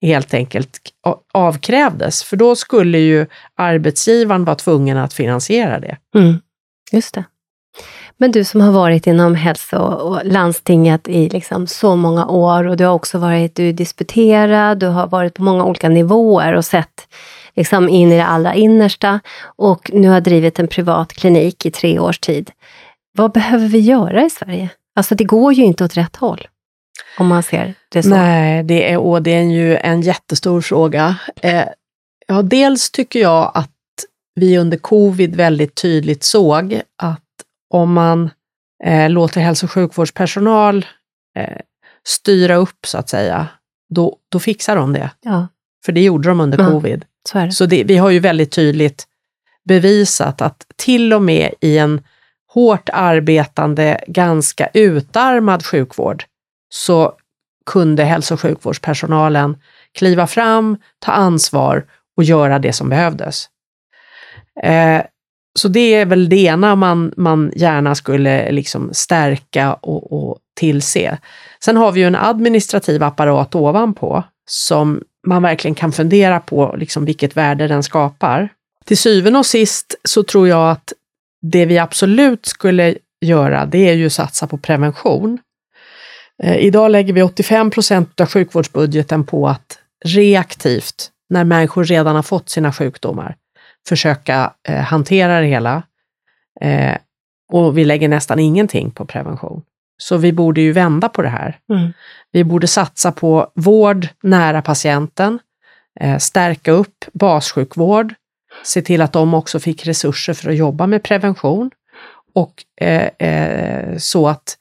helt 0.03 0.35
enkelt 0.35 0.79
avkrävdes. 1.33 2.23
För 2.23 2.37
då 2.37 2.57
skulle 2.57 2.99
ju 2.99 3.27
arbetsgivaren 3.57 4.45
vara 4.45 4.57
tvungen 4.57 4.99
att 4.99 5.15
finansiera 5.15 5.81
det. 5.81 5.97
Mm, 6.15 6.41
just 6.93 7.15
det. 7.15 7.25
Men 8.21 8.33
du 8.33 8.45
som 8.45 8.61
har 8.61 8.73
varit 8.73 9.07
inom 9.07 9.35
hälso 9.35 9.77
och 9.79 10.21
landstinget 10.25 11.09
i 11.09 11.29
liksom 11.29 11.67
så 11.67 11.97
många 11.97 12.27
år 12.27 12.67
och 12.67 12.77
du 12.77 12.85
har 12.85 12.93
också 12.93 13.19
varit 13.19 13.55
du 13.55 13.73
disputerad, 13.73 14.79
du 14.79 14.87
har 14.87 15.07
varit 15.07 15.35
på 15.35 15.43
många 15.43 15.65
olika 15.65 15.89
nivåer 15.89 16.53
och 16.53 16.65
sett 16.65 17.09
liksom 17.57 17.89
in 17.89 18.13
i 18.13 18.17
det 18.17 18.27
allra 18.27 18.55
innersta 18.55 19.21
och 19.57 19.91
nu 19.95 20.09
har 20.09 20.21
drivit 20.21 20.59
en 20.59 20.69
privat 20.69 21.13
klinik 21.13 21.67
i 21.67 21.71
tre 21.71 21.99
års 21.99 22.19
tid. 22.19 22.51
Vad 23.13 23.33
behöver 23.33 23.69
vi 23.69 23.79
göra 23.79 24.25
i 24.25 24.31
Sverige? 24.31 24.69
Alltså 24.97 25.15
det 25.15 25.25
går 25.25 25.53
ju 25.53 25.65
inte 25.65 25.85
åt 25.85 25.97
rätt 25.97 26.17
håll. 26.17 26.49
Om 27.19 27.27
man 27.27 27.43
ser 27.43 27.75
det 27.89 28.03
så. 28.03 28.09
Nej, 28.09 28.63
det 28.63 28.93
är, 28.93 28.99
och 28.99 29.23
det 29.23 29.31
är 29.31 29.43
ju 29.43 29.77
en 29.77 30.03
jättestor 30.03 30.61
fråga. 30.61 31.17
Eh, 31.43 31.65
ja, 32.27 32.43
dels 32.43 32.91
tycker 32.91 33.21
jag 33.21 33.51
att 33.55 33.71
vi 34.35 34.59
under 34.59 34.77
covid 34.77 35.37
väldigt 35.37 35.75
tydligt 35.75 36.25
såg 36.25 36.81
att 37.03 37.21
om 37.71 37.93
man 37.93 38.31
eh, 38.85 39.11
låter 39.11 39.41
hälso 39.41 39.67
och 39.67 39.73
sjukvårdspersonal 39.73 40.87
eh, 41.37 41.59
styra 42.07 42.55
upp, 42.55 42.87
så 42.87 42.99
att 42.99 43.09
säga, 43.09 43.49
då, 43.89 44.17
då 44.29 44.39
fixar 44.39 44.77
de 44.77 44.93
det. 44.93 45.11
Ja. 45.21 45.49
För 45.85 45.93
det 45.93 46.01
gjorde 46.01 46.29
de 46.29 46.41
under 46.41 46.59
ja, 46.59 46.71
covid. 46.71 47.05
Så, 47.29 47.39
det. 47.39 47.53
så 47.53 47.67
det, 47.67 47.85
vi 47.85 47.97
har 47.97 48.11
ju 48.11 48.19
väldigt 48.19 48.53
tydligt 48.53 49.07
bevisat 49.65 50.41
att 50.41 50.67
till 50.77 51.13
och 51.13 51.23
med 51.23 51.55
i 51.61 51.79
en 51.79 52.01
hårt 52.53 52.89
arbetande, 52.93 54.05
ganska 54.07 54.69
utarmad 54.75 55.67
sjukvård 55.67 56.25
så 56.69 57.13
kunde 57.67 58.05
hälso 58.05 58.35
och 58.35 58.41
sjukvårdspersonalen 58.41 59.57
kliva 59.93 60.27
fram, 60.27 60.77
ta 60.99 61.13
ansvar 61.13 61.85
och 62.17 62.25
göra 62.25 62.59
det 62.59 62.73
som 62.73 62.89
behövdes. 62.89 63.49
Eh, 64.63 65.03
så 65.59 65.69
det 65.69 65.95
är 65.95 66.07
väl 66.07 66.29
det 66.29 66.37
ena 66.37 66.77
man, 66.77 67.13
man 67.17 67.53
gärna 67.57 67.95
skulle 67.95 68.53
liksom 68.53 68.91
stärka 68.93 69.75
och, 69.75 70.13
och 70.13 70.39
tillse. 70.57 71.19
Sen 71.65 71.77
har 71.77 71.93
vi 71.93 72.01
ju 72.01 72.07
en 72.07 72.17
administrativ 72.17 73.03
apparat 73.03 73.55
ovanpå 73.55 74.25
som 74.51 75.03
man 75.27 75.43
verkligen 75.43 75.75
kan 75.75 75.93
fundera 75.93 76.41
på 76.41 76.75
liksom 76.79 77.05
vilket 77.05 77.37
värde 77.37 77.69
den 77.69 77.83
skapar. 77.83 78.49
Till 78.85 78.99
syvende 78.99 79.39
och 79.39 79.47
sist 79.47 79.95
så 80.05 80.23
tror 80.23 80.49
jag 80.49 80.71
att 80.71 80.93
det 81.43 81.67
vi 81.67 81.79
absolut 81.79 82.47
skulle 82.47 82.95
göra, 83.21 83.67
det 83.67 83.89
är 83.89 83.95
ju 83.95 84.11
satsa 84.11 84.47
på 84.47 84.59
prevention. 84.59 85.39
Eh, 86.43 86.57
idag 86.57 86.91
lägger 86.91 87.13
vi 87.13 87.23
85 87.23 87.71
procent 87.71 88.21
av 88.21 88.27
sjukvårdsbudgeten 88.27 89.25
på 89.25 89.49
att 89.49 89.79
reaktivt, 90.05 91.11
när 91.31 91.45
människor 91.45 91.85
redan 91.85 92.17
har 92.17 92.23
fått 92.23 92.49
sina 92.49 92.73
sjukdomar, 92.73 93.37
försöka 93.89 94.53
eh, 94.69 94.77
hantera 94.77 95.41
det 95.41 95.47
hela. 95.47 95.83
Eh, 96.61 96.97
och 97.53 97.79
vi 97.79 97.85
lägger 97.85 98.09
nästan 98.09 98.39
ingenting 98.39 98.91
på 98.91 99.05
prevention. 99.05 99.63
Så 99.99 100.17
vi 100.17 100.33
borde 100.33 100.61
ju 100.61 100.73
vända 100.73 101.09
på 101.09 101.23
det 101.23 101.29
här. 101.29 101.59
Mm. 101.73 101.93
Vi 102.33 102.45
borde 102.45 102.67
satsa 102.67 103.13
på 103.13 103.51
vård 103.55 104.09
nära 104.23 104.63
patienten, 104.63 105.39
eh, 106.01 106.19
stärka 106.19 106.73
upp 106.73 107.05
bassjukvård 107.13 108.15
se 108.63 108.83
till 108.83 109.03
att 109.03 109.13
de 109.13 109.35
också 109.35 109.61
fick 109.61 109.87
resurser 109.87 110.35
för 110.35 110.51
att 110.51 110.57
jobba 110.57 110.87
med 110.87 111.03
prevention 111.03 111.71
och 112.35 112.65
eh, 112.81 113.29
eh, 113.29 113.97
så 113.99 114.29
att 114.29 114.59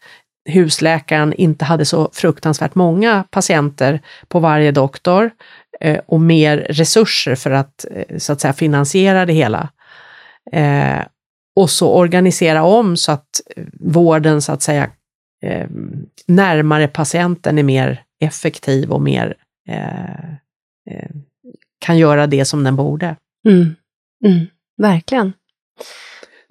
husläkaren 0.49 1.33
inte 1.33 1.65
hade 1.65 1.85
så 1.85 2.09
fruktansvärt 2.13 2.75
många 2.75 3.23
patienter 3.29 4.01
på 4.27 4.39
varje 4.39 4.71
doktor 4.71 5.31
och 6.05 6.21
mer 6.21 6.57
resurser 6.57 7.35
för 7.35 7.51
att 7.51 7.85
eh, 7.91 8.17
så 8.17 8.33
att 8.33 8.41
säga 8.41 8.53
finansiera 8.53 9.25
det 9.25 9.33
hela. 9.33 9.69
Eh, 10.51 10.99
och 11.55 11.69
så 11.69 11.93
organisera 11.93 12.63
om 12.63 12.97
så 12.97 13.11
att 13.11 13.41
vården 13.79 14.41
så 14.41 14.51
att 14.51 14.61
säga 14.61 14.89
eh, 15.43 15.67
närmare 16.27 16.87
patienten 16.87 17.57
är 17.59 17.63
mer 17.63 18.03
effektiv 18.19 18.91
och 18.91 19.01
mer 19.01 19.35
kan 21.79 21.97
göra 21.97 22.27
det 22.27 22.45
som 22.45 22.63
den 22.63 22.75
borde. 22.75 23.15
Mm. 23.47 23.75
Mm. 24.25 24.45
Verkligen. 24.77 25.33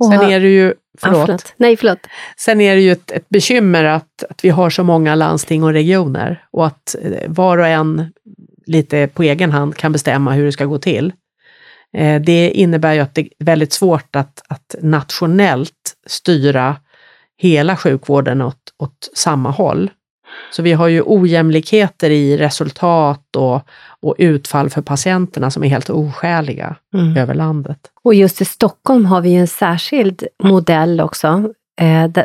Sen 0.05 0.21
är 0.21 0.41
det 0.41 0.49
ju, 0.49 0.75
förlåt. 0.99 1.19
Ja, 1.19 1.27
förlåt. 1.27 1.55
Nej, 1.57 1.77
förlåt. 1.77 2.07
Sen 2.37 2.61
är 2.61 2.75
det 2.75 2.81
ju 2.81 2.93
ett, 2.93 3.11
ett 3.11 3.29
bekymmer 3.29 3.85
att, 3.85 4.25
att 4.31 4.45
vi 4.45 4.49
har 4.49 4.71
så 4.71 4.85
många 4.85 5.15
landsting 5.15 5.63
och 5.65 5.73
regioner 5.73 6.45
och 6.51 6.67
att 6.67 6.97
eh, 7.03 7.31
var 7.31 7.59
och 7.59 7.67
en 7.67 8.13
lite 8.67 9.09
på 9.09 9.23
egen 9.23 9.53
hand 9.53 9.77
kan 9.77 9.93
bestämma 9.93 10.33
hur 10.33 10.45
det 10.45 10.53
ska 10.53 10.65
gå 10.65 10.79
till. 10.79 11.13
Eh, 11.97 12.21
det 12.21 12.51
innebär 12.51 12.93
ju 12.93 13.01
att 13.01 13.15
det 13.15 13.21
är 13.21 13.45
väldigt 13.45 13.73
svårt 13.73 14.17
att, 14.17 14.43
att 14.49 14.75
nationellt 14.83 15.95
styra 16.07 16.77
hela 17.39 17.77
sjukvården 17.77 18.43
åt, 18.43 18.73
åt 18.79 19.11
samma 19.15 19.51
håll. 19.51 19.91
Så 20.53 20.63
vi 20.63 20.73
har 20.73 20.89
ju 20.89 21.03
ojämlikheter 21.07 22.11
i 22.11 22.37
resultat 22.37 23.37
och, 23.37 23.61
och 24.01 24.15
utfall 24.19 24.71
för 24.71 24.83
patienterna 24.83 25.51
som 25.51 25.65
är 25.65 25.69
helt 25.69 25.91
oskäliga 25.91 26.77
mm. 26.95 27.17
över 27.17 27.35
landet. 27.35 27.79
Och 28.03 28.15
just 28.15 28.41
i 28.41 28.45
Stockholm 28.45 29.07
har 29.07 29.21
vi 29.21 29.31
ju 29.31 29.39
en 29.39 29.47
särskild 29.47 30.27
modell 30.43 31.01
också, 31.01 31.53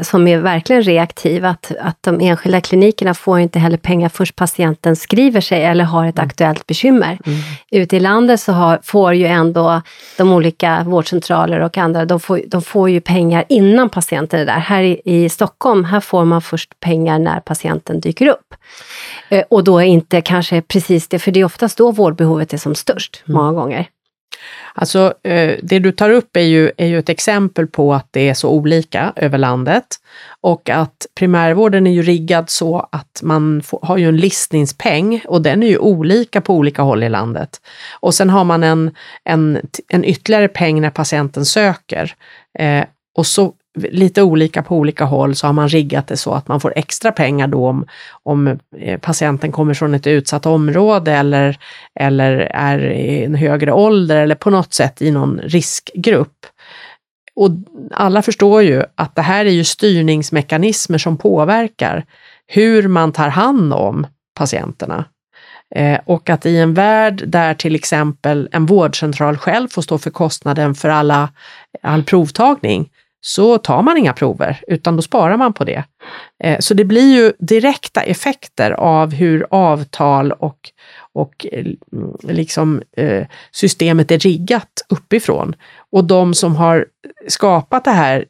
som 0.01 0.27
är 0.27 0.37
verkligen 0.37 0.83
reaktiv, 0.83 1.45
att, 1.45 1.71
att 1.81 1.97
de 2.03 2.19
enskilda 2.21 2.61
klinikerna 2.61 3.13
får 3.13 3.39
inte 3.39 3.59
heller 3.59 3.77
pengar 3.77 4.09
först 4.09 4.35
patienten 4.35 4.95
skriver 4.95 5.41
sig 5.41 5.63
eller 5.63 5.83
har 5.83 6.05
ett 6.05 6.17
mm. 6.17 6.27
aktuellt 6.27 6.67
bekymmer. 6.67 7.19
Mm. 7.25 7.39
Ute 7.71 7.97
i 7.97 7.99
landet 7.99 8.39
så 8.39 8.51
har, 8.51 8.79
får 8.83 9.13
ju 9.13 9.25
ändå 9.25 9.81
de 10.17 10.31
olika 10.31 10.83
vårdcentraler 10.83 11.59
och 11.59 11.77
andra, 11.77 12.05
de 12.05 12.19
får, 12.19 12.41
de 12.47 12.61
får 12.61 12.89
ju 12.89 13.01
pengar 13.01 13.45
innan 13.49 13.89
patienten 13.89 14.39
är 14.39 14.45
där. 14.45 14.59
Här 14.59 14.83
i, 14.83 15.01
i 15.03 15.29
Stockholm, 15.29 15.85
här 15.85 15.99
får 15.99 16.25
man 16.25 16.41
först 16.41 16.79
pengar 16.79 17.19
när 17.19 17.39
patienten 17.39 17.99
dyker 17.99 18.27
upp. 18.27 18.55
Eh, 19.29 19.43
och 19.49 19.63
då 19.63 19.79
är 19.79 19.85
inte 19.85 20.21
kanske 20.21 20.61
precis 20.61 21.07
det, 21.07 21.19
för 21.19 21.31
det 21.31 21.39
är 21.39 21.45
oftast 21.45 21.77
då 21.77 21.91
vårdbehovet 21.91 22.53
är 22.53 22.57
som 22.57 22.75
störst, 22.75 23.23
mm. 23.27 23.41
många 23.41 23.51
gånger. 23.51 23.87
Alltså, 24.73 25.13
eh, 25.23 25.55
det 25.63 25.79
du 25.79 25.91
tar 25.91 26.09
upp 26.09 26.37
är 26.37 26.41
ju, 26.41 26.71
är 26.77 26.87
ju 26.87 26.99
ett 26.99 27.09
exempel 27.09 27.67
på 27.67 27.93
att 27.93 28.07
det 28.11 28.29
är 28.29 28.33
så 28.33 28.49
olika 28.49 29.13
över 29.15 29.37
landet 29.37 29.85
och 30.41 30.69
att 30.69 31.05
primärvården 31.15 31.87
är 31.87 31.91
ju 31.91 32.01
riggad 32.01 32.49
så 32.49 32.89
att 32.91 33.19
man 33.23 33.61
får, 33.61 33.79
har 33.83 33.97
ju 33.97 34.07
en 34.07 34.17
listningspeng 34.17 35.23
och 35.27 35.41
den 35.41 35.63
är 35.63 35.67
ju 35.67 35.77
olika 35.77 36.41
på 36.41 36.55
olika 36.55 36.81
håll 36.81 37.03
i 37.03 37.09
landet. 37.09 37.61
Och 37.99 38.13
sen 38.13 38.29
har 38.29 38.43
man 38.43 38.63
en, 38.63 38.95
en, 39.23 39.61
en 39.89 40.05
ytterligare 40.05 40.47
peng 40.47 40.81
när 40.81 40.89
patienten 40.89 41.45
söker. 41.45 42.15
Eh, 42.59 42.83
och 43.15 43.27
så 43.27 43.53
lite 43.77 44.21
olika 44.21 44.63
på 44.63 44.77
olika 44.77 45.05
håll 45.05 45.35
så 45.35 45.47
har 45.47 45.53
man 45.53 45.69
riggat 45.69 46.07
det 46.07 46.17
så 46.17 46.33
att 46.33 46.47
man 46.47 46.59
får 46.59 46.73
extra 46.75 47.11
pengar 47.11 47.47
då 47.47 47.67
om, 47.67 47.85
om 48.23 48.59
eh, 48.77 48.99
patienten 48.99 49.51
kommer 49.51 49.73
från 49.73 49.93
ett 49.93 50.07
utsatt 50.07 50.45
område 50.45 51.11
eller, 51.11 51.57
eller 51.99 52.31
är 52.53 52.91
i 52.91 53.23
en 53.23 53.35
högre 53.35 53.71
ålder 53.71 54.17
eller 54.17 54.35
på 54.35 54.49
något 54.49 54.73
sätt 54.73 55.01
i 55.01 55.11
någon 55.11 55.39
riskgrupp. 55.43 56.45
Och 57.35 57.49
alla 57.91 58.21
förstår 58.21 58.61
ju 58.61 58.83
att 58.95 59.15
det 59.15 59.21
här 59.21 59.45
är 59.45 59.51
ju 59.51 59.63
styrningsmekanismer 59.63 60.97
som 60.97 61.17
påverkar 61.17 62.05
hur 62.47 62.87
man 62.87 63.11
tar 63.11 63.29
hand 63.29 63.73
om 63.73 64.07
patienterna. 64.35 65.05
Eh, 65.75 65.99
och 66.05 66.29
att 66.29 66.45
i 66.45 66.57
en 66.57 66.73
värld 66.73 67.23
där 67.27 67.53
till 67.53 67.75
exempel 67.75 68.49
en 68.51 68.65
vårdcentral 68.65 69.37
själv 69.37 69.67
får 69.67 69.81
stå 69.81 69.97
för 69.97 70.09
kostnaden 70.09 70.75
för 70.75 70.89
alla, 70.89 71.29
all 71.81 72.03
provtagning, 72.03 72.89
så 73.21 73.57
tar 73.57 73.81
man 73.81 73.97
inga 73.97 74.13
prover, 74.13 74.63
utan 74.67 74.95
då 74.95 75.01
sparar 75.01 75.37
man 75.37 75.53
på 75.53 75.63
det. 75.63 75.83
Eh, 76.43 76.59
så 76.59 76.73
det 76.73 76.85
blir 76.85 77.15
ju 77.15 77.33
direkta 77.39 78.01
effekter 78.01 78.71
av 78.71 79.13
hur 79.13 79.47
avtal 79.49 80.31
och, 80.31 80.57
och 81.13 81.45
eh, 81.51 81.65
liksom, 82.23 82.81
eh, 82.97 83.25
systemet 83.51 84.11
är 84.11 84.19
riggat 84.19 84.85
uppifrån. 84.89 85.55
Och 85.91 86.03
de 86.03 86.33
som 86.33 86.55
har 86.55 86.85
skapat 87.27 87.85
det 87.85 87.91
här 87.91 88.25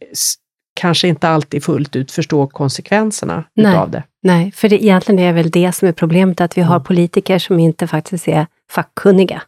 kanske 0.74 1.08
inte 1.08 1.30
alltid 1.30 1.64
fullt 1.64 1.96
ut 1.96 2.12
förstår 2.12 2.48
konsekvenserna 2.48 3.44
Nej. 3.54 3.72
utav 3.72 3.92
det. 3.92 4.04
Nej, 4.24 4.52
för 4.52 4.70
det 4.70 4.84
egentligen 4.84 5.20
är 5.20 5.34
väl 5.34 5.50
det 5.50 5.72
som 5.72 5.88
är 5.88 5.92
problemet, 5.92 6.42
att 6.42 6.58
vi 6.58 6.62
har 6.62 6.76
mm. 6.76 6.84
politiker 6.84 7.40
som 7.40 7.60
inte 7.60 7.88
faktiskt 7.88 8.28
är 8.28 8.48
fackkunniga 8.72 9.42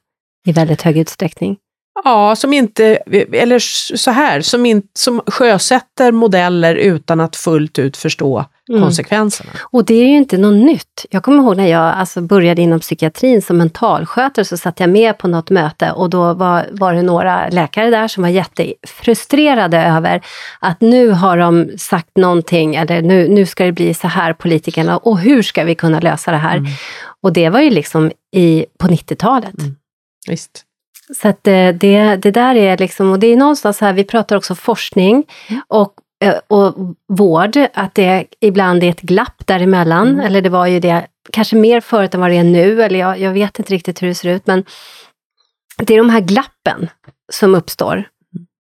i 0.48 0.52
väldigt 0.52 0.82
hög 0.82 0.98
utsträckning. 0.98 1.58
Ja, 2.04 2.36
som 2.36 2.54
inte, 2.54 2.86
eller 3.32 3.60
så 3.96 4.12
här, 4.12 4.42
som, 4.42 4.66
in, 4.66 4.84
som 4.94 5.22
sjösätter 5.28 6.12
modeller 6.12 6.76
utan 6.76 7.20
att 7.20 7.36
fullt 7.36 7.80
ut 7.80 7.98
förstå 7.98 8.46
mm. 8.70 8.82
konsekvenserna. 8.82 9.50
Och 9.62 9.86
det 9.86 9.94
är 9.94 10.06
ju 10.06 10.18
inte 10.18 10.38
något 10.38 10.66
nytt. 10.66 11.06
Jag 11.10 11.24
kommer 11.24 11.44
ihåg 11.44 11.58
när 11.58 11.68
jag 11.68 11.94
alltså 11.94 12.22
började 12.22 12.62
inom 12.62 12.80
psykiatrin 12.80 13.42
som 13.42 13.58
mentalskötare 13.58 14.46
så 14.46 14.58
satt 14.58 14.80
jag 14.80 14.90
med 14.90 15.18
på 15.18 15.28
något 15.28 15.50
möte 15.50 15.92
och 15.92 16.10
då 16.10 16.34
var, 16.34 16.68
var 16.72 16.94
det 16.94 17.02
några 17.02 17.50
läkare 17.50 17.90
där 17.90 18.08
som 18.08 18.24
var 18.24 18.30
jättefrustrerade 18.30 19.78
över 19.78 20.22
att 20.60 20.82
nu 20.82 21.10
har 21.10 21.38
de 21.38 21.70
sagt 21.78 22.18
någonting, 22.18 22.76
eller 22.76 23.02
nu, 23.02 23.28
nu 23.28 23.46
ska 23.46 23.66
det 23.66 23.72
bli 23.72 23.94
så 23.94 24.08
här 24.08 24.34
politikerna 24.34 24.98
och 24.98 25.20
hur 25.20 25.42
ska 25.42 25.64
vi 25.64 25.76
kunna 25.76 26.00
lösa 26.00 26.32
det 26.32 26.38
här? 26.38 26.58
Mm. 26.58 26.72
Och 27.22 27.34
det 27.34 27.50
var 27.50 27.60
ju 27.60 27.70
liksom 27.70 28.12
i, 28.36 28.66
på 28.80 28.88
90-talet. 28.88 29.60
Mm. 29.60 29.76
Visst. 30.28 30.66
Så 31.16 31.28
att 31.28 31.44
det, 31.44 31.72
det, 31.72 32.16
det 32.16 32.32
där 32.32 32.56
är 32.56 32.78
liksom, 32.78 33.12
och 33.12 33.20
det 33.20 33.28
är 33.28 33.38
någonstans 33.38 33.82
här, 33.82 33.94
vi 33.94 34.04
pratar 34.04 34.36
också 34.36 34.56
forskning 34.56 35.24
mm. 35.50 35.62
och, 35.68 35.94
eh, 36.24 36.36
och 36.48 36.76
vård, 37.08 37.58
att 37.74 37.96
det 37.96 38.26
ibland 38.40 38.84
är 38.84 38.90
ett 38.90 39.02
glapp 39.02 39.48
däremellan, 39.48 40.08
mm. 40.08 40.20
eller 40.20 40.42
det 40.42 40.50
var 40.50 40.68
ju 40.68 40.80
det 40.80 41.08
kanske 41.32 41.56
mer 41.56 41.82
förut 41.82 42.14
än 42.14 42.22
vad 42.22 42.30
det 42.30 42.38
är 42.38 42.44
nu, 42.44 42.84
eller 42.84 43.00
jag, 43.00 43.20
jag 43.20 43.32
vet 43.32 43.60
inte 43.60 43.74
riktigt 43.74 44.02
hur 44.02 44.08
det 44.08 44.16
ser 44.16 44.30
ut, 44.30 44.48
men 44.48 44.64
det 45.78 45.94
är 45.94 45.98
de 45.98 46.10
här 46.10 46.22
glappen 46.22 46.90
som 47.32 47.56
uppstår, 47.56 48.04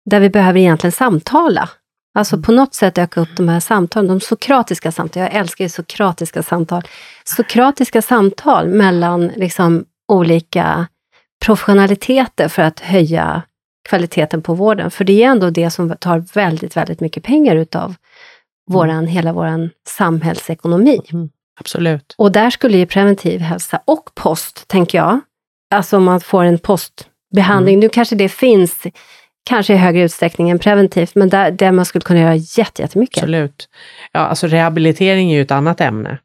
där 0.05 0.19
vi 0.19 0.29
behöver 0.29 0.59
egentligen 0.59 0.91
samtala. 0.91 1.69
Alltså 2.15 2.35
mm. 2.35 2.43
på 2.43 2.51
något 2.51 2.73
sätt 2.73 2.97
öka 2.97 3.21
upp 3.21 3.37
de 3.37 3.49
här 3.49 3.59
samtalen, 3.59 4.07
de 4.07 4.19
sokratiska 4.19 4.91
samtalen. 4.91 5.29
Jag 5.31 5.39
älskar 5.39 5.65
ju 5.65 5.69
sokratiska 5.69 6.43
samtal. 6.43 6.83
Sokratiska 7.23 8.01
samtal 8.01 8.67
mellan 8.67 9.27
liksom 9.27 9.85
olika 10.07 10.87
professionaliteter 11.43 12.47
för 12.47 12.61
att 12.61 12.79
höja 12.79 13.41
kvaliteten 13.89 14.41
på 14.41 14.53
vården. 14.53 14.91
För 14.91 15.03
det 15.03 15.23
är 15.23 15.27
ändå 15.27 15.49
det 15.49 15.69
som 15.69 15.95
tar 15.99 16.19
väldigt, 16.33 16.77
väldigt 16.77 16.99
mycket 16.99 17.23
pengar 17.23 17.55
utav 17.55 17.95
våran, 18.71 18.97
mm. 18.97 19.07
hela 19.07 19.33
vår 19.33 19.69
samhällsekonomi. 19.87 20.99
Mm, 21.13 21.29
absolut. 21.59 22.15
Och 22.17 22.31
där 22.31 22.49
skulle 22.49 22.77
ju 22.77 22.85
preventiv 22.85 23.39
hälsa 23.39 23.81
och 23.85 24.15
post, 24.15 24.67
tänker 24.67 24.97
jag, 24.97 25.19
alltså 25.73 25.97
om 25.97 26.03
man 26.03 26.21
får 26.21 26.43
en 26.43 26.59
postbehandling, 26.59 27.73
mm. 27.73 27.79
nu 27.79 27.89
kanske 27.89 28.15
det 28.15 28.29
finns 28.29 28.83
kanske 29.45 29.73
i 29.73 29.77
högre 29.77 30.03
utsträckning 30.03 30.49
än 30.49 30.59
preventivt, 30.59 31.15
men 31.15 31.29
där, 31.29 31.51
där 31.51 31.71
man 31.71 31.85
skulle 31.85 32.01
kunna 32.01 32.19
göra 32.19 32.35
jättemycket. 32.35 33.17
Absolut. 33.17 33.69
Ja, 34.11 34.19
alltså 34.19 34.47
rehabilitering 34.47 35.31
är 35.31 35.35
ju 35.35 35.41
ett 35.41 35.51
annat 35.51 35.81
ämne 35.81 36.17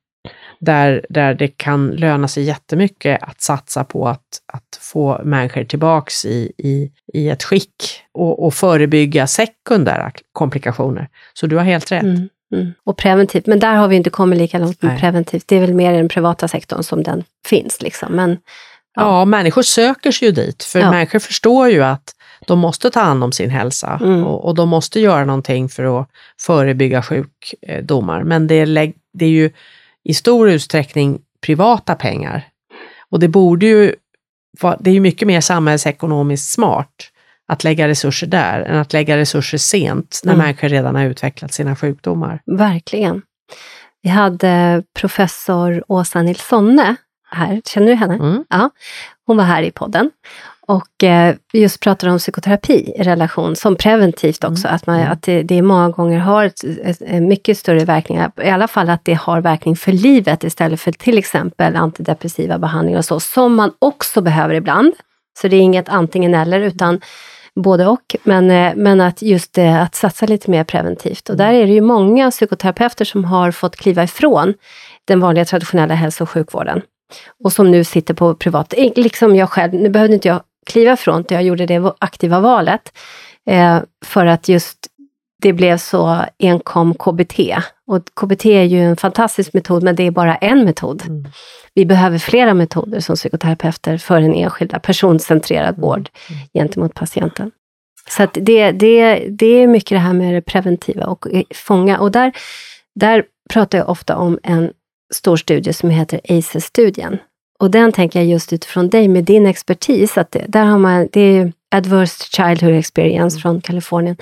där, 0.61 1.06
där 1.09 1.34
det 1.34 1.48
kan 1.48 1.90
löna 1.90 2.28
sig 2.28 2.44
jättemycket 2.44 3.22
att 3.22 3.40
satsa 3.40 3.84
på 3.84 4.09
att, 4.09 4.24
att 4.52 4.78
få 4.80 5.20
människor 5.24 5.64
tillbaks 5.64 6.24
i, 6.24 6.52
i, 6.59 6.90
i 7.14 7.28
ett 7.28 7.44
skick 7.44 8.02
och, 8.12 8.46
och 8.46 8.54
förebygga 8.54 9.26
sekundära 9.26 10.12
komplikationer. 10.32 11.09
Så 11.34 11.46
du 11.46 11.56
har 11.56 11.64
helt 11.64 11.92
rätt. 11.92 12.02
Mm, 12.02 12.28
mm. 12.54 12.72
Och 12.84 12.96
preventivt, 12.96 13.46
men 13.46 13.59
där 13.59 13.74
har 13.74 13.88
vi 13.88 13.96
inte 13.96 14.11
kommit 14.11 14.38
lika 14.38 14.59
långt 14.59 14.82
med 14.82 14.92
Nej. 14.92 15.00
preventivt. 15.00 15.44
Det 15.48 15.56
är 15.56 15.61
väl 15.61 15.74
mer 15.74 15.94
i 15.94 15.96
den 15.96 16.09
privata 16.09 16.48
sektorn 16.48 16.82
som 16.82 17.02
den 17.02 17.24
finns. 17.46 17.82
Liksom. 17.82 18.12
Men, 18.12 18.30
ja. 18.30 19.18
ja, 19.18 19.24
människor 19.24 19.62
söker 19.62 20.12
sig 20.12 20.28
ju 20.28 20.32
dit, 20.32 20.62
för 20.62 20.78
ja. 20.78 20.90
människor 20.90 21.18
förstår 21.18 21.68
ju 21.68 21.82
att 21.82 22.14
de 22.46 22.59
måste 22.59 22.90
ta 22.90 23.00
hand 23.00 23.24
om 23.24 23.32
sin 23.32 23.50
hälsa 23.50 24.00
mm. 24.02 24.24
och, 24.24 24.44
och, 24.44 24.54
de 24.54 24.68
måste 24.68 25.00
göra 25.00 25.24
någonting 25.24 25.68
för 25.68 26.00
att 26.00 26.09
förebygga 26.40 27.02
sjukdomar. 27.02 28.22
Men 28.22 28.46
det 28.46 28.54
är, 28.54 28.92
det 29.12 29.24
är 29.24 29.30
ju 29.30 29.50
i 30.09 30.14
stor 30.14 30.50
utsträckning 30.50 31.20
privata 31.40 31.94
pengar. 31.94 32.46
Och 33.11 33.20
det 33.20 33.28
borde 33.28 33.66
ju, 33.66 33.94
det 34.78 34.90
är 34.90 34.94
ju 34.94 35.00
mycket 35.00 35.28
mer 35.28 35.40
samhällsekonomiskt 35.40 36.52
smart 36.52 37.11
att 37.48 37.64
lägga 37.64 37.88
resurser 37.88 38.26
där 38.26 38.61
än 38.61 38.78
att 38.78 38.92
lägga 38.92 39.16
resurser 39.16 39.59
sent 39.59 40.20
när 40.24 40.32
mm. 40.32 40.46
människor 40.46 40.68
redan 40.68 40.94
har 40.94 41.04
utvecklat 41.04 41.52
sina 41.52 41.76
sjukdomar. 41.76 42.40
Verkligen. 42.46 43.22
Vi 44.02 44.09
hade 44.09 44.82
professor 45.00 45.84
Åsa 45.88 46.22
Nilssonne 46.22 46.96
här, 47.30 47.61
känner 47.64 47.86
du 47.86 47.94
henne? 47.94 48.14
Mm. 48.14 48.44
Ja, 48.48 48.70
hon 49.26 49.36
var 49.36 49.44
här 49.44 49.62
i 49.62 49.70
podden. 49.70 50.11
Och 50.68 51.04
eh, 51.04 51.34
just 51.52 51.80
pratar 51.80 52.08
om 52.08 52.18
psykoterapi 52.18 52.92
i 52.96 53.02
relation, 53.02 53.56
som 53.56 53.76
preventivt 53.76 54.44
också, 54.44 54.68
att, 54.68 54.86
man, 54.86 55.00
att 55.00 55.22
det, 55.22 55.42
det 55.42 55.62
många 55.62 55.88
gånger 55.88 56.18
har 56.18 56.44
ett, 56.44 56.64
ett, 56.64 57.02
ett 57.02 57.22
mycket 57.22 57.58
större 57.58 57.84
verkningar, 57.84 58.32
i 58.42 58.48
alla 58.48 58.68
fall 58.68 58.90
att 58.90 59.04
det 59.04 59.14
har 59.14 59.40
verkning 59.40 59.76
för 59.76 59.92
livet 59.92 60.44
istället 60.44 60.80
för 60.80 60.92
till 60.92 61.18
exempel 61.18 61.76
antidepressiva 61.76 62.58
behandlingar 62.58 62.98
och 62.98 63.04
så, 63.04 63.20
som 63.20 63.54
man 63.54 63.72
också 63.78 64.20
behöver 64.20 64.54
ibland. 64.54 64.94
Så 65.40 65.48
det 65.48 65.56
är 65.56 65.60
inget 65.60 65.88
antingen 65.88 66.34
eller, 66.34 66.60
utan 66.60 67.00
både 67.54 67.86
och. 67.86 68.16
Men, 68.22 68.50
eh, 68.50 68.72
men 68.76 69.00
att 69.00 69.22
just 69.22 69.58
eh, 69.58 69.82
att 69.82 69.94
satsa 69.94 70.26
lite 70.26 70.50
mer 70.50 70.64
preventivt. 70.64 71.28
Och 71.30 71.36
där 71.36 71.52
är 71.52 71.66
det 71.66 71.72
ju 71.72 71.80
många 71.80 72.30
psykoterapeuter 72.30 73.04
som 73.04 73.24
har 73.24 73.50
fått 73.50 73.76
kliva 73.76 74.04
ifrån 74.04 74.54
den 75.04 75.20
vanliga 75.20 75.44
traditionella 75.44 75.94
hälso 75.94 76.24
och 76.24 76.30
sjukvården. 76.30 76.82
Och 77.44 77.52
som 77.52 77.70
nu 77.70 77.84
sitter 77.84 78.14
på 78.14 78.34
privat, 78.34 78.74
liksom 78.96 79.36
jag 79.36 79.50
själv, 79.50 79.74
nu 79.74 79.88
behövde 79.88 80.14
inte 80.14 80.28
jag 80.28 80.40
kliva 80.68 80.92
ifrån 80.92 81.24
det, 81.28 81.34
jag 81.34 81.44
gjorde 81.44 81.66
det 81.66 81.92
aktiva 81.98 82.40
valet. 82.40 82.98
Eh, 83.46 83.80
för 84.04 84.26
att 84.26 84.48
just 84.48 84.78
det 85.42 85.52
blev 85.52 85.78
så 85.78 86.24
enkom 86.38 86.94
KBT. 86.94 87.40
Och 87.86 88.02
KBT 88.20 88.46
är 88.46 88.62
ju 88.62 88.84
en 88.84 88.96
fantastisk 88.96 89.52
metod, 89.52 89.82
men 89.82 89.96
det 89.96 90.02
är 90.02 90.10
bara 90.10 90.36
en 90.36 90.64
metod. 90.64 91.02
Mm. 91.06 91.24
Vi 91.74 91.86
behöver 91.86 92.18
flera 92.18 92.54
metoder 92.54 93.00
som 93.00 93.16
psykoterapeuter 93.16 93.98
för 93.98 94.20
en 94.20 94.34
enskilda 94.34 94.78
personcentrerad 94.78 95.68
mm. 95.68 95.80
vård 95.80 96.10
mm. 96.30 96.40
gentemot 96.54 96.94
patienten. 96.94 97.50
Så 98.08 98.22
att 98.22 98.38
det, 98.40 98.70
det, 98.70 99.26
det 99.28 99.46
är 99.46 99.66
mycket 99.66 99.90
det 99.90 99.98
här 99.98 100.12
med 100.12 100.34
det 100.34 100.42
preventiva 100.42 101.06
och 101.06 101.26
fånga. 101.54 101.98
Och 101.98 102.12
där, 102.12 102.32
där 102.94 103.24
pratar 103.50 103.78
jag 103.78 103.88
ofta 103.88 104.16
om 104.16 104.38
en 104.42 104.70
stor 105.14 105.36
studie 105.36 105.72
som 105.72 105.90
heter 105.90 106.20
ACES-studien. 106.28 107.18
Och 107.61 107.70
den 107.70 107.92
tänker 107.92 108.18
jag 108.18 108.28
just 108.28 108.52
utifrån 108.52 108.88
dig 108.88 109.09
med 109.09 109.24
din 109.24 109.46
expertis, 109.46 110.18
att 110.18 110.30
det, 110.30 110.44
där 110.48 110.64
har 110.64 110.78
man, 110.78 111.09
det 111.12 111.20
är 111.20 111.52
Adverse 111.70 112.24
Childhood 112.24 112.74
Experience 112.74 113.34
mm. 113.34 113.42
från 113.42 113.61
Kalifornien, 113.61 114.16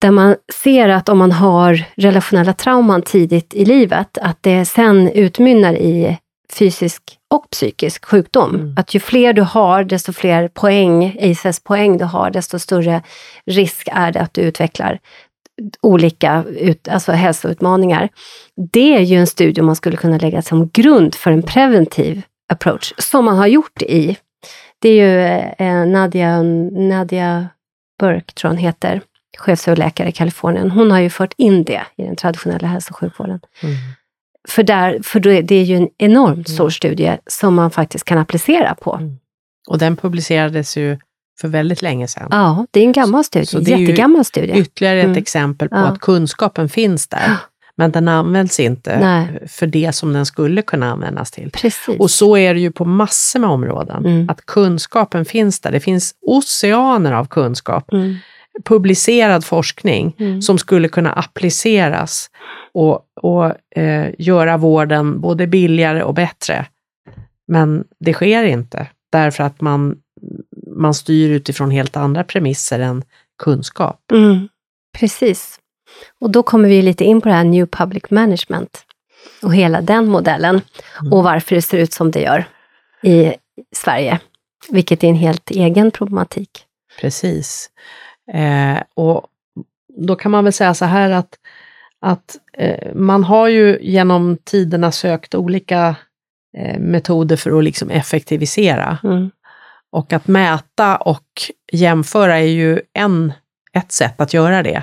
där 0.00 0.10
man 0.10 0.36
ser 0.62 0.88
att 0.88 1.08
om 1.08 1.18
man 1.18 1.32
har 1.32 1.84
relationella 1.96 2.52
trauman 2.52 3.02
tidigt 3.02 3.54
i 3.54 3.64
livet, 3.64 4.18
att 4.18 4.38
det 4.40 4.64
sen 4.64 5.08
utmynnar 5.08 5.74
i 5.74 6.18
fysisk 6.52 7.02
och 7.30 7.50
psykisk 7.50 8.04
sjukdom. 8.04 8.54
Mm. 8.54 8.74
Att 8.76 8.94
ju 8.94 9.00
fler 9.00 9.32
du 9.32 9.42
har, 9.42 9.84
desto 9.84 10.12
fler 10.12 10.48
poäng, 10.48 11.18
ACES-poäng 11.20 11.98
du 11.98 12.04
har, 12.04 12.30
desto 12.30 12.58
större 12.58 13.02
risk 13.46 13.88
är 13.92 14.12
det 14.12 14.20
att 14.20 14.34
du 14.34 14.40
utvecklar 14.40 14.98
olika 15.80 16.44
ut, 16.58 16.88
alltså 16.88 17.12
hälsoutmaningar. 17.12 18.08
Det 18.72 18.96
är 18.96 19.00
ju 19.00 19.16
en 19.16 19.26
studie 19.26 19.62
man 19.62 19.76
skulle 19.76 19.96
kunna 19.96 20.18
lägga 20.18 20.42
som 20.42 20.68
grund 20.68 21.14
för 21.14 21.30
en 21.30 21.42
preventiv 21.42 22.22
approach, 22.52 22.92
som 22.98 23.24
man 23.24 23.36
har 23.36 23.46
gjort 23.46 23.82
i, 23.82 24.16
det 24.78 24.88
är 24.88 24.94
ju 24.94 25.20
eh, 25.66 25.86
Nadia, 25.86 26.42
Nadia 26.72 27.48
Burke, 28.00 28.32
tror 28.34 28.48
hon 28.48 28.58
heter, 28.58 29.00
chefsöverläkare 29.38 30.08
i 30.08 30.12
Kalifornien. 30.12 30.70
Hon 30.70 30.90
har 30.90 31.00
ju 31.00 31.10
fört 31.10 31.34
in 31.36 31.64
det 31.64 31.82
i 31.96 32.02
den 32.02 32.16
traditionella 32.16 32.68
hälso 32.68 32.90
och 32.90 32.96
sjukvården. 32.96 33.40
Mm. 33.62 33.74
För, 34.48 34.62
där, 34.62 35.00
för 35.02 35.20
det 35.20 35.54
är 35.54 35.64
ju 35.64 35.76
en 35.76 35.88
enormt 35.98 36.48
mm. 36.48 36.56
stor 36.56 36.70
studie 36.70 37.18
som 37.26 37.54
man 37.54 37.70
faktiskt 37.70 38.04
kan 38.04 38.18
applicera 38.18 38.74
på. 38.74 38.94
Mm. 38.94 39.18
Och 39.68 39.78
den 39.78 39.96
publicerades 39.96 40.76
ju 40.76 40.98
för 41.40 41.48
väldigt 41.48 41.82
länge 41.82 42.08
sedan. 42.08 42.28
Ja, 42.30 42.66
det 42.70 42.80
är 42.80 42.84
en 42.84 42.92
gammal 42.92 43.24
studie, 43.24 43.46
så 43.46 43.58
det 43.58 43.72
är 43.72 43.78
jättegammal 43.78 44.24
studie. 44.24 44.52
Ytterligare 44.52 44.98
ett 44.98 45.04
mm. 45.04 45.18
exempel 45.18 45.68
på 45.68 45.76
ja. 45.76 45.86
att 45.86 46.00
kunskapen 46.00 46.68
finns 46.68 47.08
där. 47.08 47.36
Men 47.76 47.90
den 47.90 48.08
används 48.08 48.60
inte 48.60 48.98
Nej. 48.98 49.48
för 49.48 49.66
det 49.66 49.94
som 49.94 50.12
den 50.12 50.26
skulle 50.26 50.62
kunna 50.62 50.92
användas 50.92 51.30
till. 51.30 51.50
Precis. 51.50 52.00
Och 52.00 52.10
så 52.10 52.36
är 52.36 52.54
det 52.54 52.60
ju 52.60 52.72
på 52.72 52.84
massor 52.84 53.40
med 53.40 53.50
områden. 53.50 54.06
Mm. 54.06 54.30
Att 54.30 54.46
kunskapen 54.46 55.24
finns 55.24 55.60
där. 55.60 55.72
Det 55.72 55.80
finns 55.80 56.14
oceaner 56.20 57.12
av 57.12 57.24
kunskap. 57.24 57.92
Mm. 57.92 58.14
Publicerad 58.64 59.44
forskning 59.44 60.16
mm. 60.18 60.42
som 60.42 60.58
skulle 60.58 60.88
kunna 60.88 61.12
appliceras 61.12 62.30
och, 62.74 63.00
och 63.20 63.76
eh, 63.76 64.10
göra 64.18 64.56
vården 64.56 65.20
både 65.20 65.46
billigare 65.46 66.02
och 66.02 66.14
bättre. 66.14 66.66
Men 67.48 67.84
det 68.00 68.12
sker 68.12 68.44
inte 68.44 68.86
därför 69.12 69.44
att 69.44 69.60
man, 69.60 69.96
man 70.76 70.94
styr 70.94 71.30
utifrån 71.30 71.70
helt 71.70 71.96
andra 71.96 72.24
premisser 72.24 72.80
än 72.80 73.04
kunskap. 73.42 74.00
Mm. 74.12 74.48
Precis. 74.98 75.58
Och 76.20 76.30
då 76.30 76.42
kommer 76.42 76.68
vi 76.68 76.82
lite 76.82 77.04
in 77.04 77.20
på 77.20 77.28
det 77.28 77.34
här 77.34 77.44
New 77.44 77.66
Public 77.66 78.10
Management 78.10 78.84
och 79.42 79.54
hela 79.54 79.80
den 79.80 80.06
modellen 80.06 80.60
mm. 81.00 81.12
och 81.12 81.24
varför 81.24 81.54
det 81.54 81.62
ser 81.62 81.78
ut 81.78 81.92
som 81.92 82.10
det 82.10 82.20
gör 82.20 82.44
i 83.02 83.34
Sverige, 83.76 84.20
vilket 84.68 85.04
är 85.04 85.08
en 85.08 85.14
helt 85.14 85.50
egen 85.50 85.90
problematik. 85.90 86.50
Precis. 87.00 87.70
Eh, 88.32 88.82
och 88.94 89.26
då 89.98 90.16
kan 90.16 90.30
man 90.30 90.44
väl 90.44 90.52
säga 90.52 90.74
så 90.74 90.84
här 90.84 91.10
att, 91.10 91.34
att 92.00 92.36
eh, 92.52 92.94
man 92.94 93.24
har 93.24 93.48
ju 93.48 93.78
genom 93.82 94.38
tiderna 94.44 94.92
sökt 94.92 95.34
olika 95.34 95.96
eh, 96.56 96.78
metoder 96.78 97.36
för 97.36 97.58
att 97.58 97.64
liksom 97.64 97.90
effektivisera. 97.90 98.98
Mm. 99.04 99.30
Och 99.90 100.12
att 100.12 100.26
mäta 100.26 100.96
och 100.96 101.42
jämföra 101.72 102.38
är 102.38 102.46
ju 102.46 102.80
en, 102.92 103.32
ett 103.72 103.92
sätt 103.92 104.20
att 104.20 104.34
göra 104.34 104.62
det. 104.62 104.82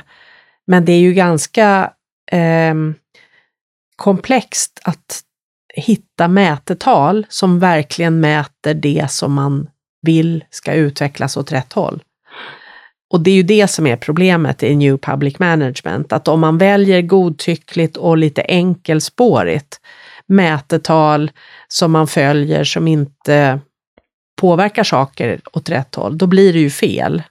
Men 0.69 0.85
det 0.85 0.91
är 0.91 0.99
ju 0.99 1.13
ganska 1.13 1.93
eh, 2.31 2.75
komplext 3.95 4.79
att 4.83 5.21
hitta 5.75 6.27
mätetal 6.27 7.25
som 7.29 7.59
verkligen 7.59 8.19
mäter 8.19 8.73
det 8.73 9.11
som 9.11 9.33
man 9.33 9.69
vill 10.01 10.43
ska 10.49 10.73
utvecklas 10.73 11.37
åt 11.37 11.51
rätt 11.51 11.73
håll. 11.73 12.03
Och 13.13 13.21
det 13.21 13.31
är 13.31 13.35
ju 13.35 13.43
det 13.43 13.67
som 13.67 13.87
är 13.87 13.95
problemet 13.95 14.63
i 14.63 14.75
New 14.75 14.97
Public 14.97 15.39
Management, 15.39 16.13
att 16.13 16.27
om 16.27 16.39
man 16.39 16.57
väljer 16.57 17.01
godtyckligt 17.01 17.97
och 17.97 18.17
lite 18.17 18.41
enkelspårigt 18.41 19.79
mätetal 20.27 21.31
som 21.67 21.91
man 21.91 22.07
följer 22.07 22.63
som 22.63 22.87
inte 22.87 23.59
påverkar 24.41 24.83
saker 24.83 25.41
åt 25.53 25.69
rätt 25.69 25.95
håll, 25.95 26.17
då 26.17 26.27
blir 26.27 26.53
det 26.53 26.59
ju 26.59 26.69
fel. 26.69 27.23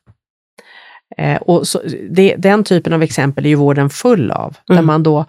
Eh, 1.16 1.36
och 1.36 1.66
så, 1.66 1.80
det, 2.11 2.34
den 2.38 2.64
typen 2.64 2.92
av 2.92 3.02
exempel 3.02 3.44
är 3.44 3.48
ju 3.48 3.54
vården 3.54 3.90
full 3.90 4.30
av, 4.30 4.56
mm. 4.68 4.76
där 4.76 4.82
man 4.82 5.02
då 5.02 5.24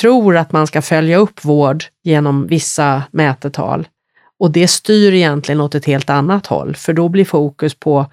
tror 0.00 0.36
att 0.36 0.52
man 0.52 0.66
ska 0.66 0.82
följa 0.82 1.16
upp 1.16 1.44
vård 1.44 1.84
genom 2.04 2.46
vissa 2.46 3.02
mätetal. 3.10 3.88
Och 4.40 4.50
det 4.50 4.68
styr 4.68 5.12
egentligen 5.12 5.60
åt 5.60 5.74
ett 5.74 5.84
helt 5.84 6.10
annat 6.10 6.46
håll, 6.46 6.76
för 6.76 6.92
då 6.92 7.08
blir 7.08 7.24
fokus 7.24 7.74
på 7.74 8.06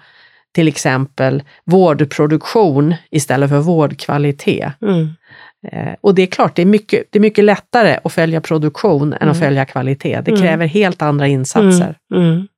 till 0.54 0.68
exempel 0.68 1.42
vårdproduktion 1.64 2.94
istället 3.10 3.50
för 3.50 3.58
vårdkvalitet. 3.58 4.72
Mm. 4.82 5.08
Eh, 5.72 5.94
och 6.00 6.14
det 6.14 6.22
är 6.22 6.26
klart, 6.26 6.56
det 6.56 6.62
är, 6.62 6.66
mycket, 6.66 7.04
det 7.10 7.18
är 7.18 7.20
mycket 7.20 7.44
lättare 7.44 7.98
att 8.04 8.12
följa 8.12 8.40
produktion 8.40 9.12
än 9.12 9.22
mm. 9.22 9.30
att 9.30 9.38
följa 9.38 9.64
kvalitet. 9.64 10.20
Det 10.24 10.30
mm. 10.30 10.42
kräver 10.42 10.66
helt 10.66 11.02
andra 11.02 11.26
insatser. 11.26 11.94
Mm. 12.14 12.48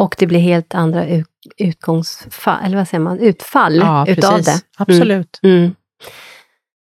Mm. 0.00 0.06
Och 0.06 0.16
det 0.18 0.26
blir 0.26 0.40
helt 0.40 0.74
andra 0.74 1.06
ut, 1.06 1.26
utgångsfall, 1.56 2.64
eller 2.64 2.76
vad 2.76 2.88
säger 2.88 3.02
man, 3.02 3.18
utfall 3.18 3.76
ja, 3.76 4.06
utav 4.08 4.36
precis. 4.36 4.46
det. 4.46 4.66
Absolut. 4.78 5.40
Mm. 5.42 5.56
Mm. 5.56 5.74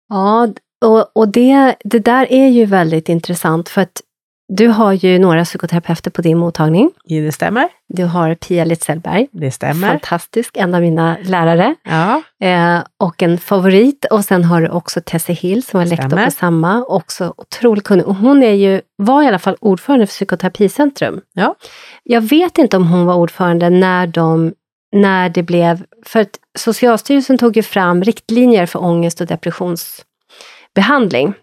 Ja, 0.08 0.48
och, 0.84 1.16
och 1.16 1.28
det, 1.28 1.76
det 1.84 1.98
där 1.98 2.32
är 2.32 2.48
ju 2.48 2.64
väldigt 2.64 3.08
intressant 3.08 3.68
för 3.68 3.80
att 3.80 4.00
du 4.48 4.68
har 4.68 4.92
ju 4.92 5.18
några 5.18 5.44
psykoterapeuter 5.44 6.10
på 6.10 6.22
din 6.22 6.38
mottagning. 6.38 6.90
Ja, 7.04 7.22
det 7.22 7.32
stämmer. 7.32 7.68
Du 7.88 8.04
har 8.04 8.34
Pia 8.34 8.64
Litzellberg. 8.64 9.28
Det 9.32 9.50
stämmer. 9.50 9.88
Fantastisk, 9.88 10.56
en 10.56 10.74
av 10.74 10.80
mina 10.80 11.16
lärare. 11.22 11.74
Ja. 11.82 12.22
Eh, 12.46 12.78
och 12.98 13.22
en 13.22 13.38
favorit. 13.38 14.04
Och 14.04 14.24
sen 14.24 14.44
har 14.44 14.60
du 14.60 14.68
också 14.68 15.00
Tessie 15.04 15.34
Hill 15.34 15.62
som 15.62 15.78
var 15.78 15.86
lektor 15.86 16.24
på 16.24 16.30
samma. 16.30 16.84
Också 16.84 17.34
otroligt 17.36 17.84
kunnig. 17.84 18.06
Och 18.06 18.14
hon 18.14 18.42
är 18.42 18.52
ju, 18.52 18.80
var 18.96 19.22
i 19.22 19.26
alla 19.26 19.38
fall 19.38 19.56
ordförande 19.60 20.06
för 20.06 20.12
Psykoterapicentrum. 20.12 21.20
Ja. 21.32 21.54
Jag 22.02 22.20
vet 22.20 22.58
inte 22.58 22.76
om 22.76 22.86
hon 22.86 23.06
var 23.06 23.14
ordförande 23.14 23.70
när 23.70 24.06
de 24.06 24.52
när 24.92 25.28
det 25.28 25.42
blev, 25.42 25.84
för 26.06 26.20
att 26.20 26.38
Socialstyrelsen 26.58 27.38
tog 27.38 27.56
ju 27.56 27.62
fram 27.62 28.04
riktlinjer 28.04 28.66
för 28.66 28.82
ångest 28.82 29.20
och 29.20 29.26
depressionsbehandling 29.26 31.34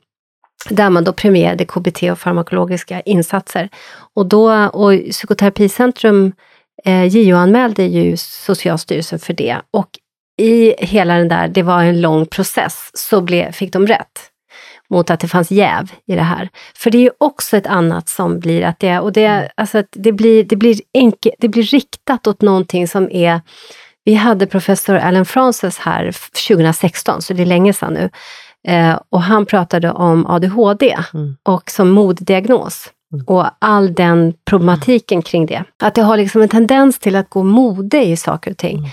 där 0.69 0.89
man 0.89 1.03
då 1.03 1.13
premierade 1.13 1.65
KBT 1.65 2.03
och 2.11 2.19
farmakologiska 2.19 3.01
insatser. 3.01 3.69
Och, 4.13 4.25
då, 4.25 4.67
och 4.67 4.93
Psykoterapicentrum 5.11 6.33
eh, 6.85 7.05
JO-anmälde 7.05 7.83
ju 7.83 8.17
Socialstyrelsen 8.17 9.19
för 9.19 9.33
det. 9.33 9.57
Och 9.71 9.89
i 10.37 10.85
hela 10.85 11.17
den 11.17 11.27
där, 11.27 11.47
det 11.47 11.63
var 11.63 11.83
en 11.83 12.01
lång 12.01 12.25
process, 12.25 12.91
så 12.93 13.21
ble, 13.21 13.51
fick 13.51 13.73
de 13.73 13.87
rätt 13.87 14.31
mot 14.89 15.09
att 15.09 15.19
det 15.19 15.27
fanns 15.27 15.51
jäv 15.51 15.91
i 16.07 16.15
det 16.15 16.21
här. 16.21 16.49
För 16.75 16.91
det 16.91 16.97
är 16.97 17.01
ju 17.01 17.11
också 17.17 17.57
ett 17.57 17.67
annat 17.67 18.09
som 18.09 18.39
blir 18.39 18.63
att 18.63 18.79
det, 18.79 18.99
och 18.99 19.13
det, 19.13 19.25
mm. 19.25 19.49
alltså 19.55 19.77
att 19.77 19.89
det, 19.91 20.11
blir, 20.11 20.43
det, 20.43 20.55
blir 20.55 20.79
enkel, 20.93 21.31
det 21.39 21.47
blir 21.47 21.63
riktat 21.63 22.27
åt 22.27 22.41
någonting 22.41 22.87
som 22.87 23.11
är 23.11 23.41
vi 24.03 24.13
hade 24.13 24.47
professor 24.47 24.95
Alan 24.95 25.25
Francis 25.25 25.77
här 25.77 26.11
2016, 26.47 27.21
så 27.21 27.33
det 27.33 27.41
är 27.41 27.45
länge 27.45 27.73
sedan 27.73 27.93
nu, 27.93 28.09
Eh, 28.67 28.99
och 29.09 29.21
han 29.21 29.45
pratade 29.45 29.91
om 29.91 30.25
ADHD 30.27 30.97
mm. 31.13 31.37
och 31.43 31.69
som 31.69 31.89
moddiagnos. 31.89 32.91
mm. 33.13 33.25
och 33.27 33.45
all 33.59 33.93
den 33.93 34.33
problematiken 34.45 35.21
kring 35.21 35.45
det. 35.45 35.63
Att 35.83 35.95
det 35.95 36.01
har 36.01 36.17
liksom 36.17 36.41
en 36.41 36.49
tendens 36.49 36.99
till 36.99 37.15
att 37.15 37.29
gå 37.29 37.43
mode 37.43 38.03
i 38.03 38.17
saker 38.17 38.51
och 38.51 38.57
ting. 38.57 38.91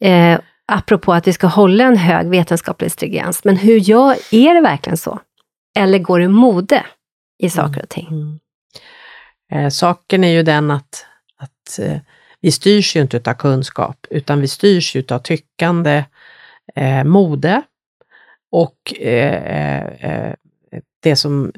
Mm. 0.00 0.34
Eh, 0.34 0.40
apropå 0.72 1.12
att 1.12 1.26
vi 1.26 1.32
ska 1.32 1.46
hålla 1.46 1.84
en 1.84 1.96
hög 1.96 2.28
vetenskaplig 2.28 2.92
stringens. 2.92 3.44
Men 3.44 3.56
hur 3.56 3.78
gör, 3.78 4.16
är 4.30 4.54
det 4.54 4.60
verkligen 4.60 4.96
så? 4.96 5.18
Eller 5.78 5.98
går 5.98 6.18
det 6.18 6.28
mode 6.28 6.84
i 7.38 7.50
saker 7.50 7.82
och 7.82 7.88
ting? 7.88 8.06
Mm. 8.06 8.20
mm. 8.20 8.38
Eh, 9.52 9.70
saken 9.70 10.24
är 10.24 10.32
ju 10.32 10.42
den 10.42 10.70
att, 10.70 11.06
att 11.36 11.78
eh, 11.78 11.98
vi 12.40 12.52
styrs 12.52 12.96
ju 12.96 13.00
inte 13.00 13.30
av 13.30 13.34
kunskap, 13.34 14.06
utan 14.10 14.40
vi 14.40 14.48
styrs 14.48 14.96
ju 14.96 15.04
av 15.10 15.18
tyckande, 15.18 16.04
eh, 16.74 17.04
mode 17.04 17.62
och 18.50 19.00
eh, 19.00 19.84
eh, 19.86 20.34
det 21.02 21.16
som 21.16 21.52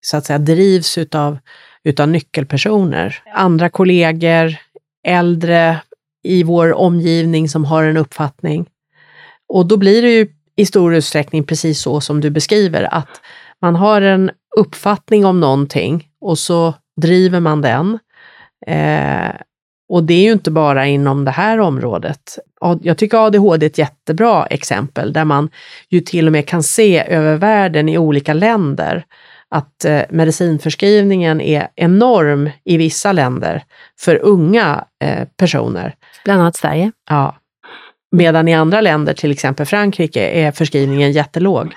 så 0.00 0.16
att 0.16 0.26
säga 0.26 0.38
drivs 0.38 0.98
utav, 0.98 1.38
utav 1.84 2.08
nyckelpersoner. 2.08 3.22
Andra 3.34 3.68
kollegor, 3.68 4.56
äldre 5.06 5.80
i 6.22 6.42
vår 6.42 6.72
omgivning 6.72 7.48
som 7.48 7.64
har 7.64 7.84
en 7.84 7.96
uppfattning. 7.96 8.66
Och 9.48 9.66
då 9.66 9.76
blir 9.76 10.02
det 10.02 10.10
ju 10.10 10.28
i 10.56 10.66
stor 10.66 10.94
utsträckning 10.94 11.44
precis 11.44 11.80
så 11.80 12.00
som 12.00 12.20
du 12.20 12.30
beskriver, 12.30 12.94
att 12.94 13.20
man 13.60 13.76
har 13.76 14.02
en 14.02 14.30
uppfattning 14.56 15.24
om 15.24 15.40
någonting 15.40 16.08
och 16.20 16.38
så 16.38 16.74
driver 17.00 17.40
man 17.40 17.62
den. 17.62 17.98
Eh, 18.66 19.34
och 19.90 20.04
det 20.04 20.14
är 20.14 20.22
ju 20.22 20.32
inte 20.32 20.50
bara 20.50 20.86
inom 20.86 21.24
det 21.24 21.30
här 21.30 21.60
området. 21.60 22.38
Jag 22.82 22.98
tycker 22.98 23.26
ADHD 23.26 23.66
är 23.66 23.70
ett 23.70 23.78
jättebra 23.78 24.46
exempel 24.46 25.12
där 25.12 25.24
man 25.24 25.50
ju 25.88 26.00
till 26.00 26.26
och 26.26 26.32
med 26.32 26.46
kan 26.46 26.62
se 26.62 27.04
över 27.08 27.36
världen 27.36 27.88
i 27.88 27.98
olika 27.98 28.32
länder 28.32 29.04
att 29.48 29.84
eh, 29.84 30.02
medicinförskrivningen 30.10 31.40
är 31.40 31.68
enorm 31.76 32.50
i 32.64 32.76
vissa 32.76 33.12
länder 33.12 33.62
för 34.00 34.16
unga 34.16 34.84
eh, 35.04 35.28
personer. 35.36 35.94
Bland 36.24 36.40
annat 36.40 36.56
Sverige. 36.56 36.92
Ja. 37.08 37.36
Medan 38.12 38.48
i 38.48 38.54
andra 38.54 38.80
länder, 38.80 39.14
till 39.14 39.30
exempel 39.30 39.66
Frankrike, 39.66 40.28
är 40.28 40.52
förskrivningen 40.52 41.12
jättelåg. 41.12 41.74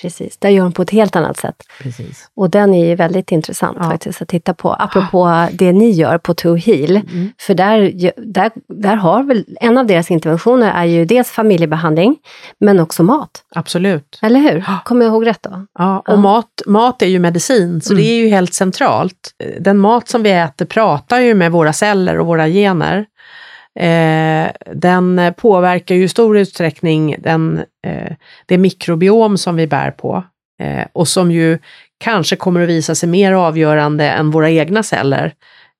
Precis, 0.00 0.38
där 0.38 0.48
gör 0.48 0.62
de 0.62 0.72
på 0.72 0.82
ett 0.82 0.90
helt 0.90 1.16
annat 1.16 1.36
sätt. 1.36 1.56
Precis. 1.82 2.30
Och 2.36 2.50
den 2.50 2.74
är 2.74 2.86
ju 2.86 2.94
väldigt 2.94 3.32
intressant 3.32 3.76
ja. 3.80 3.90
faktiskt 3.90 4.22
att 4.22 4.28
titta 4.28 4.54
på, 4.54 4.72
apropå 4.72 5.46
det 5.52 5.72
ni 5.72 5.90
gör 5.90 6.18
på 6.18 6.34
To 6.34 6.54
Heal. 6.54 6.90
Mm. 6.90 7.32
För 7.38 7.54
där, 7.54 7.92
där, 8.16 8.50
där 8.68 8.96
har 8.96 9.22
väl, 9.22 9.44
en 9.60 9.78
av 9.78 9.86
deras 9.86 10.10
interventioner 10.10 10.72
är 10.72 10.84
ju 10.84 11.04
dels 11.04 11.30
familjebehandling, 11.30 12.16
men 12.60 12.80
också 12.80 13.02
mat. 13.02 13.44
Absolut. 13.54 14.18
Eller 14.22 14.40
hur? 14.40 14.64
Kommer 14.84 15.04
jag 15.04 15.12
ihåg 15.12 15.26
rätt 15.26 15.42
då? 15.42 15.66
Ja, 15.78 15.98
och 15.98 16.04
ja. 16.06 16.16
Mat, 16.16 16.62
mat 16.66 17.02
är 17.02 17.06
ju 17.06 17.18
medicin, 17.18 17.80
så 17.80 17.92
mm. 17.92 18.04
det 18.04 18.10
är 18.10 18.16
ju 18.16 18.28
helt 18.28 18.54
centralt. 18.54 19.34
Den 19.60 19.78
mat 19.78 20.08
som 20.08 20.22
vi 20.22 20.30
äter 20.30 20.66
pratar 20.66 21.20
ju 21.20 21.34
med 21.34 21.52
våra 21.52 21.72
celler 21.72 22.18
och 22.18 22.26
våra 22.26 22.48
gener. 22.48 23.06
Eh, 23.80 24.50
den 24.74 25.34
påverkar 25.36 25.94
ju 25.94 26.04
i 26.04 26.08
stor 26.08 26.38
utsträckning 26.38 27.16
den, 27.18 27.64
eh, 27.86 28.12
det 28.46 28.58
mikrobiom 28.58 29.38
som 29.38 29.56
vi 29.56 29.66
bär 29.66 29.90
på 29.90 30.24
eh, 30.60 30.86
och 30.92 31.08
som 31.08 31.32
ju 31.32 31.58
kanske 32.04 32.36
kommer 32.36 32.60
att 32.60 32.68
visa 32.68 32.94
sig 32.94 33.08
mer 33.08 33.32
avgörande 33.32 34.10
än 34.10 34.30
våra 34.30 34.50
egna 34.50 34.82
celler 34.82 35.34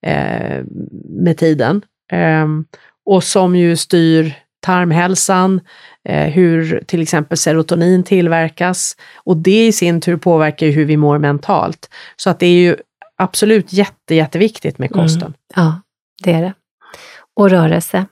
eh, 0.06 0.64
med 1.08 1.38
tiden. 1.38 1.82
Ehm, 2.12 2.64
och 3.04 3.24
som 3.24 3.56
ju 3.56 3.76
styr 3.76 4.34
tarmhälsan, 4.60 5.60
eh, 6.08 6.28
hur 6.28 6.82
till 6.86 7.02
exempel 7.02 7.38
serotonin 7.38 8.02
tillverkas 8.02 8.96
och 9.16 9.36
det 9.36 9.66
i 9.66 9.72
sin 9.72 10.00
tur 10.00 10.16
påverkar 10.16 10.66
ju 10.66 10.72
hur 10.72 10.84
vi 10.84 10.96
mår 10.96 11.18
mentalt. 11.18 11.90
Så 12.16 12.30
att 12.30 12.38
det 12.38 12.46
är 12.46 12.60
ju 12.60 12.76
absolut 13.16 13.72
jätte, 13.72 14.14
jätteviktigt 14.14 14.78
med 14.78 14.90
kosten. 14.90 15.22
Mm. 15.22 15.34
Ja, 15.54 15.80
det 16.24 16.32
är 16.32 16.42
det 16.42 16.52
och 17.36 17.50
rörelse. 17.50 18.06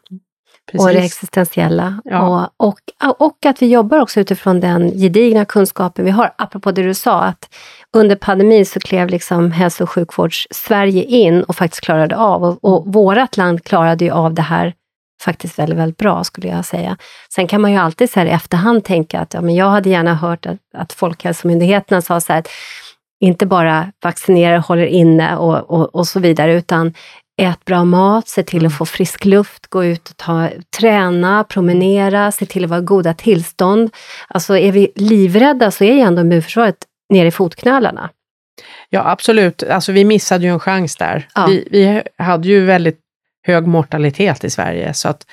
Precis. 0.71 0.87
Och 0.87 0.93
det 0.93 0.99
existentiella. 0.99 2.01
Ja. 2.05 2.51
Och, 2.57 2.67
och, 2.69 3.21
och 3.21 3.47
att 3.47 3.63
vi 3.63 3.67
jobbar 3.73 3.99
också 3.99 4.21
utifrån 4.21 4.61
den 4.61 4.91
gedigna 4.91 5.45
kunskapen 5.45 6.05
vi 6.05 6.11
har. 6.11 6.35
Apropå 6.39 6.73
det 6.73 6.83
du 6.83 6.95
sa, 6.95 7.21
att 7.21 7.55
under 7.97 8.17
pandemin 8.17 8.67
så 8.67 8.81
klev 8.81 9.09
liksom 9.09 9.53
hälso 9.53 9.85
och 9.85 9.91
sjukvårds-Sverige 9.91 11.05
in 11.05 11.43
och 11.43 11.57
faktiskt 11.57 11.85
klarade 11.85 12.17
av. 12.17 12.45
Och, 12.45 12.59
och 12.65 12.93
vårt 12.93 13.37
land 13.37 13.65
klarade 13.65 14.05
ju 14.05 14.11
av 14.11 14.35
det 14.35 14.43
här 14.43 14.75
faktiskt 15.23 15.59
väldigt, 15.59 15.79
väldigt 15.79 15.97
bra 15.97 16.25
skulle 16.25 16.49
jag 16.49 16.65
säga. 16.65 16.97
Sen 17.35 17.47
kan 17.47 17.61
man 17.61 17.73
ju 17.73 17.77
alltid 17.77 18.11
så 18.11 18.21
här 18.21 18.27
i 18.27 18.31
efterhand 18.31 18.85
tänka 18.85 19.21
att 19.21 19.35
ja, 19.35 19.41
men 19.41 19.55
jag 19.55 19.71
hade 19.71 19.91
gärna 19.91 20.15
hört 20.15 20.47
att, 20.47 20.59
att 20.75 20.93
Folkhälsomyndigheten 20.93 22.03
sa 22.03 22.21
så 22.21 22.33
här, 22.33 22.41
att 22.41 22.49
inte 23.21 23.47
bara 23.47 23.93
vaccinera, 24.03 24.59
håller 24.59 24.87
inne 24.87 25.37
och, 25.37 25.71
och, 25.71 25.95
och 25.95 26.07
så 26.07 26.21
vidare, 26.21 26.55
utan 26.55 26.95
ät 27.37 27.65
bra 27.65 27.85
mat, 27.85 28.29
se 28.29 28.43
till 28.43 28.67
att 28.67 28.79
få 28.79 28.87
frisk 28.87 29.25
luft, 29.25 29.67
gå 29.67 29.85
ut 29.85 30.11
och 30.11 30.17
ta, 30.17 30.49
träna, 30.79 31.45
promenera, 31.45 32.33
se 32.33 32.47
till 32.47 32.65
att 32.65 32.71
vara 32.71 32.81
i 32.81 32.85
goda 32.85 33.15
tillstånd. 33.15 33.91
Alltså 34.29 34.59
är 34.59 34.73
vi 34.73 34.93
livrädda 34.95 35.71
så 35.71 35.85
är 35.85 35.93
ju 35.93 36.01
ändå 36.01 36.21
immunförsvaret 36.21 36.77
nere 37.13 37.29
i 37.29 37.31
fotknölarna. 37.31 38.11
Ja 38.89 39.11
absolut, 39.11 39.63
alltså 39.63 39.93
vi 39.93 40.05
missade 40.05 40.45
ju 40.45 40.51
en 40.51 40.61
chans 40.61 40.97
där. 40.97 41.29
Ja. 41.35 41.47
Vi, 41.47 41.69
vi 41.71 42.03
hade 42.25 42.49
ju 42.49 42.65
väldigt 42.65 43.01
hög 43.47 43.67
mortalitet 43.67 44.45
i 44.45 44.51
Sverige 44.51 44.95
så 44.95 45.09
att 45.09 45.27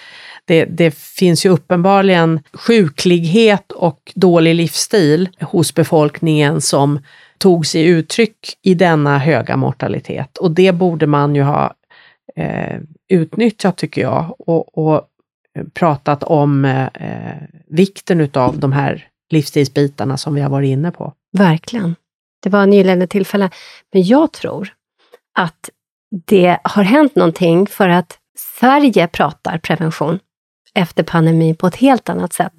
det, 0.46 0.66
det, 0.66 0.96
finns 0.96 1.46
ju 1.46 1.50
uppenbarligen 1.50 2.40
sjuklighet 2.54 3.72
och 3.72 4.12
dålig 4.16 4.56
livsstil 4.56 5.30
hos 5.42 5.76
befolkningen 5.76 6.62
som 6.62 7.00
tog 7.38 7.66
sig 7.66 7.86
uttryck 7.86 8.38
i 8.62 8.74
denna 8.74 9.18
höga 9.18 9.58
mortalitet. 9.58 10.38
Och 10.38 10.52
det 10.52 10.72
borde 10.72 11.08
man 11.08 11.36
ju 11.36 11.42
ha 11.42 11.74
eh, 12.36 12.80
utnyttjat 13.10 13.78
tycker 13.78 14.02
jag 14.02 14.36
och, 14.40 14.78
och 14.78 14.96
eh, 15.58 15.64
pratat 15.74 16.24
om 16.24 16.66
eh, 16.66 17.34
vikten 17.68 18.22
utav 18.22 18.60
de 18.60 18.72
här 18.72 19.08
livsstilsbitarna 19.30 20.18
som 20.18 20.36
vi 20.36 20.42
har 20.42 20.50
varit 20.50 20.68
inne 20.68 20.92
på. 20.92 21.14
Verkligen. 21.38 21.96
Det 22.44 22.50
var 22.50 22.66
nyligen 22.66 23.02
ett 23.02 23.10
tillfälle. 23.10 23.50
Men 23.94 24.04
jag 24.04 24.34
tror 24.34 24.74
att 25.40 25.70
det 26.26 26.60
har 26.64 26.84
hänt 26.84 27.16
någonting 27.16 27.68
för 27.68 27.90
att 27.90 28.18
Sverige 28.60 29.08
pratar 29.08 29.58
prevention 29.58 30.20
efter 30.74 31.04
pandemin 31.04 31.56
på 31.56 31.68
ett 31.68 31.76
helt 31.76 32.10
annat 32.10 32.34
sätt. 32.34 32.54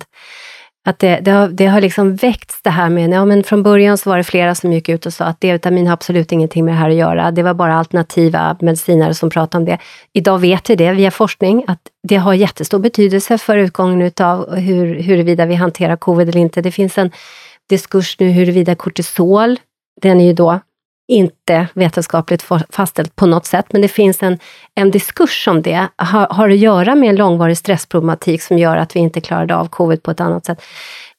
Att 0.87 0.99
det, 0.99 1.21
det, 1.23 1.31
har, 1.31 1.49
det 1.49 1.67
har 1.67 1.81
liksom 1.81 2.17
väckts 2.17 2.63
det 2.63 2.71
här 2.71 2.89
med, 2.89 3.11
ja 3.11 3.25
men 3.25 3.45
från 3.45 3.63
början 3.63 3.99
så 3.99 4.11
var 4.11 4.17
det 4.17 4.25
flera 4.25 4.55
som 4.55 4.73
gick 4.73 4.89
ut 4.89 5.07
och 5.07 5.13
sa 5.13 5.25
att 5.25 5.41
D-vitamin 5.41 5.87
har 5.87 5.93
absolut 5.93 6.33
ingenting 6.33 6.65
med 6.65 6.75
det 6.75 6.79
här 6.79 6.91
att 6.91 6.97
göra. 6.97 7.31
Det 7.31 7.43
var 7.43 7.55
bara 7.55 7.75
alternativa 7.75 8.57
medicinare 8.61 9.15
som 9.15 9.31
pratade 9.31 9.63
om 9.63 9.65
det. 9.65 9.79
Idag 10.13 10.39
vet 10.39 10.71
vi 10.71 10.75
det 10.77 10.93
via 10.93 11.11
forskning, 11.11 11.65
att 11.67 11.81
det 12.09 12.17
har 12.17 12.35
jättestor 12.35 12.79
betydelse 12.79 13.39
för 13.39 13.57
utgången 13.57 14.03
utav 14.03 14.55
hur, 14.55 15.03
huruvida 15.03 15.47
vi 15.47 15.55
hanterar 15.55 15.97
covid 15.97 16.29
eller 16.29 16.41
inte. 16.41 16.63
Det 16.63 16.73
finns 16.73 16.99
en 16.99 17.11
diskurs 17.69 18.21
nu 18.21 18.29
huruvida 18.29 18.75
kortisol, 18.75 19.57
den 20.03 20.21
är 20.21 20.25
ju 20.25 20.33
då 20.33 20.61
inte 21.09 21.67
vetenskapligt 21.75 22.43
fastställt 22.71 23.17
på 23.17 23.27
något 23.27 23.47
sätt, 23.47 23.67
men 23.71 23.83
det 23.83 23.89
finns 23.89 24.23
en, 24.23 24.39
en 24.75 24.91
diskurs 24.91 25.49
om 25.49 25.63
det. 25.63 25.89
Har, 25.97 26.27
har 26.31 26.49
att 26.49 26.59
göra 26.59 26.95
med 26.95 27.09
en 27.09 27.17
långvarig 27.17 27.59
stressproblematik 27.59 28.43
som 28.43 28.59
gör 28.59 28.77
att 28.77 28.97
vi 28.97 29.01
inte 29.01 29.21
klarade 29.21 29.57
av 29.57 29.69
covid 29.69 30.03
på 30.03 30.11
ett 30.11 30.21
annat 30.21 30.47
sätt. 30.47 30.63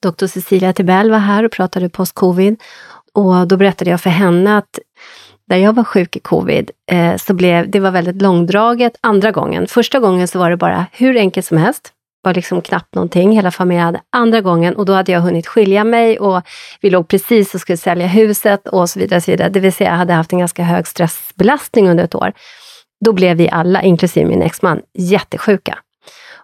Doktor 0.02 0.28
Cecilia 0.28 0.74
Tibell 0.74 1.12
var 1.12 1.20
här 1.20 1.44
och 1.44 1.52
pratade 1.52 1.90
post-covid 1.90 2.62
och 3.14 3.48
då 3.48 3.58
berättade 3.58 3.92
jag 3.92 4.02
för 4.02 4.10
henne 4.10 4.58
att 4.58 4.80
när 5.48 5.58
jag 5.58 5.74
var 5.74 5.84
sjuk 5.84 6.16
i 6.16 6.20
covid, 6.20 6.72
eh, 6.92 7.16
så 7.16 7.34
blev 7.34 7.70
det 7.70 7.80
var 7.80 7.92
väldigt 7.92 8.22
långdraget 8.22 8.94
andra 9.02 9.32
gången. 9.32 9.68
Första 9.68 10.00
gången 10.00 10.28
så 10.28 10.40
var 10.40 10.50
det 10.50 10.58
bara 10.58 10.86
hur 10.92 11.18
enkelt 11.18 11.46
som 11.46 11.58
helst 11.58 11.94
var 12.22 12.34
liksom 12.34 12.62
knappt 12.62 12.96
någonting, 12.96 13.32
hela 13.32 13.52
familjen 13.52 13.86
hade. 13.86 14.02
Andra 14.10 14.42
gången, 14.42 14.76
och 14.76 14.86
då 14.86 14.94
hade 14.94 15.12
jag 15.12 15.22
hunnit 15.22 15.48
skilja 15.48 15.84
mig 15.84 16.20
och 16.20 16.42
vi 16.82 16.90
låg 16.90 17.08
precis 17.08 17.56
och 17.56 17.62
skulle 17.62 17.78
sälja 17.78 18.08
huset 18.08 18.68
och 18.68 18.90
så 18.90 19.00
vidare. 19.00 19.22
Så 19.22 19.32
vidare. 19.32 19.50
Det 19.50 19.60
vill 19.60 19.74
säga, 19.74 19.90
jag 19.90 19.98
hade 19.98 20.14
haft 20.14 20.34
en 20.34 20.40
ganska 20.40 20.64
hög 20.64 20.88
stressbelastning 20.88 21.90
under 21.90 22.04
ett 22.04 22.16
år. 22.16 22.34
Då 23.06 23.14
blev 23.14 23.38
vi 23.38 23.50
alla, 23.50 23.82
inklusive 23.82 24.26
min 24.26 24.42
exman, 24.42 24.82
jättesjuka. 24.94 25.80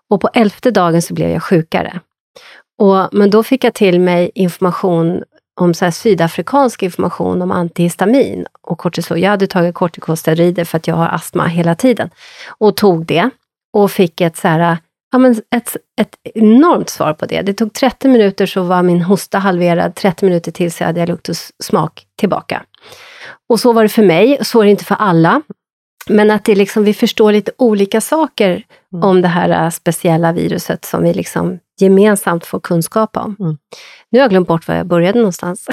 Och 0.10 0.22
på 0.22 0.30
elfte 0.34 0.72
dagen 0.72 1.02
så 1.02 1.14
blev 1.14 1.30
jag 1.30 1.44
sjukare. 1.44 2.00
Och, 2.78 3.10
men 3.12 3.30
då 3.30 3.44
fick 3.44 3.64
jag 3.64 3.74
till 3.74 4.00
mig 4.00 4.32
information 4.36 5.24
om 5.62 5.74
så 5.74 5.86
här 5.86 5.92
sydafrikansk 5.92 6.84
information 6.84 7.42
om 7.42 7.52
antihistamin 7.52 8.46
och 8.62 8.78
kortisol. 8.78 9.20
Jag 9.20 9.30
hade 9.30 9.48
tagit 9.48 9.76
kortikosteroider 9.76 10.66
för 10.66 10.78
att 10.78 10.88
jag 10.88 10.96
har 10.96 11.08
astma 11.08 11.48
hela 11.48 11.76
tiden 11.76 12.10
och 12.58 12.78
tog 12.78 13.06
det 13.06 13.30
och 13.74 13.92
fick 13.92 14.22
ett 14.22 14.38
så 14.38 14.48
här 14.48 14.78
ja, 15.12 15.18
men 15.18 15.42
ett, 15.56 15.76
ett 16.02 16.16
enormt 16.24 16.90
svar 16.90 17.14
på 17.14 17.26
det. 17.26 17.42
Det 17.42 17.54
tog 17.54 17.74
30 17.74 18.08
minuter 18.08 18.46
så 18.46 18.64
var 18.64 18.84
min 18.84 19.02
hosta 19.02 19.38
halverad, 19.38 19.96
30 19.96 20.26
minuter 20.26 20.52
till 20.52 20.72
så 20.72 20.84
hade 20.84 21.00
jag 21.00 21.10
lukt 21.10 21.30
och 21.30 21.36
smak 21.64 22.06
tillbaka. 22.20 22.64
Och 23.50 23.60
så 23.60 23.74
var 23.74 23.84
det 23.84 23.90
för 23.90 24.04
mig, 24.04 24.38
så 24.42 24.62
är 24.62 24.66
det 24.66 24.72
inte 24.72 24.86
för 24.86 24.96
alla. 24.96 25.42
Men 26.08 26.32
att 26.32 26.46
det 26.46 26.56
liksom, 26.56 26.84
vi 26.84 26.94
förstår 26.94 27.32
lite 27.32 27.52
olika 27.58 28.02
saker 28.02 28.64
mm. 28.94 29.04
om 29.04 29.22
det 29.22 29.28
här 29.28 29.66
äh, 29.66 29.70
speciella 29.70 30.32
viruset 30.32 30.86
som 30.86 31.04
vi 31.04 31.14
liksom 31.14 31.60
gemensamt 31.80 32.46
får 32.46 32.60
kunskap 32.60 33.18
om. 33.18 33.36
Mm. 33.40 33.58
Nu 34.12 34.20
har 34.20 34.24
jag 34.24 34.30
glömt 34.30 34.48
bort 34.48 34.68
var 34.68 34.76
jag 34.76 34.88
började 34.88 35.20
någonstans. 35.20 35.68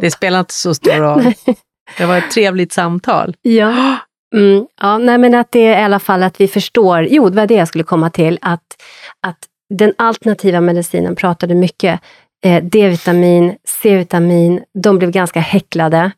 det 0.00 0.10
spelar 0.10 0.40
inte 0.40 0.54
så 0.54 0.74
stor 0.74 0.92
roll. 0.92 1.32
Det 1.98 2.06
var 2.06 2.18
ett 2.18 2.30
trevligt 2.30 2.72
samtal. 2.72 3.36
Ja. 3.42 3.96
Mm, 4.34 4.66
ja, 4.80 4.98
nej 4.98 5.18
men 5.18 5.34
att 5.34 5.52
det 5.52 5.66
är 5.66 5.80
i 5.80 5.84
alla 5.84 5.98
fall 5.98 6.22
att 6.22 6.40
vi 6.40 6.48
förstår, 6.48 7.06
jo 7.10 7.28
det 7.28 7.36
var 7.36 7.46
det 7.46 7.54
jag 7.54 7.68
skulle 7.68 7.84
komma 7.84 8.10
till, 8.10 8.38
att, 8.40 8.62
att 9.26 9.38
den 9.74 9.94
alternativa 9.98 10.60
medicinen 10.60 11.16
pratade 11.16 11.54
mycket 11.54 12.00
eh, 12.44 12.64
D-vitamin, 12.64 13.56
C-vitamin, 13.64 14.62
de 14.82 14.98
blev 14.98 15.10
ganska 15.10 15.40
häcklade. 15.40 16.10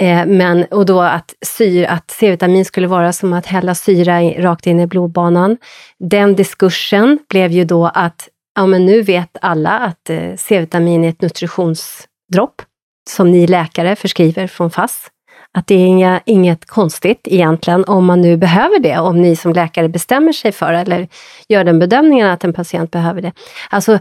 Eh, 0.00 0.26
men, 0.26 0.64
och 0.64 0.86
då 0.86 1.00
att, 1.00 1.34
syr, 1.46 1.84
att 1.84 2.10
C-vitamin 2.10 2.64
skulle 2.64 2.86
vara 2.86 3.12
som 3.12 3.32
att 3.32 3.46
hälla 3.46 3.74
syra 3.74 4.22
i, 4.22 4.42
rakt 4.42 4.66
in 4.66 4.80
i 4.80 4.86
blodbanan. 4.86 5.56
Den 5.98 6.34
diskursen 6.34 7.18
blev 7.28 7.50
ju 7.52 7.64
då 7.64 7.86
att 7.86 8.28
ja, 8.54 8.66
men 8.66 8.86
nu 8.86 9.02
vet 9.02 9.36
alla 9.40 9.70
att 9.70 10.10
eh, 10.10 10.36
C-vitamin 10.36 11.04
är 11.04 11.08
ett 11.08 11.22
nutritionsdropp 11.22 12.62
som 13.10 13.30
ni 13.30 13.46
läkare 13.46 13.96
förskriver 13.96 14.46
från 14.46 14.70
FASS. 14.70 15.10
Att 15.54 15.66
det 15.66 15.74
är 15.74 15.86
inga, 15.86 16.20
inget 16.26 16.64
konstigt 16.64 17.20
egentligen 17.24 17.84
om 17.84 18.04
man 18.04 18.20
nu 18.20 18.36
behöver 18.36 18.78
det, 18.78 18.98
om 18.98 19.22
ni 19.22 19.36
som 19.36 19.52
läkare 19.52 19.88
bestämmer 19.88 20.32
sig 20.32 20.52
för 20.52 20.72
eller 20.72 21.08
gör 21.48 21.64
den 21.64 21.78
bedömningen 21.78 22.30
att 22.30 22.44
en 22.44 22.52
patient 22.52 22.90
behöver 22.90 23.22
det. 23.22 23.32
Alltså, 23.70 23.98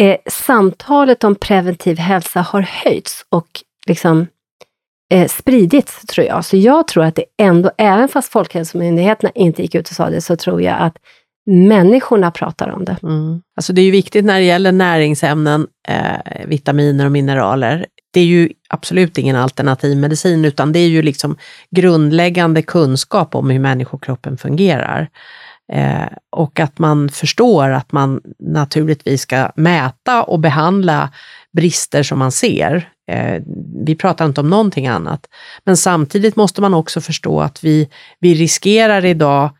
eh, 0.00 0.16
samtalet 0.26 1.24
om 1.24 1.34
preventiv 1.34 1.98
hälsa 1.98 2.40
har 2.40 2.62
höjts 2.62 3.24
och 3.28 3.46
liksom 3.86 4.26
eh, 5.12 5.28
spridits, 5.28 6.06
tror 6.06 6.26
jag. 6.26 6.44
Så 6.44 6.56
jag 6.56 6.88
tror 6.88 7.04
att 7.04 7.14
det 7.14 7.24
ändå, 7.38 7.70
även 7.78 8.08
fast 8.08 8.32
Folkhälsomyndigheterna 8.32 9.30
inte 9.34 9.62
gick 9.62 9.74
ut 9.74 9.88
och 9.88 9.96
sa 9.96 10.10
det, 10.10 10.20
så 10.20 10.36
tror 10.36 10.62
jag 10.62 10.76
att 10.80 10.96
människorna 11.46 12.30
pratar 12.30 12.68
om 12.68 12.84
det. 12.84 12.96
Mm. 13.02 13.42
Alltså 13.56 13.72
det 13.72 13.80
är 13.80 13.84
ju 13.84 13.90
viktigt 13.90 14.24
när 14.24 14.38
det 14.38 14.44
gäller 14.44 14.72
näringsämnen, 14.72 15.66
eh, 15.88 16.46
vitaminer 16.46 17.04
och 17.04 17.12
mineraler. 17.12 17.86
Det 18.16 18.20
är 18.20 18.24
ju 18.24 18.48
absolut 18.68 19.18
ingen 19.18 19.36
alternativ 19.36 19.96
medicin, 19.96 20.44
utan 20.44 20.72
det 20.72 20.78
är 20.78 20.88
ju 20.88 21.02
liksom 21.02 21.36
grundläggande 21.70 22.62
kunskap 22.62 23.34
om 23.34 23.50
hur 23.50 23.58
människokroppen 23.58 24.36
fungerar. 24.38 25.08
Eh, 25.72 26.08
och 26.32 26.60
att 26.60 26.78
man 26.78 27.08
förstår 27.08 27.70
att 27.70 27.92
man 27.92 28.20
naturligtvis 28.38 29.20
ska 29.20 29.50
mäta 29.56 30.22
och 30.22 30.40
behandla 30.40 31.12
brister 31.56 32.02
som 32.02 32.18
man 32.18 32.32
ser. 32.32 32.88
Eh, 33.10 33.42
vi 33.86 33.94
pratar 33.94 34.24
inte 34.26 34.40
om 34.40 34.50
någonting 34.50 34.86
annat. 34.86 35.26
Men 35.64 35.76
samtidigt 35.76 36.36
måste 36.36 36.60
man 36.60 36.74
också 36.74 37.00
förstå 37.00 37.40
att 37.40 37.64
vi, 37.64 37.88
vi 38.20 38.34
riskerar 38.34 39.04
idag 39.04 39.50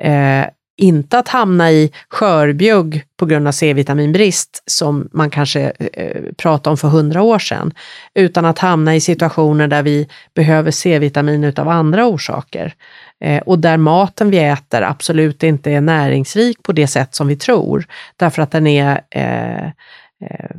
eh, 0.00 0.44
inte 0.78 1.18
att 1.18 1.28
hamna 1.28 1.70
i 1.70 1.92
skörbjugg 2.08 3.02
på 3.16 3.26
grund 3.26 3.48
av 3.48 3.52
C-vitaminbrist 3.52 4.62
som 4.66 5.08
man 5.12 5.30
kanske 5.30 5.72
eh, 5.92 6.22
pratade 6.36 6.70
om 6.70 6.76
för 6.76 6.88
hundra 6.88 7.22
år 7.22 7.38
sedan, 7.38 7.72
utan 8.14 8.44
att 8.44 8.58
hamna 8.58 8.96
i 8.96 9.00
situationer 9.00 9.68
där 9.68 9.82
vi 9.82 10.08
behöver 10.34 10.70
C-vitamin 10.70 11.44
utav 11.44 11.68
andra 11.68 12.06
orsaker. 12.06 12.74
Eh, 13.20 13.42
och 13.42 13.58
där 13.58 13.76
maten 13.76 14.30
vi 14.30 14.38
äter 14.38 14.82
absolut 14.82 15.42
inte 15.42 15.70
är 15.70 15.80
näringsrik 15.80 16.62
på 16.62 16.72
det 16.72 16.86
sätt 16.86 17.14
som 17.14 17.28
vi 17.28 17.36
tror, 17.36 17.86
därför 18.16 18.42
att 18.42 18.50
den 18.50 18.66
är 18.66 19.00
eh, 19.10 19.64
eh 19.64 20.50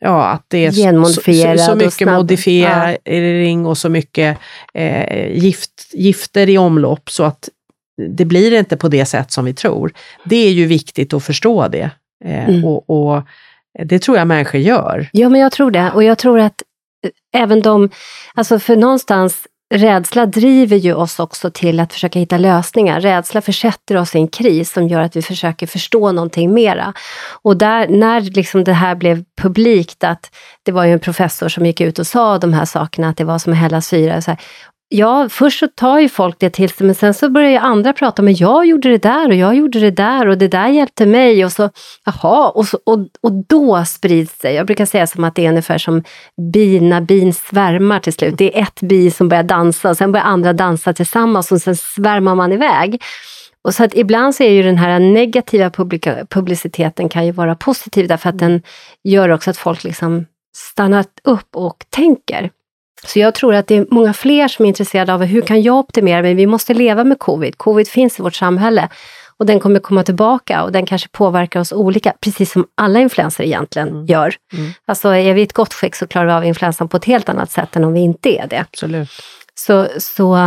ja, 0.00 0.26
att 0.26 0.44
det 0.48 0.66
är 0.66 0.70
så, 0.70 1.58
så, 1.58 1.74
mycket 1.74 2.08
modifiering 2.08 3.62
ja. 3.62 3.68
och 3.68 3.78
så 3.78 3.88
mycket 3.88 4.38
eh, 4.74 5.36
gift, 5.36 5.90
gifter 5.92 6.48
i 6.48 6.58
omlopp 6.58 7.10
så 7.10 7.24
att 7.24 7.48
det 7.96 8.24
blir 8.24 8.58
inte 8.58 8.76
på 8.76 8.88
det 8.88 9.04
sätt 9.04 9.32
som 9.32 9.44
vi 9.44 9.54
tror. 9.54 9.92
Det 10.24 10.36
är 10.36 10.52
ju 10.52 10.66
viktigt 10.66 11.14
att 11.14 11.24
förstå 11.24 11.68
det. 11.68 11.90
Eh, 12.24 12.48
mm. 12.48 12.64
och, 12.64 12.90
och, 12.90 13.22
det 13.84 13.98
tror 13.98 14.18
jag 14.18 14.26
människor 14.26 14.60
gör. 14.60 15.08
Ja, 15.12 15.28
men 15.28 15.40
jag 15.40 15.52
tror 15.52 15.70
det. 15.70 15.90
Och 15.94 16.04
jag 16.04 16.18
tror 16.18 16.40
att 16.40 16.62
eh, 17.04 17.42
även 17.42 17.62
de, 17.62 17.90
alltså 18.34 18.58
för 18.58 18.76
någonstans 18.76 19.46
Rädsla 19.74 20.26
driver 20.26 20.76
ju 20.76 20.94
oss 20.94 21.18
också 21.18 21.50
till 21.50 21.80
att 21.80 21.92
försöka 21.92 22.18
hitta 22.18 22.38
lösningar. 22.38 23.00
Rädsla 23.00 23.40
försätter 23.40 23.96
oss 23.96 24.14
i 24.14 24.18
en 24.18 24.28
kris 24.28 24.72
som 24.72 24.88
gör 24.88 25.00
att 25.00 25.16
vi 25.16 25.22
försöker 25.22 25.66
förstå 25.66 26.12
någonting 26.12 26.54
mera. 26.54 26.92
Och 27.42 27.56
där, 27.56 27.88
när 27.88 28.20
liksom 28.20 28.64
det 28.64 28.72
här 28.72 28.94
blev 28.94 29.24
publikt, 29.42 30.04
att 30.04 30.30
det 30.62 30.72
var 30.72 30.84
ju 30.84 30.92
en 30.92 31.00
professor 31.00 31.48
som 31.48 31.66
gick 31.66 31.80
ut 31.80 31.98
och 31.98 32.06
sa 32.06 32.38
de 32.38 32.52
här 32.52 32.64
sakerna, 32.64 33.08
att 33.08 33.16
det 33.16 33.24
var 33.24 33.38
som 33.38 33.52
att 33.52 33.58
hälla 33.58 33.80
syra. 33.80 34.22
Så 34.22 34.30
här, 34.30 34.40
ja, 34.88 35.28
först 35.28 35.58
så 35.58 35.66
tar 35.66 35.98
ju 35.98 36.08
folk 36.08 36.36
det 36.38 36.50
till 36.50 36.70
sig, 36.70 36.86
men 36.86 36.94
sen 36.94 37.14
så 37.14 37.30
börjar 37.30 37.50
ju 37.50 37.56
andra 37.56 37.92
prata, 37.92 38.22
men 38.22 38.34
jag 38.34 38.66
gjorde 38.66 38.88
det 38.88 38.98
där 38.98 39.28
och 39.28 39.34
jag 39.34 39.54
gjorde 39.56 39.80
det 39.80 39.90
där 39.90 40.28
och 40.28 40.38
det 40.38 40.48
där 40.48 40.68
hjälpte 40.68 41.06
mig 41.06 41.44
och 41.44 41.52
så, 41.52 41.70
jaha, 42.04 42.48
och, 42.48 42.66
så, 42.66 42.78
och, 42.84 42.98
och 43.20 43.32
då 43.32 43.84
sprids 43.84 44.38
det. 44.38 44.52
Jag 44.52 44.66
brukar 44.66 44.86
säga 44.86 45.06
som 45.06 45.24
att 45.24 45.34
det 45.34 45.46
är 45.46 45.48
ungefär 45.48 45.78
som 45.78 46.02
bin 46.52 46.88
när 46.88 47.00
bin 47.00 47.32
svärmar 47.32 48.00
till 48.00 48.12
slut. 48.12 48.38
Det 48.38 48.58
är 48.58 48.62
ett 48.62 48.80
bi 48.80 49.10
som 49.10 49.28
börjar 49.28 49.42
dansa 49.42 49.90
och 49.90 49.96
sen 49.96 50.12
börjar 50.12 50.26
andra 50.26 50.52
dansa 50.52 50.92
tillsammans 50.92 51.52
och 51.52 51.60
sen 51.60 51.76
svärmar 51.76 52.34
man 52.34 52.52
iväg. 52.52 53.02
Och 53.62 53.74
så 53.74 53.84
att 53.84 53.94
ibland 53.94 54.34
så 54.34 54.42
är 54.42 54.50
ju 54.50 54.62
den 54.62 54.78
här 54.78 54.98
negativa 54.98 55.70
publika, 55.70 56.26
publiciteten 56.30 57.08
kan 57.08 57.26
ju 57.26 57.32
vara 57.32 57.54
positiv 57.54 58.08
därför 58.08 58.28
att 58.28 58.38
den 58.38 58.62
gör 59.04 59.28
också 59.28 59.50
att 59.50 59.56
folk 59.56 59.84
liksom 59.84 60.26
stannar 60.56 61.04
upp 61.24 61.56
och 61.56 61.84
tänker. 61.90 62.50
Så 63.06 63.18
jag 63.18 63.34
tror 63.34 63.54
att 63.54 63.66
det 63.66 63.76
är 63.76 63.86
många 63.90 64.12
fler 64.12 64.48
som 64.48 64.64
är 64.64 64.68
intresserade 64.68 65.14
av 65.14 65.24
hur 65.24 65.42
kan 65.42 65.62
jag 65.62 65.76
optimera 65.76 66.22
mig? 66.22 66.34
Vi 66.34 66.46
måste 66.46 66.74
leva 66.74 67.04
med 67.04 67.18
covid. 67.18 67.58
Covid 67.58 67.88
finns 67.88 68.18
i 68.18 68.22
vårt 68.22 68.34
samhälle 68.34 68.88
och 69.38 69.46
den 69.46 69.60
kommer 69.60 69.80
komma 69.80 70.02
tillbaka 70.02 70.62
och 70.62 70.72
den 70.72 70.86
kanske 70.86 71.08
påverkar 71.08 71.60
oss 71.60 71.72
olika, 71.72 72.12
precis 72.20 72.52
som 72.52 72.66
alla 72.74 73.00
influenser 73.00 73.44
egentligen 73.44 73.88
mm. 73.88 74.06
gör. 74.06 74.34
Mm. 74.52 74.72
Alltså 74.86 75.08
är 75.08 75.34
vi 75.34 75.40
i 75.40 75.44
ett 75.44 75.52
gott 75.52 75.74
skick 75.74 75.94
så 75.94 76.06
klarar 76.06 76.26
vi 76.26 76.32
av 76.32 76.44
influensan 76.44 76.88
på 76.88 76.96
ett 76.96 77.04
helt 77.04 77.28
annat 77.28 77.50
sätt 77.50 77.76
än 77.76 77.84
om 77.84 77.92
vi 77.92 78.00
inte 78.00 78.38
är 78.38 78.46
det. 78.46 78.60
Absolut. 78.60 79.08
Så, 79.54 79.88
så, 79.98 80.38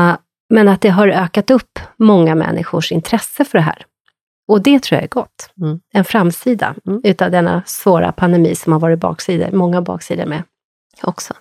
men 0.50 0.68
att 0.68 0.82
det 0.82 0.90
har 0.90 1.08
ökat 1.08 1.52
upp 1.52 1.80
många 1.98 2.36
människors 2.36 2.92
intresse 2.92 3.46
för 3.46 3.58
det 3.58 3.64
här. 3.64 3.86
Och 4.48 4.62
det 4.62 4.84
tror 4.84 4.98
jag 4.98 5.04
är 5.04 5.10
gott. 5.10 5.50
Mm. 5.62 5.80
En 5.94 6.06
framsida 6.06 6.76
mm. 6.88 7.02
utav 7.04 7.32
denna 7.32 7.64
svåra 7.66 8.12
pandemi 8.12 8.56
som 8.56 8.74
har 8.74 8.80
varit 8.80 9.00
baksidor, 9.00 9.52
många 9.52 9.82
baksidor 9.82 10.26
med 10.26 10.44
också. 11.02 11.34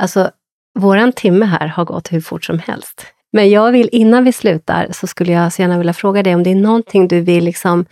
Alltså, 0.00 0.30
våran 0.78 1.12
timme 1.12 1.46
här 1.46 1.66
har 1.66 1.84
gått 1.84 2.12
hur 2.12 2.20
fort 2.20 2.44
som 2.44 2.58
helst. 2.58 3.06
Men 3.32 3.50
jag 3.50 3.72
vill, 3.72 3.88
innan 3.92 4.24
vi 4.24 4.32
slutar, 4.32 4.88
så 4.92 5.06
skulle 5.06 5.32
jag 5.32 5.52
så 5.52 5.62
gärna 5.62 5.78
vilja 5.78 5.92
fråga 5.92 6.22
dig 6.22 6.34
om 6.34 6.42
det 6.42 6.50
är 6.50 6.54
någonting 6.54 7.08
du 7.08 7.20
vill 7.20 7.44
liksom 7.44 7.86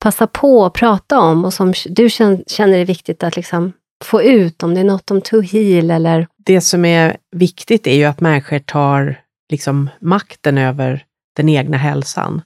passa 0.00 0.26
på 0.26 0.64
att 0.64 0.72
prata 0.72 1.20
om 1.20 1.44
och 1.44 1.54
som 1.54 1.72
du 1.88 2.10
känner 2.46 2.78
är 2.78 2.84
viktigt 2.84 3.22
att 3.22 3.36
liksom 3.36 3.72
få 4.04 4.22
ut, 4.22 4.62
om 4.62 4.74
det 4.74 4.80
är 4.80 4.84
något 4.84 5.10
om 5.10 5.20
to 5.20 5.40
heal 5.40 5.90
eller? 5.90 6.26
Det 6.36 6.60
som 6.60 6.84
är 6.84 7.16
viktigt 7.36 7.86
är 7.86 7.94
ju 7.94 8.04
att 8.04 8.20
människor 8.20 8.58
tar 8.58 9.20
liksom 9.50 9.90
makten 10.00 10.58
över 10.58 11.04
den 11.36 11.48
egna 11.48 11.76
hälsan. 11.76 12.42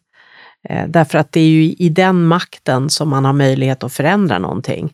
Eh, 0.68 0.86
därför 0.88 1.18
att 1.18 1.32
det 1.32 1.40
är 1.40 1.48
ju 1.48 1.62
i 1.62 1.88
den 1.88 2.24
makten 2.24 2.90
som 2.90 3.08
man 3.08 3.24
har 3.24 3.32
möjlighet 3.32 3.84
att 3.84 3.92
förändra 3.92 4.38
någonting. 4.38 4.92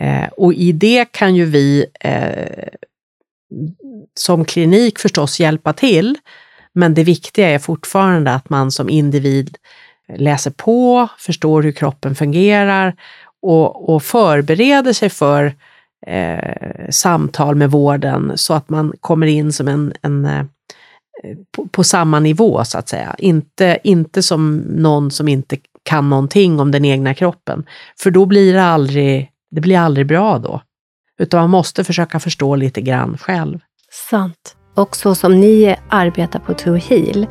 Eh, 0.00 0.28
och 0.36 0.54
i 0.54 0.72
det 0.72 1.12
kan 1.12 1.36
ju 1.36 1.44
vi 1.44 1.86
eh, 2.00 2.68
som 4.14 4.44
klinik 4.44 4.98
förstås 4.98 5.40
hjälpa 5.40 5.72
till, 5.72 6.18
men 6.72 6.94
det 6.94 7.04
viktiga 7.04 7.50
är 7.50 7.58
fortfarande 7.58 8.34
att 8.34 8.50
man 8.50 8.70
som 8.70 8.90
individ 8.90 9.56
läser 10.16 10.50
på, 10.50 11.08
förstår 11.18 11.62
hur 11.62 11.72
kroppen 11.72 12.14
fungerar 12.14 12.94
och, 13.42 13.94
och 13.94 14.02
förbereder 14.02 14.92
sig 14.92 15.10
för 15.10 15.54
eh, 16.06 16.88
samtal 16.90 17.54
med 17.54 17.70
vården 17.70 18.32
så 18.34 18.54
att 18.54 18.70
man 18.70 18.92
kommer 19.00 19.26
in 19.26 19.52
som 19.52 19.68
en, 19.68 19.92
en 20.02 20.24
eh, 20.24 20.44
på, 21.56 21.68
på, 21.68 21.84
samma 21.84 22.20
nivå 22.20 22.64
så 22.64 22.78
att 22.78 22.88
säga. 22.88 23.14
Inte, 23.18 23.78
inte 23.84 24.22
som 24.22 24.56
någon 24.56 25.10
som 25.10 25.28
inte 25.28 25.56
kan 25.82 26.10
någonting 26.10 26.60
om 26.60 26.70
den 26.70 26.84
egna 26.84 27.14
kroppen. 27.14 27.66
För 27.98 28.10
då 28.10 28.26
blir 28.26 28.54
det 28.54 28.64
aldrig, 28.64 29.30
det 29.50 29.60
blir 29.60 29.78
aldrig 29.78 30.06
bra 30.06 30.38
då. 30.38 30.60
Utan 31.18 31.40
man 31.40 31.50
måste 31.50 31.84
försöka 31.84 32.20
förstå 32.20 32.56
lite 32.56 32.80
grann 32.80 33.18
själv. 33.18 33.58
Sant. 34.10 34.56
Och 34.74 34.96
så 34.96 35.14
som 35.14 35.40
ni 35.40 35.76
arbetar 35.88 36.38
på 36.38 36.54
To 36.54 36.74
Heal, 36.74 37.26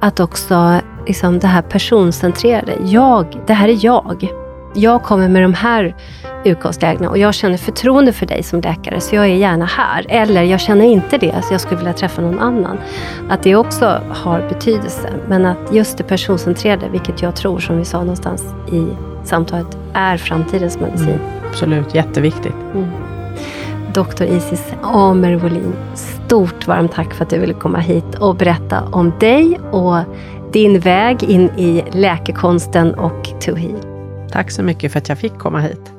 att 0.00 0.20
också 0.20 0.80
liksom 1.06 1.38
det 1.38 1.46
här 1.46 1.62
personcentrerade. 1.62 2.76
Jag, 2.84 3.40
det 3.46 3.52
här 3.52 3.68
är 3.68 3.84
jag. 3.84 4.28
Jag 4.74 5.02
kommer 5.02 5.28
med 5.28 5.42
de 5.42 5.54
här 5.54 5.96
utgångslägena 6.44 7.10
och 7.10 7.18
jag 7.18 7.34
känner 7.34 7.56
förtroende 7.56 8.12
för 8.12 8.26
dig 8.26 8.42
som 8.42 8.60
läkare, 8.60 9.00
så 9.00 9.16
jag 9.16 9.24
är 9.24 9.34
gärna 9.34 9.64
här. 9.64 10.06
Eller 10.08 10.42
jag 10.42 10.60
känner 10.60 10.84
inte 10.84 11.18
det, 11.18 11.42
så 11.44 11.54
jag 11.54 11.60
skulle 11.60 11.76
vilja 11.76 11.92
träffa 11.92 12.22
någon 12.22 12.38
annan. 12.38 12.78
Att 13.28 13.42
det 13.42 13.56
också 13.56 14.02
har 14.10 14.48
betydelse. 14.48 15.12
Men 15.28 15.46
att 15.46 15.74
just 15.74 15.98
det 15.98 16.04
personcentrerade, 16.04 16.88
vilket 16.88 17.22
jag 17.22 17.36
tror, 17.36 17.58
som 17.58 17.78
vi 17.78 17.84
sa 17.84 17.98
någonstans 17.98 18.44
i 18.72 18.86
samtalet, 19.24 19.78
är 19.92 20.16
framtidens 20.16 20.80
medicin. 20.80 21.08
Mm, 21.08 21.20
absolut, 21.48 21.94
jätteviktigt. 21.94 22.54
Mm. 22.74 23.05
Dr. 23.96 24.22
Isis 24.24 24.72
Amer 24.82 25.36
Wollin, 25.36 25.72
Stort 25.94 26.66
varmt 26.66 26.92
tack 26.92 27.14
för 27.14 27.24
att 27.24 27.30
du 27.30 27.38
ville 27.38 27.54
komma 27.54 27.78
hit 27.78 28.14
och 28.20 28.36
berätta 28.36 28.82
om 28.92 29.12
dig 29.20 29.58
och 29.72 29.96
din 30.52 30.80
väg 30.80 31.22
in 31.22 31.50
i 31.56 31.84
läkekonsten 31.92 32.94
och 32.94 33.40
to 33.40 33.54
heal. 33.54 33.78
Tack 34.32 34.50
så 34.50 34.62
mycket 34.62 34.92
för 34.92 34.98
att 34.98 35.08
jag 35.08 35.18
fick 35.18 35.38
komma 35.38 35.60
hit. 35.60 35.95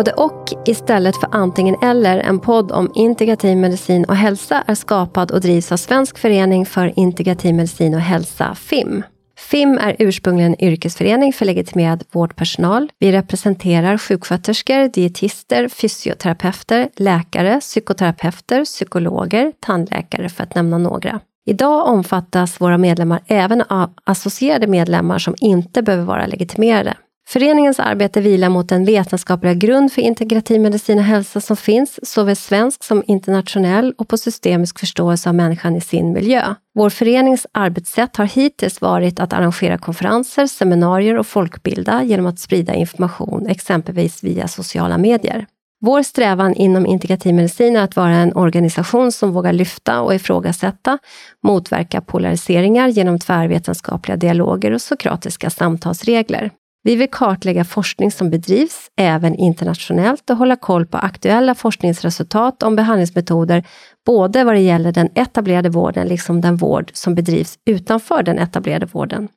Både 0.00 0.12
och 0.12 0.44
istället 0.64 1.16
för 1.16 1.28
antingen 1.32 1.76
eller, 1.82 2.18
en 2.18 2.38
podd 2.38 2.72
om 2.72 2.92
integrativ 2.94 3.56
medicin 3.56 4.04
och 4.04 4.16
hälsa 4.16 4.64
är 4.66 4.74
skapad 4.74 5.30
och 5.30 5.40
drivs 5.40 5.72
av 5.72 5.76
Svensk 5.76 6.18
förening 6.18 6.66
för 6.66 6.92
integrativ 6.96 7.54
medicin 7.54 7.94
och 7.94 8.00
hälsa, 8.00 8.54
FIM. 8.54 9.02
FIM 9.38 9.78
är 9.78 9.96
ursprungligen 9.98 10.54
en 10.54 10.64
yrkesförening 10.64 11.32
för 11.32 11.44
legitimerad 11.44 12.04
vårdpersonal. 12.12 12.90
Vi 12.98 13.12
representerar 13.12 13.98
sjuksköterskor, 13.98 14.88
dietister, 14.88 15.68
fysioterapeuter, 15.68 16.88
läkare, 16.96 17.60
psykoterapeuter, 17.60 18.64
psykologer, 18.64 19.52
tandläkare 19.60 20.28
för 20.28 20.42
att 20.42 20.54
nämna 20.54 20.78
några. 20.78 21.20
Idag 21.46 21.88
omfattas 21.88 22.60
våra 22.60 22.78
medlemmar 22.78 23.20
även 23.26 23.62
av 23.62 23.90
associerade 24.04 24.66
medlemmar 24.66 25.18
som 25.18 25.34
inte 25.40 25.82
behöver 25.82 26.04
vara 26.04 26.26
legitimerade. 26.26 26.96
Föreningens 27.32 27.80
arbete 27.80 28.20
vilar 28.20 28.48
mot 28.48 28.68
den 28.68 28.84
vetenskapliga 28.84 29.54
grund 29.54 29.92
för 29.92 30.02
integrativ 30.02 30.60
medicin 30.60 30.98
och 30.98 31.04
hälsa 31.04 31.40
som 31.40 31.56
finns, 31.56 32.00
såväl 32.02 32.36
svensk 32.36 32.84
som 32.84 33.02
internationell 33.06 33.94
och 33.98 34.08
på 34.08 34.16
systemisk 34.16 34.78
förståelse 34.78 35.28
av 35.28 35.34
människan 35.34 35.76
i 35.76 35.80
sin 35.80 36.12
miljö. 36.12 36.54
Vår 36.74 36.90
förenings 36.90 37.46
arbetssätt 37.52 38.16
har 38.16 38.24
hittills 38.24 38.80
varit 38.80 39.20
att 39.20 39.32
arrangera 39.32 39.78
konferenser, 39.78 40.46
seminarier 40.46 41.18
och 41.18 41.26
folkbilda 41.26 42.02
genom 42.02 42.26
att 42.26 42.38
sprida 42.38 42.74
information, 42.74 43.46
exempelvis 43.46 44.24
via 44.24 44.48
sociala 44.48 44.98
medier. 44.98 45.46
Vår 45.80 46.02
strävan 46.02 46.54
inom 46.54 46.86
integrativ 46.86 47.34
medicin 47.34 47.76
är 47.76 47.82
att 47.82 47.96
vara 47.96 48.14
en 48.14 48.36
organisation 48.36 49.12
som 49.12 49.32
vågar 49.32 49.52
lyfta 49.52 50.00
och 50.00 50.14
ifrågasätta, 50.14 50.98
motverka 51.42 52.00
polariseringar 52.00 52.88
genom 52.88 53.18
tvärvetenskapliga 53.18 54.16
dialoger 54.16 54.70
och 54.70 54.82
sokratiska 54.82 55.50
samtalsregler. 55.50 56.50
Vi 56.82 56.96
vill 56.96 57.10
kartlägga 57.10 57.64
forskning 57.64 58.10
som 58.10 58.30
bedrivs 58.30 58.90
även 58.96 59.34
internationellt 59.34 60.30
och 60.30 60.36
hålla 60.36 60.56
koll 60.56 60.86
på 60.86 60.96
aktuella 60.96 61.54
forskningsresultat 61.54 62.62
om 62.62 62.76
behandlingsmetoder, 62.76 63.64
både 64.06 64.44
vad 64.44 64.54
det 64.54 64.60
gäller 64.60 64.92
den 64.92 65.08
etablerade 65.14 65.68
vården 65.68 66.08
liksom 66.08 66.40
den 66.40 66.56
vård 66.56 66.90
som 66.94 67.14
bedrivs 67.14 67.58
utanför 67.66 68.22
den 68.22 68.38
etablerade 68.38 68.86
vården. 68.86 69.28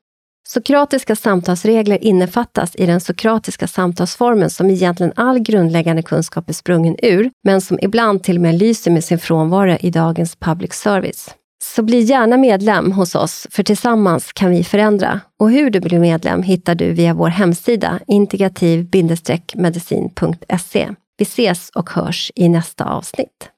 Sokratiska 0.47 1.15
samtalsregler 1.15 2.03
innefattas 2.03 2.75
i 2.75 2.85
den 2.85 3.01
sokratiska 3.01 3.67
samtalsformen 3.67 4.49
som 4.49 4.69
egentligen 4.69 5.13
all 5.15 5.39
grundläggande 5.39 6.01
kunskap 6.01 6.49
är 6.49 6.53
sprungen 6.53 6.95
ur, 7.01 7.31
men 7.43 7.61
som 7.61 7.79
ibland 7.81 8.23
till 8.23 8.35
och 8.35 8.41
med 8.41 8.55
lyser 8.55 8.91
med 8.91 9.03
sin 9.03 9.19
frånvaro 9.19 9.77
i 9.79 9.89
dagens 9.89 10.35
public 10.35 10.73
service. 10.73 11.35
Så 11.63 11.83
bli 11.83 11.99
gärna 11.99 12.37
medlem 12.37 12.91
hos 12.91 13.15
oss, 13.15 13.47
för 13.51 13.63
tillsammans 13.63 14.33
kan 14.33 14.51
vi 14.51 14.63
förändra. 14.63 15.19
Och 15.39 15.51
hur 15.51 15.69
du 15.69 15.79
blir 15.79 15.99
medlem 15.99 16.43
hittar 16.43 16.75
du 16.75 16.91
via 16.91 17.13
vår 17.13 17.27
hemsida 17.27 17.99
integrativ-medicin.se. 18.07 20.89
Vi 21.17 21.23
ses 21.23 21.69
och 21.69 21.89
hörs 21.89 22.31
i 22.35 22.49
nästa 22.49 22.85
avsnitt. 22.85 23.52